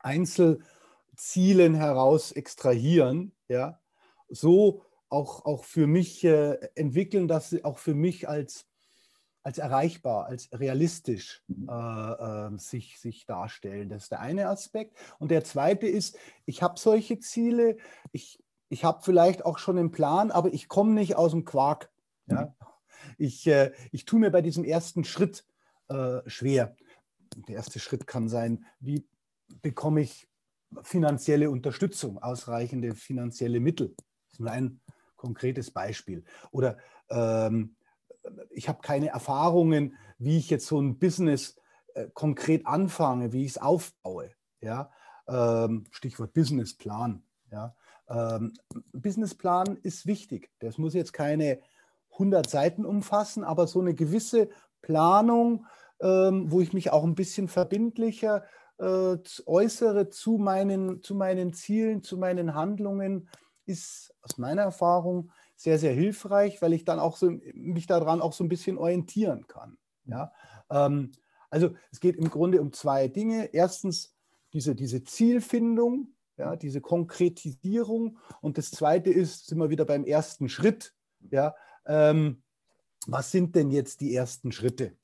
Einzelzielen 0.00 1.74
heraus 1.74 2.32
extrahieren? 2.32 3.32
Ja, 3.48 3.80
so 4.28 4.82
auch, 5.08 5.44
auch 5.44 5.64
für 5.64 5.86
mich 5.86 6.24
äh, 6.24 6.58
entwickeln, 6.74 7.28
dass 7.28 7.50
sie 7.50 7.64
auch 7.64 7.78
für 7.78 7.94
mich 7.94 8.28
als, 8.28 8.66
als 9.42 9.58
erreichbar, 9.58 10.26
als 10.26 10.48
realistisch 10.52 11.44
mhm. 11.46 11.68
äh, 11.68 12.54
äh, 12.54 12.58
sich, 12.58 12.98
sich 12.98 13.24
darstellen. 13.24 13.88
Das 13.88 14.04
ist 14.04 14.12
der 14.12 14.20
eine 14.20 14.48
Aspekt. 14.48 14.96
Und 15.18 15.30
der 15.30 15.44
zweite 15.44 15.86
ist, 15.86 16.18
ich 16.46 16.62
habe 16.62 16.78
solche 16.78 17.20
Ziele, 17.20 17.76
ich, 18.10 18.42
ich 18.68 18.84
habe 18.84 19.02
vielleicht 19.02 19.44
auch 19.44 19.58
schon 19.58 19.78
einen 19.78 19.92
Plan, 19.92 20.30
aber 20.32 20.52
ich 20.52 20.68
komme 20.68 20.92
nicht 20.92 21.14
aus 21.16 21.30
dem 21.30 21.44
Quark. 21.44 21.92
Ja? 22.26 22.54
Ich, 23.18 23.46
äh, 23.46 23.72
ich 23.92 24.04
tue 24.04 24.20
mir 24.20 24.30
bei 24.30 24.42
diesem 24.42 24.64
ersten 24.64 25.04
Schritt 25.04 25.44
äh, 25.88 26.20
schwer. 26.26 26.76
Der 27.48 27.56
erste 27.56 27.80
Schritt 27.80 28.06
kann 28.06 28.28
sein, 28.28 28.64
wie 28.80 29.06
bekomme 29.62 30.00
ich 30.00 30.28
finanzielle 30.82 31.50
Unterstützung, 31.50 32.18
ausreichende 32.18 32.94
finanzielle 32.94 33.60
Mittel. 33.60 33.94
Das 33.96 34.34
ist 34.34 34.40
nur 34.40 34.50
ein 34.50 34.80
konkretes 35.16 35.70
Beispiel. 35.70 36.24
Oder 36.50 36.78
ähm, 37.10 37.76
ich 38.50 38.68
habe 38.68 38.80
keine 38.82 39.08
Erfahrungen, 39.08 39.96
wie 40.18 40.38
ich 40.38 40.50
jetzt 40.50 40.66
so 40.66 40.80
ein 40.80 40.98
Business 40.98 41.56
äh, 41.94 42.08
konkret 42.12 42.66
anfange, 42.66 43.32
wie 43.32 43.44
ich 43.44 43.52
es 43.52 43.58
aufbaue. 43.58 44.30
Ja? 44.60 44.90
Ähm, 45.28 45.84
Stichwort 45.90 46.32
Businessplan. 46.32 47.22
Ja? 47.50 47.76
Ähm, 48.08 48.54
Businessplan 48.92 49.76
ist 49.82 50.06
wichtig. 50.06 50.50
Das 50.58 50.78
muss 50.78 50.94
jetzt 50.94 51.12
keine 51.12 51.60
100 52.14 52.48
Seiten 52.48 52.84
umfassen, 52.84 53.44
aber 53.44 53.66
so 53.66 53.80
eine 53.80 53.94
gewisse 53.94 54.48
Planung, 54.82 55.66
ähm, 56.00 56.50
wo 56.50 56.60
ich 56.60 56.72
mich 56.72 56.90
auch 56.90 57.04
ein 57.04 57.14
bisschen 57.14 57.48
verbindlicher 57.48 58.44
äh, 58.78 59.16
äußere 59.46 60.08
zu 60.10 60.38
meinen, 60.38 61.02
zu 61.02 61.14
meinen 61.14 61.52
Zielen, 61.52 62.02
zu 62.02 62.16
meinen 62.18 62.54
Handlungen, 62.54 63.28
ist 63.66 64.14
aus 64.22 64.38
meiner 64.38 64.62
Erfahrung 64.62 65.30
sehr, 65.56 65.78
sehr 65.78 65.92
hilfreich, 65.92 66.60
weil 66.60 66.72
ich 66.72 66.84
dann 66.84 66.98
auch 66.98 67.16
so, 67.16 67.30
mich 67.54 67.86
daran 67.86 68.20
auch 68.20 68.32
so 68.32 68.44
ein 68.44 68.48
bisschen 68.48 68.76
orientieren 68.76 69.46
kann. 69.46 69.78
Ja? 70.04 70.32
Ähm, 70.70 71.12
also 71.50 71.70
es 71.92 72.00
geht 72.00 72.16
im 72.16 72.30
Grunde 72.30 72.60
um 72.60 72.72
zwei 72.72 73.08
Dinge. 73.08 73.50
Erstens 73.52 74.14
diese, 74.52 74.74
diese 74.74 75.04
Zielfindung, 75.04 76.08
ja, 76.36 76.56
diese 76.56 76.80
Konkretisierung. 76.80 78.18
Und 78.40 78.58
das 78.58 78.72
zweite 78.72 79.10
ist, 79.10 79.46
sind 79.46 79.58
wir 79.58 79.70
wieder 79.70 79.84
beim 79.84 80.04
ersten 80.04 80.48
Schritt. 80.48 80.94
Ja, 81.30 81.54
ähm, 81.86 82.42
was 83.06 83.30
sind 83.30 83.54
denn 83.54 83.70
jetzt 83.70 84.00
die 84.00 84.14
ersten 84.14 84.52
Schritte? 84.52 84.96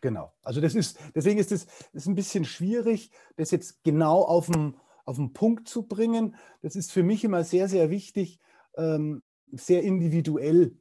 Genau. 0.00 0.32
Also 0.42 0.60
das 0.60 0.74
ist, 0.74 0.98
deswegen 1.14 1.38
ist 1.38 1.52
es 1.52 1.66
ist 1.92 2.06
ein 2.06 2.14
bisschen 2.14 2.44
schwierig, 2.44 3.10
das 3.36 3.50
jetzt 3.50 3.82
genau 3.84 4.22
auf 4.22 4.46
den, 4.46 4.76
auf 5.04 5.16
den 5.16 5.32
Punkt 5.32 5.68
zu 5.68 5.82
bringen. 5.82 6.36
Das 6.62 6.76
ist 6.76 6.92
für 6.92 7.02
mich 7.02 7.24
immer 7.24 7.44
sehr, 7.44 7.68
sehr 7.68 7.90
wichtig, 7.90 8.38
ähm, 8.76 9.22
sehr 9.52 9.82
individuell 9.82 10.76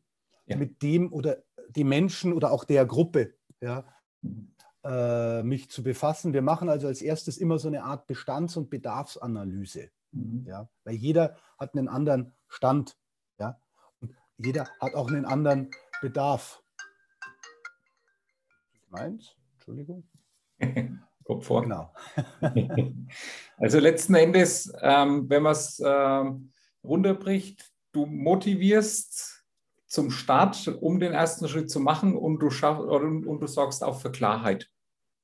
ja. 0.46 0.58
mit 0.58 0.82
dem 0.82 1.12
oder 1.12 1.44
dem 1.70 1.90
Menschen 1.90 2.34
oder 2.34 2.52
auch 2.52 2.64
der 2.64 2.86
Gruppe 2.86 3.34
ja, 3.62 3.86
äh, 4.84 5.44
mich 5.44 5.70
zu 5.70 5.84
befassen. 5.84 6.34
Wir 6.34 6.42
machen 6.42 6.70
also 6.70 6.88
als 6.88 7.02
erstes 7.02 7.38
immer 7.38 7.60
so 7.60 7.68
eine 7.68 7.84
Art 7.84 8.08
Bestands- 8.08 8.58
und 8.58 8.70
Bedarfsanalyse. 8.70 9.90
Mhm. 10.12 10.46
Ja, 10.48 10.70
weil 10.84 10.96
jeder 10.96 11.36
hat 11.58 11.76
einen 11.76 11.88
anderen 11.88 12.34
Stand. 12.48 12.98
Jeder 14.42 14.70
hat 14.80 14.96
auch 14.96 15.10
einen 15.10 15.26
anderen 15.26 15.70
Bedarf. 16.02 16.64
Meins, 18.90 19.36
Entschuldigung. 19.56 20.08
Kommt 21.26 21.44
vor. 21.44 21.64
Genau. 21.64 21.94
also 23.58 23.80
letzten 23.80 24.16
Endes, 24.16 24.74
ähm, 24.82 25.30
wenn 25.30 25.44
man 25.44 25.52
es 25.52 25.80
äh, 25.80 26.24
runterbricht, 26.84 27.70
du 27.92 28.06
motivierst 28.06 29.46
zum 29.88 30.10
Start, 30.10 30.70
um 30.80 31.02
den 31.02 31.12
ersten 31.12 31.48
Schritt 31.50 31.70
zu 31.70 31.82
machen 31.82 32.16
und 32.16 32.40
du, 32.40 32.50
schaff, 32.50 32.80
und, 32.80 33.28
und 33.28 33.42
du 33.42 33.48
sorgst 33.48 33.84
auch 33.84 34.00
für 34.00 34.12
Klarheit. 34.12 34.70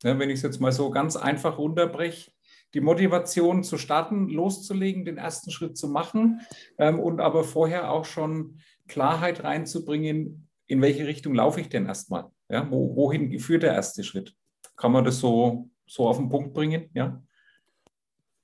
Ja, 0.03 0.19
wenn 0.19 0.29
ich 0.29 0.37
es 0.37 0.43
jetzt 0.43 0.59
mal 0.59 0.73
so 0.73 0.89
ganz 0.89 1.15
einfach 1.15 1.57
runterbreche, 1.57 2.31
die 2.73 2.81
Motivation 2.81 3.63
zu 3.63 3.77
starten, 3.77 4.27
loszulegen, 4.27 5.05
den 5.05 5.17
ersten 5.17 5.49
Schritt 5.49 5.77
zu 5.77 5.87
machen 5.87 6.41
ähm, 6.77 6.99
und 6.99 7.21
aber 7.21 7.45
vorher 7.45 7.89
auch 7.89 8.03
schon 8.03 8.59
Klarheit 8.87 9.43
reinzubringen, 9.43 10.47
in 10.67 10.81
welche 10.81 11.07
Richtung 11.07 11.33
laufe 11.33 11.61
ich 11.61 11.69
denn 11.69 11.85
erstmal? 11.85 12.31
Ja, 12.49 12.69
wo, 12.69 12.95
wohin 12.95 13.39
führt 13.39 13.63
der 13.63 13.73
erste 13.73 14.03
Schritt? 14.03 14.35
Kann 14.75 14.91
man 14.91 15.03
das 15.03 15.19
so, 15.19 15.69
so 15.85 16.07
auf 16.07 16.17
den 16.17 16.29
Punkt 16.29 16.53
bringen? 16.53 16.89
Ja? 16.93 17.21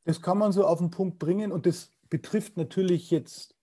Das 0.06 0.22
kann 0.22 0.38
man 0.38 0.52
so 0.52 0.66
auf 0.66 0.80
den 0.80 0.90
Punkt 0.90 1.20
bringen 1.20 1.52
und 1.52 1.66
das 1.66 1.92
betrifft 2.10 2.58
natürlich 2.58 3.12
jetzt 3.12 3.56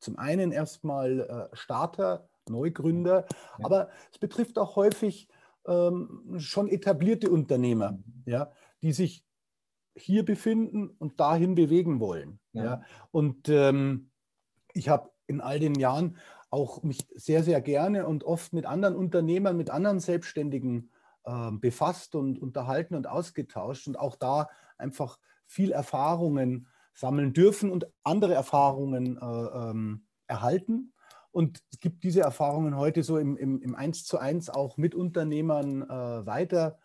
zum 0.00 0.18
einen 0.18 0.52
erstmal 0.52 1.20
äh, 1.52 1.56
Starter, 1.56 2.28
Neugründer, 2.48 3.26
ja. 3.30 3.64
aber 3.64 3.88
es 4.12 4.18
betrifft 4.18 4.58
auch 4.58 4.76
häufig 4.76 5.28
ähm, 5.66 6.36
schon 6.38 6.68
etablierte 6.68 7.30
Unternehmer, 7.30 7.92
mhm. 7.92 8.22
ja, 8.26 8.52
die 8.82 8.92
sich 8.92 9.24
hier 9.96 10.24
befinden 10.24 10.90
und 10.98 11.18
dahin 11.18 11.54
bewegen 11.54 12.00
wollen. 12.00 12.38
Ja. 12.52 12.64
ja. 12.64 12.82
Und 13.10 13.48
ähm, 13.48 14.10
ich 14.74 14.88
habe 14.88 15.10
in 15.26 15.40
all 15.40 15.58
den 15.58 15.74
Jahren 15.74 16.16
auch 16.50 16.82
mich 16.82 17.06
sehr, 17.14 17.42
sehr 17.42 17.60
gerne 17.60 18.06
und 18.06 18.24
oft 18.24 18.52
mit 18.52 18.66
anderen 18.66 18.96
Unternehmern, 18.96 19.56
mit 19.56 19.70
anderen 19.70 20.00
Selbstständigen 20.00 20.90
äh, 21.24 21.50
befasst 21.52 22.14
und 22.14 22.40
unterhalten 22.40 22.94
und 22.94 23.08
ausgetauscht 23.08 23.88
und 23.88 23.98
auch 23.98 24.16
da 24.16 24.48
einfach 24.78 25.18
viel 25.46 25.72
Erfahrungen 25.72 26.68
sammeln 26.94 27.32
dürfen 27.32 27.70
und 27.70 27.86
andere 28.04 28.34
Erfahrungen 28.34 29.18
äh, 29.18 29.24
ähm, 29.24 30.06
erhalten. 30.26 30.92
Und 31.30 31.62
es 31.70 31.80
gibt 31.80 32.04
diese 32.04 32.20
Erfahrungen 32.20 32.76
heute 32.76 33.02
so 33.02 33.18
im, 33.18 33.36
im, 33.36 33.60
im 33.60 33.74
1 33.74 34.06
zu 34.06 34.18
1 34.18 34.48
auch 34.48 34.78
mit 34.78 34.94
Unternehmern 34.94 35.82
äh, 35.82 36.26
weiter. 36.26 36.78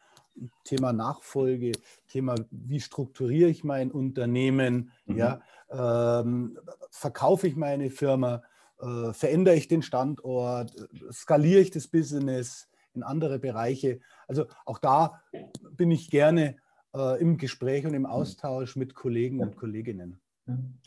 Thema 0.64 0.94
Nachfolge, 0.94 1.72
Thema, 2.08 2.36
wie 2.50 2.80
strukturiere 2.80 3.50
ich 3.50 3.64
mein 3.64 3.92
Unternehmen, 3.92 4.92
mhm. 5.06 5.18
ja, 5.18 5.42
ähm, 5.70 6.58
verkaufe 6.90 7.48
ich 7.48 7.56
meine 7.56 7.90
Firma, 7.90 8.44
äh, 8.80 9.14
verändere 9.14 9.56
ich 9.56 9.68
den 9.68 9.82
Standort, 9.82 10.74
skaliere 11.12 11.62
ich 11.62 11.72
das 11.72 11.88
Business 11.88 12.70
in 12.94 13.04
andere 13.04 13.40
Bereiche. 13.40 14.00
Also 14.28 14.48
auch 14.66 14.80
da 14.80 15.22
bin 15.72 15.92
ich 15.92 16.10
gerne 16.10 16.58
äh, 16.96 17.22
im 17.22 17.38
Gespräch 17.38 17.86
und 17.86 17.94
im 17.94 18.06
Austausch 18.06 18.76
mit 18.76 18.96
Kollegen 18.96 19.40
und 19.40 19.56
Kolleginnen. 19.56 20.20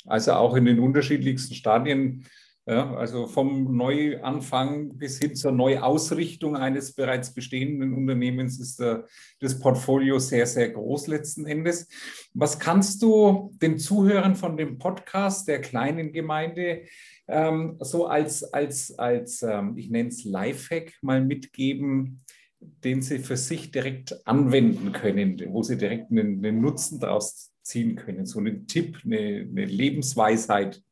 Also 0.07 0.33
auch 0.33 0.55
in 0.57 0.65
den 0.65 0.81
unterschiedlichsten 0.81 1.55
Stadien 1.55 2.27
ja, 2.67 2.95
also 2.95 3.27
vom 3.27 3.77
Neuanfang 3.77 4.97
bis 4.97 5.19
hin 5.19 5.37
zur 5.37 5.53
Neuausrichtung 5.53 6.57
eines 6.57 6.95
bereits 6.95 7.35
bestehenden 7.35 7.93
Unternehmens 7.93 8.59
ist 8.59 8.81
der, 8.81 9.07
das 9.41 9.59
Portfolio 9.59 10.19
sehr, 10.19 10.47
sehr 10.47 10.71
groß 10.71 11.09
letzten 11.09 11.45
Endes. 11.45 11.89
Was 12.33 12.59
kannst 12.59 13.03
du 13.03 13.53
den 13.61 13.79
Zuhörern 13.79 14.35
von 14.35 14.57
dem 14.57 14.79
Podcast 14.79 15.47
der 15.47 15.61
kleinen 15.61 16.13
Gemeinde 16.13 16.85
ähm, 17.29 17.77
so 17.81 18.07
als, 18.07 18.45
als, 18.45 18.99
als 18.99 19.43
ähm, 19.43 19.77
ich 19.77 19.91
nenne 19.91 20.09
es 20.09 20.25
Lifehack 20.25 20.93
mal 21.03 21.23
mitgeben, 21.23 22.23
den 22.61 23.03
sie 23.03 23.19
für 23.19 23.37
sich 23.37 23.73
direkt 23.73 24.27
anwenden 24.27 24.93
können, 24.93 25.39
wo 25.49 25.63
sie 25.63 25.77
direkt 25.77 26.11
einen, 26.11 26.45
einen 26.45 26.63
Nutzen 26.63 26.99
daraus 26.99 27.53
ziehen 27.63 27.97
können, 27.97 28.25
so 28.25 28.39
einen 28.39 28.67
Tipp, 28.67 29.01
eine, 29.05 29.47
eine 29.51 29.65
Lebensweisheit? 29.67 30.83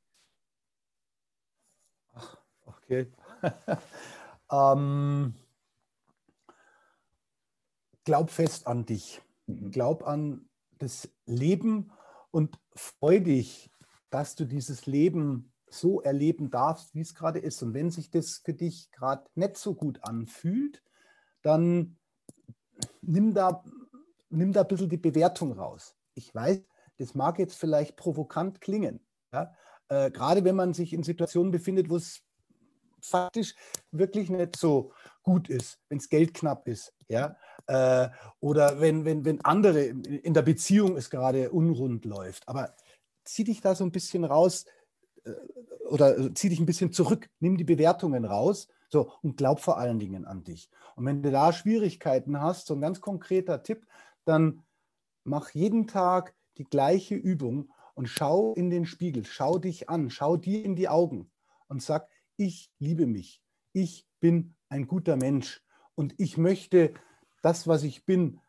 Okay. 2.92 3.10
ähm, 4.52 5.34
glaub 8.04 8.30
fest 8.30 8.66
an 8.66 8.84
dich. 8.84 9.22
Mhm. 9.46 9.70
Glaub 9.70 10.06
an 10.06 10.48
das 10.78 11.08
Leben 11.24 11.90
und 12.30 12.58
freu 12.74 13.20
dich, 13.20 13.70
dass 14.10 14.34
du 14.34 14.44
dieses 14.44 14.84
Leben 14.84 15.52
so 15.70 16.02
erleben 16.02 16.50
darfst, 16.50 16.94
wie 16.94 17.00
es 17.00 17.14
gerade 17.14 17.38
ist. 17.38 17.62
Und 17.62 17.72
wenn 17.72 17.90
sich 17.90 18.10
das 18.10 18.42
für 18.44 18.52
dich 18.52 18.90
gerade 18.90 19.24
nicht 19.34 19.56
so 19.56 19.74
gut 19.74 20.00
anfühlt, 20.02 20.82
dann 21.40 21.96
nimm 23.00 23.32
da, 23.32 23.64
nimm 24.28 24.52
da 24.52 24.62
ein 24.62 24.68
bisschen 24.68 24.90
die 24.90 24.98
Bewertung 24.98 25.52
raus. 25.52 25.96
Ich 26.14 26.34
weiß, 26.34 26.60
das 26.98 27.14
mag 27.14 27.38
jetzt 27.38 27.54
vielleicht 27.54 27.96
provokant 27.96 28.60
klingen. 28.60 29.00
Ja? 29.32 29.54
Äh, 29.88 30.10
gerade 30.10 30.44
wenn 30.44 30.56
man 30.56 30.74
sich 30.74 30.92
in 30.92 31.02
Situationen 31.02 31.52
befindet, 31.52 31.88
wo 31.88 31.96
es 31.96 32.22
faktisch 33.04 33.54
wirklich 33.90 34.30
nicht 34.30 34.56
so 34.56 34.92
gut 35.22 35.48
ist, 35.48 35.78
wenn 35.88 35.98
es 35.98 36.08
Geld 36.08 36.34
knapp 36.34 36.66
ist, 36.68 36.92
ja, 37.08 37.36
äh, 37.66 38.08
oder 38.40 38.80
wenn, 38.80 39.04
wenn, 39.04 39.24
wenn 39.24 39.44
andere 39.44 39.82
in 39.84 40.34
der 40.34 40.42
Beziehung 40.42 40.96
es 40.96 41.10
gerade 41.10 41.50
unrund 41.50 42.04
läuft. 42.04 42.46
Aber 42.48 42.74
zieh 43.24 43.44
dich 43.44 43.60
da 43.60 43.74
so 43.74 43.84
ein 43.84 43.92
bisschen 43.92 44.24
raus 44.24 44.66
äh, 45.24 45.32
oder 45.88 46.34
zieh 46.34 46.48
dich 46.48 46.60
ein 46.60 46.66
bisschen 46.66 46.92
zurück, 46.92 47.28
nimm 47.40 47.56
die 47.56 47.64
Bewertungen 47.64 48.24
raus 48.24 48.68
so, 48.88 49.12
und 49.22 49.36
glaub 49.36 49.60
vor 49.60 49.78
allen 49.78 49.98
Dingen 49.98 50.24
an 50.24 50.44
dich. 50.44 50.70
Und 50.96 51.06
wenn 51.06 51.22
du 51.22 51.30
da 51.30 51.52
Schwierigkeiten 51.52 52.40
hast, 52.40 52.66
so 52.66 52.74
ein 52.74 52.80
ganz 52.80 53.00
konkreter 53.00 53.62
Tipp, 53.62 53.86
dann 54.24 54.62
mach 55.24 55.50
jeden 55.50 55.86
Tag 55.86 56.34
die 56.58 56.64
gleiche 56.64 57.14
Übung 57.14 57.70
und 57.94 58.08
schau 58.08 58.54
in 58.54 58.70
den 58.70 58.86
Spiegel, 58.86 59.24
schau 59.24 59.58
dich 59.58 59.88
an, 59.88 60.10
schau 60.10 60.36
dir 60.36 60.64
in 60.64 60.76
die 60.76 60.88
Augen 60.88 61.30
und 61.68 61.82
sag, 61.82 62.08
ich 62.36 62.72
liebe 62.78 63.06
mich, 63.06 63.42
ich 63.72 64.06
bin 64.20 64.54
ein 64.68 64.86
guter 64.86 65.16
Mensch 65.16 65.62
und 65.94 66.14
ich 66.18 66.36
möchte 66.36 66.94
das, 67.42 67.66
was 67.66 67.82
ich 67.82 68.04
bin, 68.04 68.40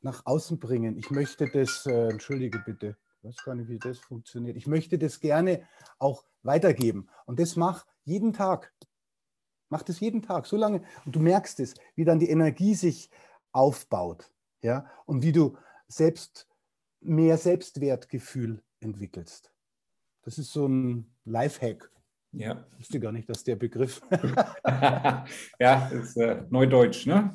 nach 0.00 0.26
außen 0.26 0.58
bringen. 0.58 0.98
Ich 0.98 1.10
möchte 1.10 1.48
das, 1.50 1.86
äh, 1.86 2.08
entschuldige 2.08 2.58
bitte, 2.58 2.96
ich 3.18 3.24
weiß 3.24 3.44
gar 3.44 3.54
nicht, 3.54 3.68
wie 3.68 3.78
das 3.78 3.98
funktioniert. 3.98 4.56
Ich 4.56 4.66
möchte 4.66 4.98
das 4.98 5.18
gerne 5.18 5.66
auch 5.98 6.24
weitergeben. 6.42 7.08
Und 7.24 7.40
das 7.40 7.56
mach 7.56 7.86
jeden 8.04 8.34
Tag. 8.34 8.74
Mach 9.70 9.82
das 9.82 10.00
jeden 10.00 10.20
Tag, 10.20 10.46
so 10.46 10.58
lange. 10.58 10.82
Und 11.06 11.16
du 11.16 11.20
merkst 11.20 11.58
es, 11.60 11.74
wie 11.94 12.04
dann 12.04 12.18
die 12.18 12.28
Energie 12.28 12.74
sich 12.74 13.10
aufbaut. 13.50 14.30
Ja? 14.60 14.90
Und 15.06 15.22
wie 15.22 15.32
du 15.32 15.56
selbst 15.88 16.46
mehr 17.00 17.38
Selbstwertgefühl 17.38 18.62
entwickelst. 18.80 19.52
Das 20.22 20.38
ist 20.38 20.52
so 20.52 20.66
ein 20.66 21.14
Lifehack. 21.24 21.90
Ja. 22.36 22.64
Ich 22.72 22.80
wusste 22.80 23.00
gar 23.00 23.12
nicht, 23.12 23.28
dass 23.28 23.44
der 23.44 23.56
Begriff. 23.56 24.00
ja, 24.10 25.26
das 25.58 25.92
ist 25.92 26.16
äh, 26.16 26.42
Neudeutsch, 26.50 27.06
ne? 27.06 27.32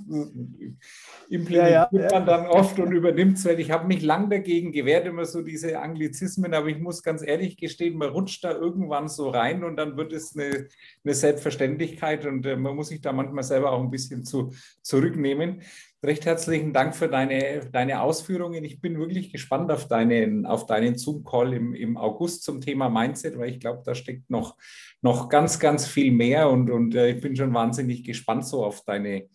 Implementiert 1.30 1.92
ja, 1.92 2.02
ja, 2.02 2.12
man 2.12 2.26
dann 2.26 2.48
oft 2.48 2.80
und 2.80 2.92
übernimmt 2.92 3.38
es, 3.38 3.46
weil 3.46 3.60
ich 3.60 3.72
habe 3.72 3.88
mich 3.88 4.02
lang 4.02 4.30
dagegen 4.30 4.72
gewehrt, 4.72 5.06
immer 5.06 5.26
so 5.26 5.42
diese 5.42 5.80
Anglizismen, 5.80 6.54
aber 6.54 6.68
ich 6.68 6.80
muss 6.80 7.04
ganz 7.04 7.22
ehrlich 7.22 7.58
gestehen, 7.58 7.98
man 7.98 8.10
rutscht 8.10 8.44
da 8.44 8.52
irgendwann 8.52 9.08
so 9.08 9.30
rein 9.30 9.64
und 9.64 9.78
dann 9.78 9.98
wird 9.98 10.14
es 10.14 10.36
eine, 10.36 10.68
eine 11.04 11.14
Selbstverständlichkeit 11.14 12.26
und 12.26 12.46
äh, 12.46 12.56
man 12.56 12.76
muss 12.76 12.90
sich 12.90 13.02
da 13.02 13.14
manchmal 13.14 13.44
selber 13.44 13.72
auch 13.72 13.82
ein 13.82 13.92
bisschen 13.92 14.26
zu, 14.26 14.52
zurücknehmen. 14.82 15.62
Recht 16.04 16.26
herzlichen 16.26 16.74
Dank 16.74 16.96
für 16.96 17.10
deine, 17.10 17.70
deine 17.72 18.02
Ausführungen. 18.02 18.64
Ich 18.64 18.80
bin 18.80 18.98
wirklich 19.00 19.32
gespannt 19.32 19.72
auf 19.72 19.88
deinen, 19.88 20.46
auf 20.46 20.66
deinen 20.66 20.98
Zoom-Call 20.98 21.54
im, 21.54 21.74
im 21.74 21.98
August 21.98 22.44
zum 22.44 22.62
Thema 22.62 22.90
Mindset, 22.90 23.38
weil 23.38 23.50
ich 23.50 23.60
glaube, 23.60 23.84
da 23.86 23.94
steckt 23.94 24.30
noch, 24.30 24.58
noch 25.02 25.30
ganz, 25.30 25.60
ganz 25.60 25.88
viel 25.88 26.12
mehr 26.12 26.50
und, 26.50 26.70
und 26.70 26.96
äh, 26.96 27.12
ich 27.12 27.22
bin 27.22 27.36
schon 27.36 27.54
wahnsinnig 27.54 28.04
gespannt 28.04 28.46
so 28.46 28.64
auf 28.64 28.84
deine, 28.86 29.28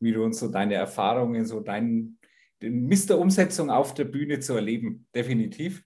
wie 0.00 0.12
du 0.12 0.22
uns 0.22 0.38
so 0.38 0.48
deine 0.48 0.74
Erfahrungen, 0.74 1.46
so 1.46 1.60
deinen 1.60 2.18
den 2.62 2.86
Mist 2.86 3.10
Umsetzung 3.10 3.70
auf 3.70 3.92
der 3.94 4.04
Bühne 4.04 4.40
zu 4.40 4.54
erleben, 4.54 5.06
definitiv. 5.14 5.82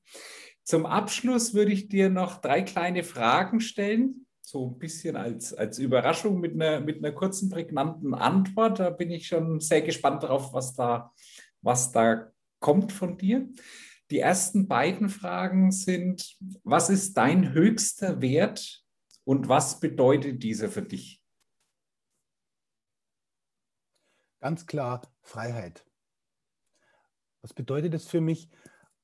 Zum 0.63 0.85
Abschluss 0.85 1.55
würde 1.55 1.73
ich 1.73 1.89
dir 1.89 2.11
noch 2.11 2.41
drei 2.41 2.63
kleine 2.63 3.03
Fragen 3.03 3.61
stellen, 3.61 4.26
so 4.47 4.71
ein 4.71 4.79
bisschen 4.79 5.17
als, 5.17 5.53
als 5.53 5.81
Überraschung 5.81 6.39
mit 6.39 6.55
einer, 6.55 6.79
mit 6.79 6.99
einer 6.99 7.11
kurzen, 7.11 7.51
prägnanten 7.51 8.15
Antwort. 8.15 8.79
Da 8.79 8.91
bin 8.91 9.11
ich 9.11 9.27
schon 9.27 9.59
sehr 9.59 9.83
gespannt 9.83 10.23
darauf, 10.23 10.53
was 10.53 10.73
da, 10.73 11.13
was 11.63 11.91
da 11.91 12.31
kommt 12.61 12.93
von 12.93 13.19
dir. 13.19 13.49
Die 14.13 14.21
ersten 14.21 14.69
beiden 14.69 15.09
Fragen 15.09 15.73
sind, 15.73 16.39
was 16.63 16.91
ist 16.91 17.17
dein 17.17 17.55
höchster 17.55 18.21
Wert 18.21 18.85
und 19.25 19.49
was 19.49 19.81
bedeutet 19.81 20.45
dieser 20.45 20.69
für 20.69 20.83
dich? 20.83 21.21
Ganz 24.39 24.65
klar 24.65 25.03
Freiheit. 25.23 25.85
Was 27.43 27.53
bedeutet 27.53 27.95
das 27.95 28.07
für 28.07 28.21
mich? 28.21 28.49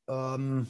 Ähm, 0.07 0.68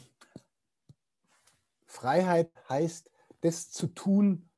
Freiheit 1.84 2.50
heißt, 2.70 3.10
das 3.42 3.70
zu 3.70 3.88
tun, 3.88 4.48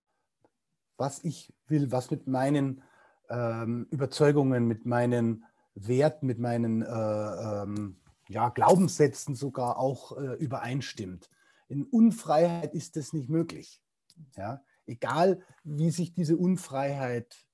was 0.97 1.23
ich 1.25 1.53
will, 1.67 1.91
was 1.93 2.11
mit 2.11 2.27
meinen 2.27 2.83
ähm, 3.29 3.87
Überzeugungen, 3.91 4.67
mit 4.67 4.87
meinen 4.87 5.45
Werten, 5.75 6.27
mit 6.27 6.39
meinen 6.39 6.83
äh, 6.83 6.87
ähm, 6.87 7.97
ja, 8.29 8.49
Glaubenssätzen 8.51 9.35
sogar 9.35 9.79
auch 9.79 10.17
äh, 10.17 10.35
übereinstimmt. 10.35 11.31
In 11.69 11.85
Unfreiheit 11.85 12.75
ist 12.75 12.97
das 12.97 13.13
nicht 13.13 13.29
möglich. 13.29 13.83
Ja? 14.37 14.63
Egal, 14.87 15.41
wie 15.63 15.91
sich 15.91 16.13
diese 16.13 16.37
Unfreiheit 16.37 17.45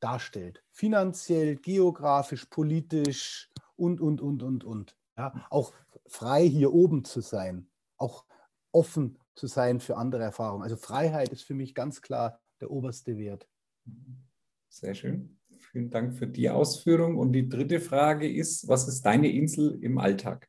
darstellt. 0.00 0.62
Finanziell, 0.70 1.56
geografisch, 1.56 2.46
politisch 2.46 3.50
und, 3.76 4.00
und, 4.00 4.20
und, 4.20 4.42
und, 4.42 4.64
und. 4.64 4.96
Ja, 5.16 5.46
auch 5.50 5.72
frei 6.06 6.46
hier 6.46 6.72
oben 6.72 7.04
zu 7.04 7.20
sein, 7.20 7.68
auch 7.98 8.24
offen 8.72 9.18
zu 9.34 9.46
sein 9.46 9.80
für 9.80 9.96
andere 9.96 10.22
Erfahrungen. 10.22 10.62
Also 10.62 10.76
Freiheit 10.76 11.28
ist 11.28 11.42
für 11.42 11.54
mich 11.54 11.74
ganz 11.74 12.00
klar 12.00 12.40
der 12.60 12.70
oberste 12.70 13.16
Wert. 13.16 13.48
Sehr 14.68 14.94
schön. 14.94 15.38
Vielen 15.58 15.90
Dank 15.90 16.14
für 16.14 16.26
die 16.26 16.48
Ausführung. 16.48 17.16
Und 17.16 17.32
die 17.32 17.48
dritte 17.48 17.80
Frage 17.80 18.30
ist, 18.30 18.68
was 18.68 18.88
ist 18.88 19.02
deine 19.02 19.30
Insel 19.30 19.78
im 19.82 19.98
Alltag? 19.98 20.48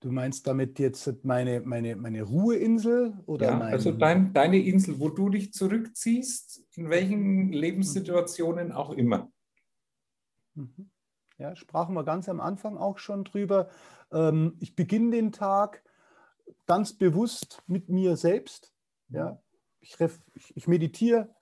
Du 0.00 0.10
meinst 0.10 0.46
damit 0.48 0.80
jetzt 0.80 1.24
meine, 1.24 1.60
meine, 1.60 1.94
meine 1.94 2.22
Ruheinsel? 2.22 3.16
Oder 3.26 3.46
ja, 3.46 3.56
mein... 3.56 3.72
also 3.72 3.92
dein, 3.92 4.32
deine 4.32 4.58
Insel, 4.58 4.98
wo 4.98 5.08
du 5.08 5.28
dich 5.28 5.52
zurückziehst, 5.52 6.66
in 6.76 6.90
welchen 6.90 7.52
Lebenssituationen 7.52 8.72
auch 8.72 8.90
immer. 8.90 9.30
Mhm. 10.54 10.90
Ja, 11.38 11.54
sprachen 11.54 11.94
wir 11.94 12.04
ganz 12.04 12.28
am 12.28 12.40
Anfang 12.40 12.76
auch 12.76 12.98
schon 12.98 13.24
drüber. 13.24 13.68
Ähm, 14.10 14.56
ich 14.58 14.74
beginne 14.74 15.12
den 15.12 15.32
Tag 15.32 15.84
ganz 16.66 16.92
bewusst 16.92 17.62
mit 17.66 17.88
mir 17.88 18.16
selbst. 18.16 18.72
Ja. 19.08 19.40
Ich, 19.80 19.96
ich 20.54 20.68
meditiere 20.68 21.34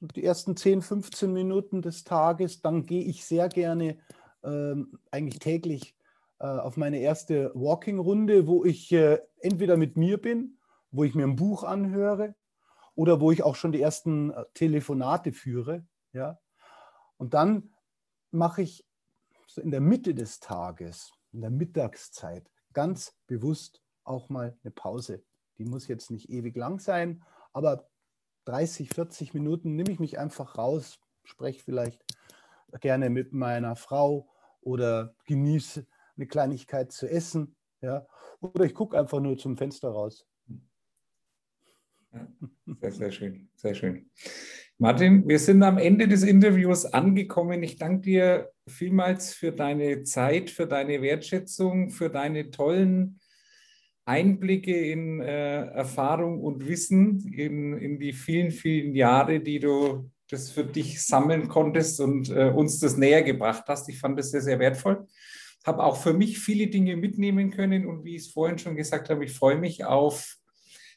die 0.00 0.24
ersten 0.24 0.56
10, 0.56 0.82
15 0.82 1.32
Minuten 1.32 1.82
des 1.82 2.04
Tages, 2.04 2.60
dann 2.60 2.86
gehe 2.86 3.04
ich 3.04 3.24
sehr 3.24 3.48
gerne 3.48 3.98
ähm, 4.42 4.98
eigentlich 5.10 5.38
täglich 5.38 5.96
äh, 6.40 6.46
auf 6.46 6.76
meine 6.76 6.98
erste 6.98 7.52
Walking-Runde, 7.54 8.46
wo 8.46 8.64
ich 8.64 8.92
äh, 8.92 9.20
entweder 9.38 9.76
mit 9.76 9.96
mir 9.96 10.20
bin, 10.20 10.58
wo 10.90 11.04
ich 11.04 11.14
mir 11.14 11.24
ein 11.24 11.36
Buch 11.36 11.64
anhöre 11.64 12.34
oder 12.94 13.20
wo 13.20 13.30
ich 13.30 13.42
auch 13.42 13.56
schon 13.56 13.72
die 13.72 13.80
ersten 13.80 14.30
äh, 14.30 14.44
Telefonate 14.54 15.32
führe. 15.32 15.86
Ja. 16.12 16.38
Und 17.16 17.34
dann 17.34 17.74
mache 18.30 18.62
ich 18.62 18.84
so 19.46 19.60
in 19.60 19.70
der 19.70 19.80
Mitte 19.80 20.14
des 20.14 20.40
Tages, 20.40 21.12
in 21.32 21.40
der 21.40 21.50
Mittagszeit, 21.50 22.50
ganz 22.72 23.16
bewusst 23.26 23.83
auch 24.04 24.28
mal 24.28 24.56
eine 24.62 24.70
Pause. 24.70 25.22
Die 25.58 25.64
muss 25.64 25.88
jetzt 25.88 26.10
nicht 26.10 26.30
ewig 26.30 26.56
lang 26.56 26.78
sein, 26.78 27.22
aber 27.52 27.88
30, 28.46 28.90
40 28.90 29.34
Minuten 29.34 29.74
nehme 29.74 29.90
ich 29.90 30.00
mich 30.00 30.18
einfach 30.18 30.58
raus, 30.58 30.98
spreche 31.24 31.62
vielleicht 31.62 32.04
gerne 32.80 33.10
mit 33.10 33.32
meiner 33.32 33.76
Frau 33.76 34.28
oder 34.60 35.14
genieße 35.26 35.86
eine 36.16 36.26
Kleinigkeit 36.26 36.92
zu 36.92 37.08
essen. 37.08 37.56
Ja? 37.80 38.06
Oder 38.40 38.64
ich 38.64 38.74
gucke 38.74 38.98
einfach 38.98 39.20
nur 39.20 39.38
zum 39.38 39.56
Fenster 39.56 39.90
raus. 39.90 40.26
Sehr, 42.80 42.92
sehr 42.92 43.10
schön, 43.10 43.48
sehr 43.56 43.74
schön. 43.74 44.10
Martin, 44.78 45.26
wir 45.28 45.38
sind 45.38 45.62
am 45.62 45.78
Ende 45.78 46.08
des 46.08 46.22
Interviews 46.24 46.84
angekommen. 46.84 47.62
Ich 47.62 47.76
danke 47.76 48.00
dir 48.02 48.52
vielmals 48.68 49.32
für 49.32 49.52
deine 49.52 50.02
Zeit, 50.02 50.50
für 50.50 50.66
deine 50.66 51.00
Wertschätzung, 51.00 51.90
für 51.90 52.10
deine 52.10 52.50
tollen 52.50 53.20
Einblicke 54.06 54.76
in 54.76 55.20
äh, 55.20 55.66
Erfahrung 55.66 56.40
und 56.40 56.68
Wissen 56.68 57.32
in, 57.32 57.76
in 57.78 57.98
die 57.98 58.12
vielen, 58.12 58.50
vielen 58.50 58.94
Jahre, 58.94 59.40
die 59.40 59.60
du 59.60 60.10
das 60.28 60.50
für 60.50 60.64
dich 60.64 61.02
sammeln 61.02 61.48
konntest 61.48 62.00
und 62.00 62.30
äh, 62.30 62.50
uns 62.50 62.78
das 62.80 62.96
näher 62.96 63.22
gebracht 63.22 63.64
hast. 63.68 63.88
Ich 63.88 63.98
fand 63.98 64.18
das 64.18 64.30
sehr, 64.30 64.42
sehr 64.42 64.58
wertvoll. 64.58 65.06
Habe 65.64 65.82
auch 65.82 65.96
für 65.96 66.12
mich 66.12 66.38
viele 66.38 66.66
Dinge 66.66 66.96
mitnehmen 66.96 67.50
können 67.50 67.86
und 67.86 68.04
wie 68.04 68.16
ich 68.16 68.22
es 68.26 68.32
vorhin 68.32 68.58
schon 68.58 68.76
gesagt 68.76 69.08
habe, 69.08 69.24
ich 69.24 69.32
freue 69.32 69.56
mich 69.56 69.84
auf 69.84 70.36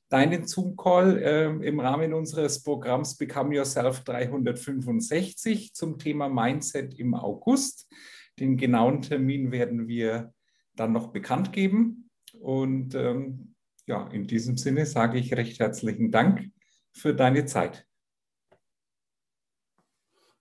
deinen 0.09 0.47
Zoom-Call 0.47 1.17
äh, 1.17 1.67
im 1.67 1.79
Rahmen 1.79 2.13
unseres 2.13 2.63
Programms 2.63 3.17
Become 3.17 3.55
Yourself 3.55 4.01
365 4.03 5.73
zum 5.73 5.97
Thema 5.97 6.29
Mindset 6.29 6.97
im 6.99 7.13
August. 7.13 7.89
Den 8.39 8.57
genauen 8.57 9.01
Termin 9.01 9.51
werden 9.51 9.87
wir 9.87 10.33
dann 10.75 10.93
noch 10.93 11.07
bekannt 11.07 11.51
geben. 11.51 12.06
Und 12.33 12.95
ähm, 12.95 13.55
ja, 13.85 14.07
in 14.07 14.27
diesem 14.27 14.57
Sinne 14.57 14.85
sage 14.85 15.17
ich 15.17 15.33
recht 15.33 15.59
herzlichen 15.59 16.11
Dank 16.11 16.51
für 16.91 17.13
deine 17.13 17.45
Zeit. 17.45 17.85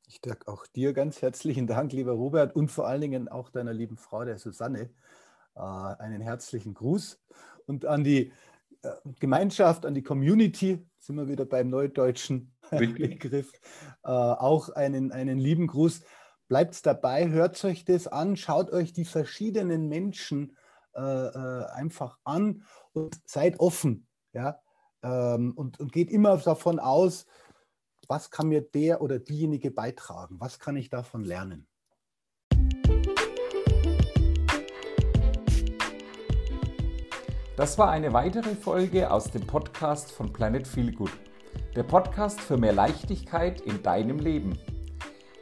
Ich 0.09 0.21
danke 0.21 0.49
auch 0.49 0.67
dir 0.67 0.93
ganz 0.93 1.23
herzlichen 1.23 1.67
Dank, 1.67 1.93
lieber 1.93 2.13
Robert, 2.13 2.55
und 2.55 2.71
vor 2.71 2.87
allen 2.87 3.01
Dingen 3.01 3.29
auch 3.29 3.51
deiner 3.51 3.73
lieben 3.73 3.97
Frau, 3.97 4.25
der 4.25 4.39
Susanne, 4.39 4.91
äh, 5.55 5.61
einen 5.61 6.21
herzlichen 6.21 6.75
Gruß 6.75 7.21
und 7.67 7.85
an 7.85 8.05
die 8.05 8.33
äh, 8.83 8.91
Gemeinschaft, 9.21 9.85
an 9.85 9.95
die 9.95 10.03
Community, 10.03 10.87
sind 10.99 11.17
wir 11.17 11.29
wieder 11.29 11.45
beim 11.45 11.71
neudeutschen 11.71 12.55
Begriff, 12.71 13.53
äh, 14.05 14.09
auch 14.09 14.71
einen, 14.71 15.13
einen 15.13 15.39
lieben 15.39 15.67
Gruß. 15.67 16.03
Bleibt 16.49 16.87
dabei, 16.87 17.29
hört 17.29 17.63
euch 17.65 17.85
das 17.85 18.07
an, 18.07 18.37
schaut 18.37 18.71
euch 18.71 18.93
die 18.93 19.05
verschiedenen 19.05 19.89
Menschen 19.89 20.51
äh, 20.51 20.66
äh, 20.97 21.65
einfach 21.73 22.19
an 22.25 22.65
und 22.93 23.21
seid 23.27 23.61
offen. 23.61 24.07
Ja? 24.33 24.61
Ähm, 25.03 25.53
und, 25.57 25.79
und 25.79 25.93
geht 25.93 26.11
immer 26.11 26.37
davon 26.39 26.79
aus, 26.79 27.27
was 28.09 28.31
kann 28.31 28.49
mir 28.49 28.63
der 28.63 29.03
oder 29.03 29.19
diejenige 29.19 29.71
beitragen? 29.71 30.37
Was 30.41 30.59
kann 30.59 30.77
ich 30.77 30.91
davon 30.91 31.25
lernen? 31.25 31.67
Das 37.57 37.79
war 37.79 37.91
eine 37.91 38.13
weitere 38.13 38.55
Folge 38.55 39.11
aus 39.11 39.31
dem 39.31 39.47
Podcast 39.47 40.13
von 40.13 40.33
Planet 40.33 40.69
Feel 40.69 40.93
Good. 40.93 41.13
Der 41.75 41.85
Podcast 41.85 42.41
für 42.41 42.59
mehr 42.59 42.75
Leichtigkeit 42.75 43.63
in 43.63 43.83
deinem 43.83 44.19
Leben. 44.19 44.59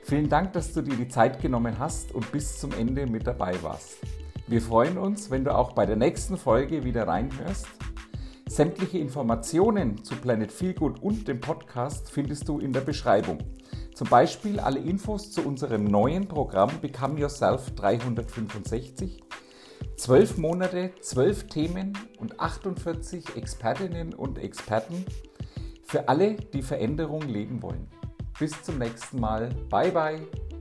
Vielen 0.05 0.29
Dank, 0.29 0.53
dass 0.53 0.73
du 0.73 0.83
dir 0.83 0.97
die 0.97 1.09
Zeit 1.09 1.41
genommen 1.41 1.79
hast 1.79 2.13
und 2.13 2.31
bis 2.31 2.61
zum 2.61 2.73
Ende 2.73 3.07
mit 3.07 3.27
dabei 3.27 3.61
warst. 3.63 3.99
Wir 4.47 4.61
freuen 4.61 4.99
uns, 4.99 5.31
wenn 5.31 5.45
du 5.45 5.55
auch 5.55 5.73
bei 5.73 5.87
der 5.87 5.97
nächsten 5.97 6.37
Folge 6.37 6.85
wieder 6.85 7.09
reinhörst. 7.09 7.67
Sämtliche 8.47 8.99
Informationen 8.99 10.05
zu 10.05 10.15
Planet 10.17 10.53
Feel 10.53 10.75
Good 10.75 11.03
und 11.03 11.27
dem 11.27 11.41
Podcast 11.41 12.11
findest 12.11 12.49
du 12.49 12.59
in 12.59 12.73
der 12.73 12.83
Beschreibung. 12.83 13.39
Zum 13.95 14.09
Beispiel 14.09 14.61
alle 14.61 14.81
Infos 14.81 15.31
zu 15.31 15.41
unserem 15.47 15.85
neuen 15.85 16.29
Programm 16.29 16.71
Become 16.83 17.19
Yourself 17.21 17.71
365 17.75 19.23
Zwölf 19.97 20.37
Monate, 20.37 20.91
zwölf 21.01 21.47
Themen 21.47 21.97
und 22.19 22.39
48 22.39 23.37
Expertinnen 23.37 24.13
und 24.13 24.39
Experten 24.39 25.07
für 25.85 26.09
alle, 26.09 26.35
die 26.35 26.63
Veränderung 26.63 27.23
leben 27.23 27.63
wollen. 27.63 27.89
Bis 28.39 28.61
zum 28.63 28.79
nächsten 28.79 29.21
Mal. 29.21 29.51
Bye 29.71 29.93
bye. 29.93 30.54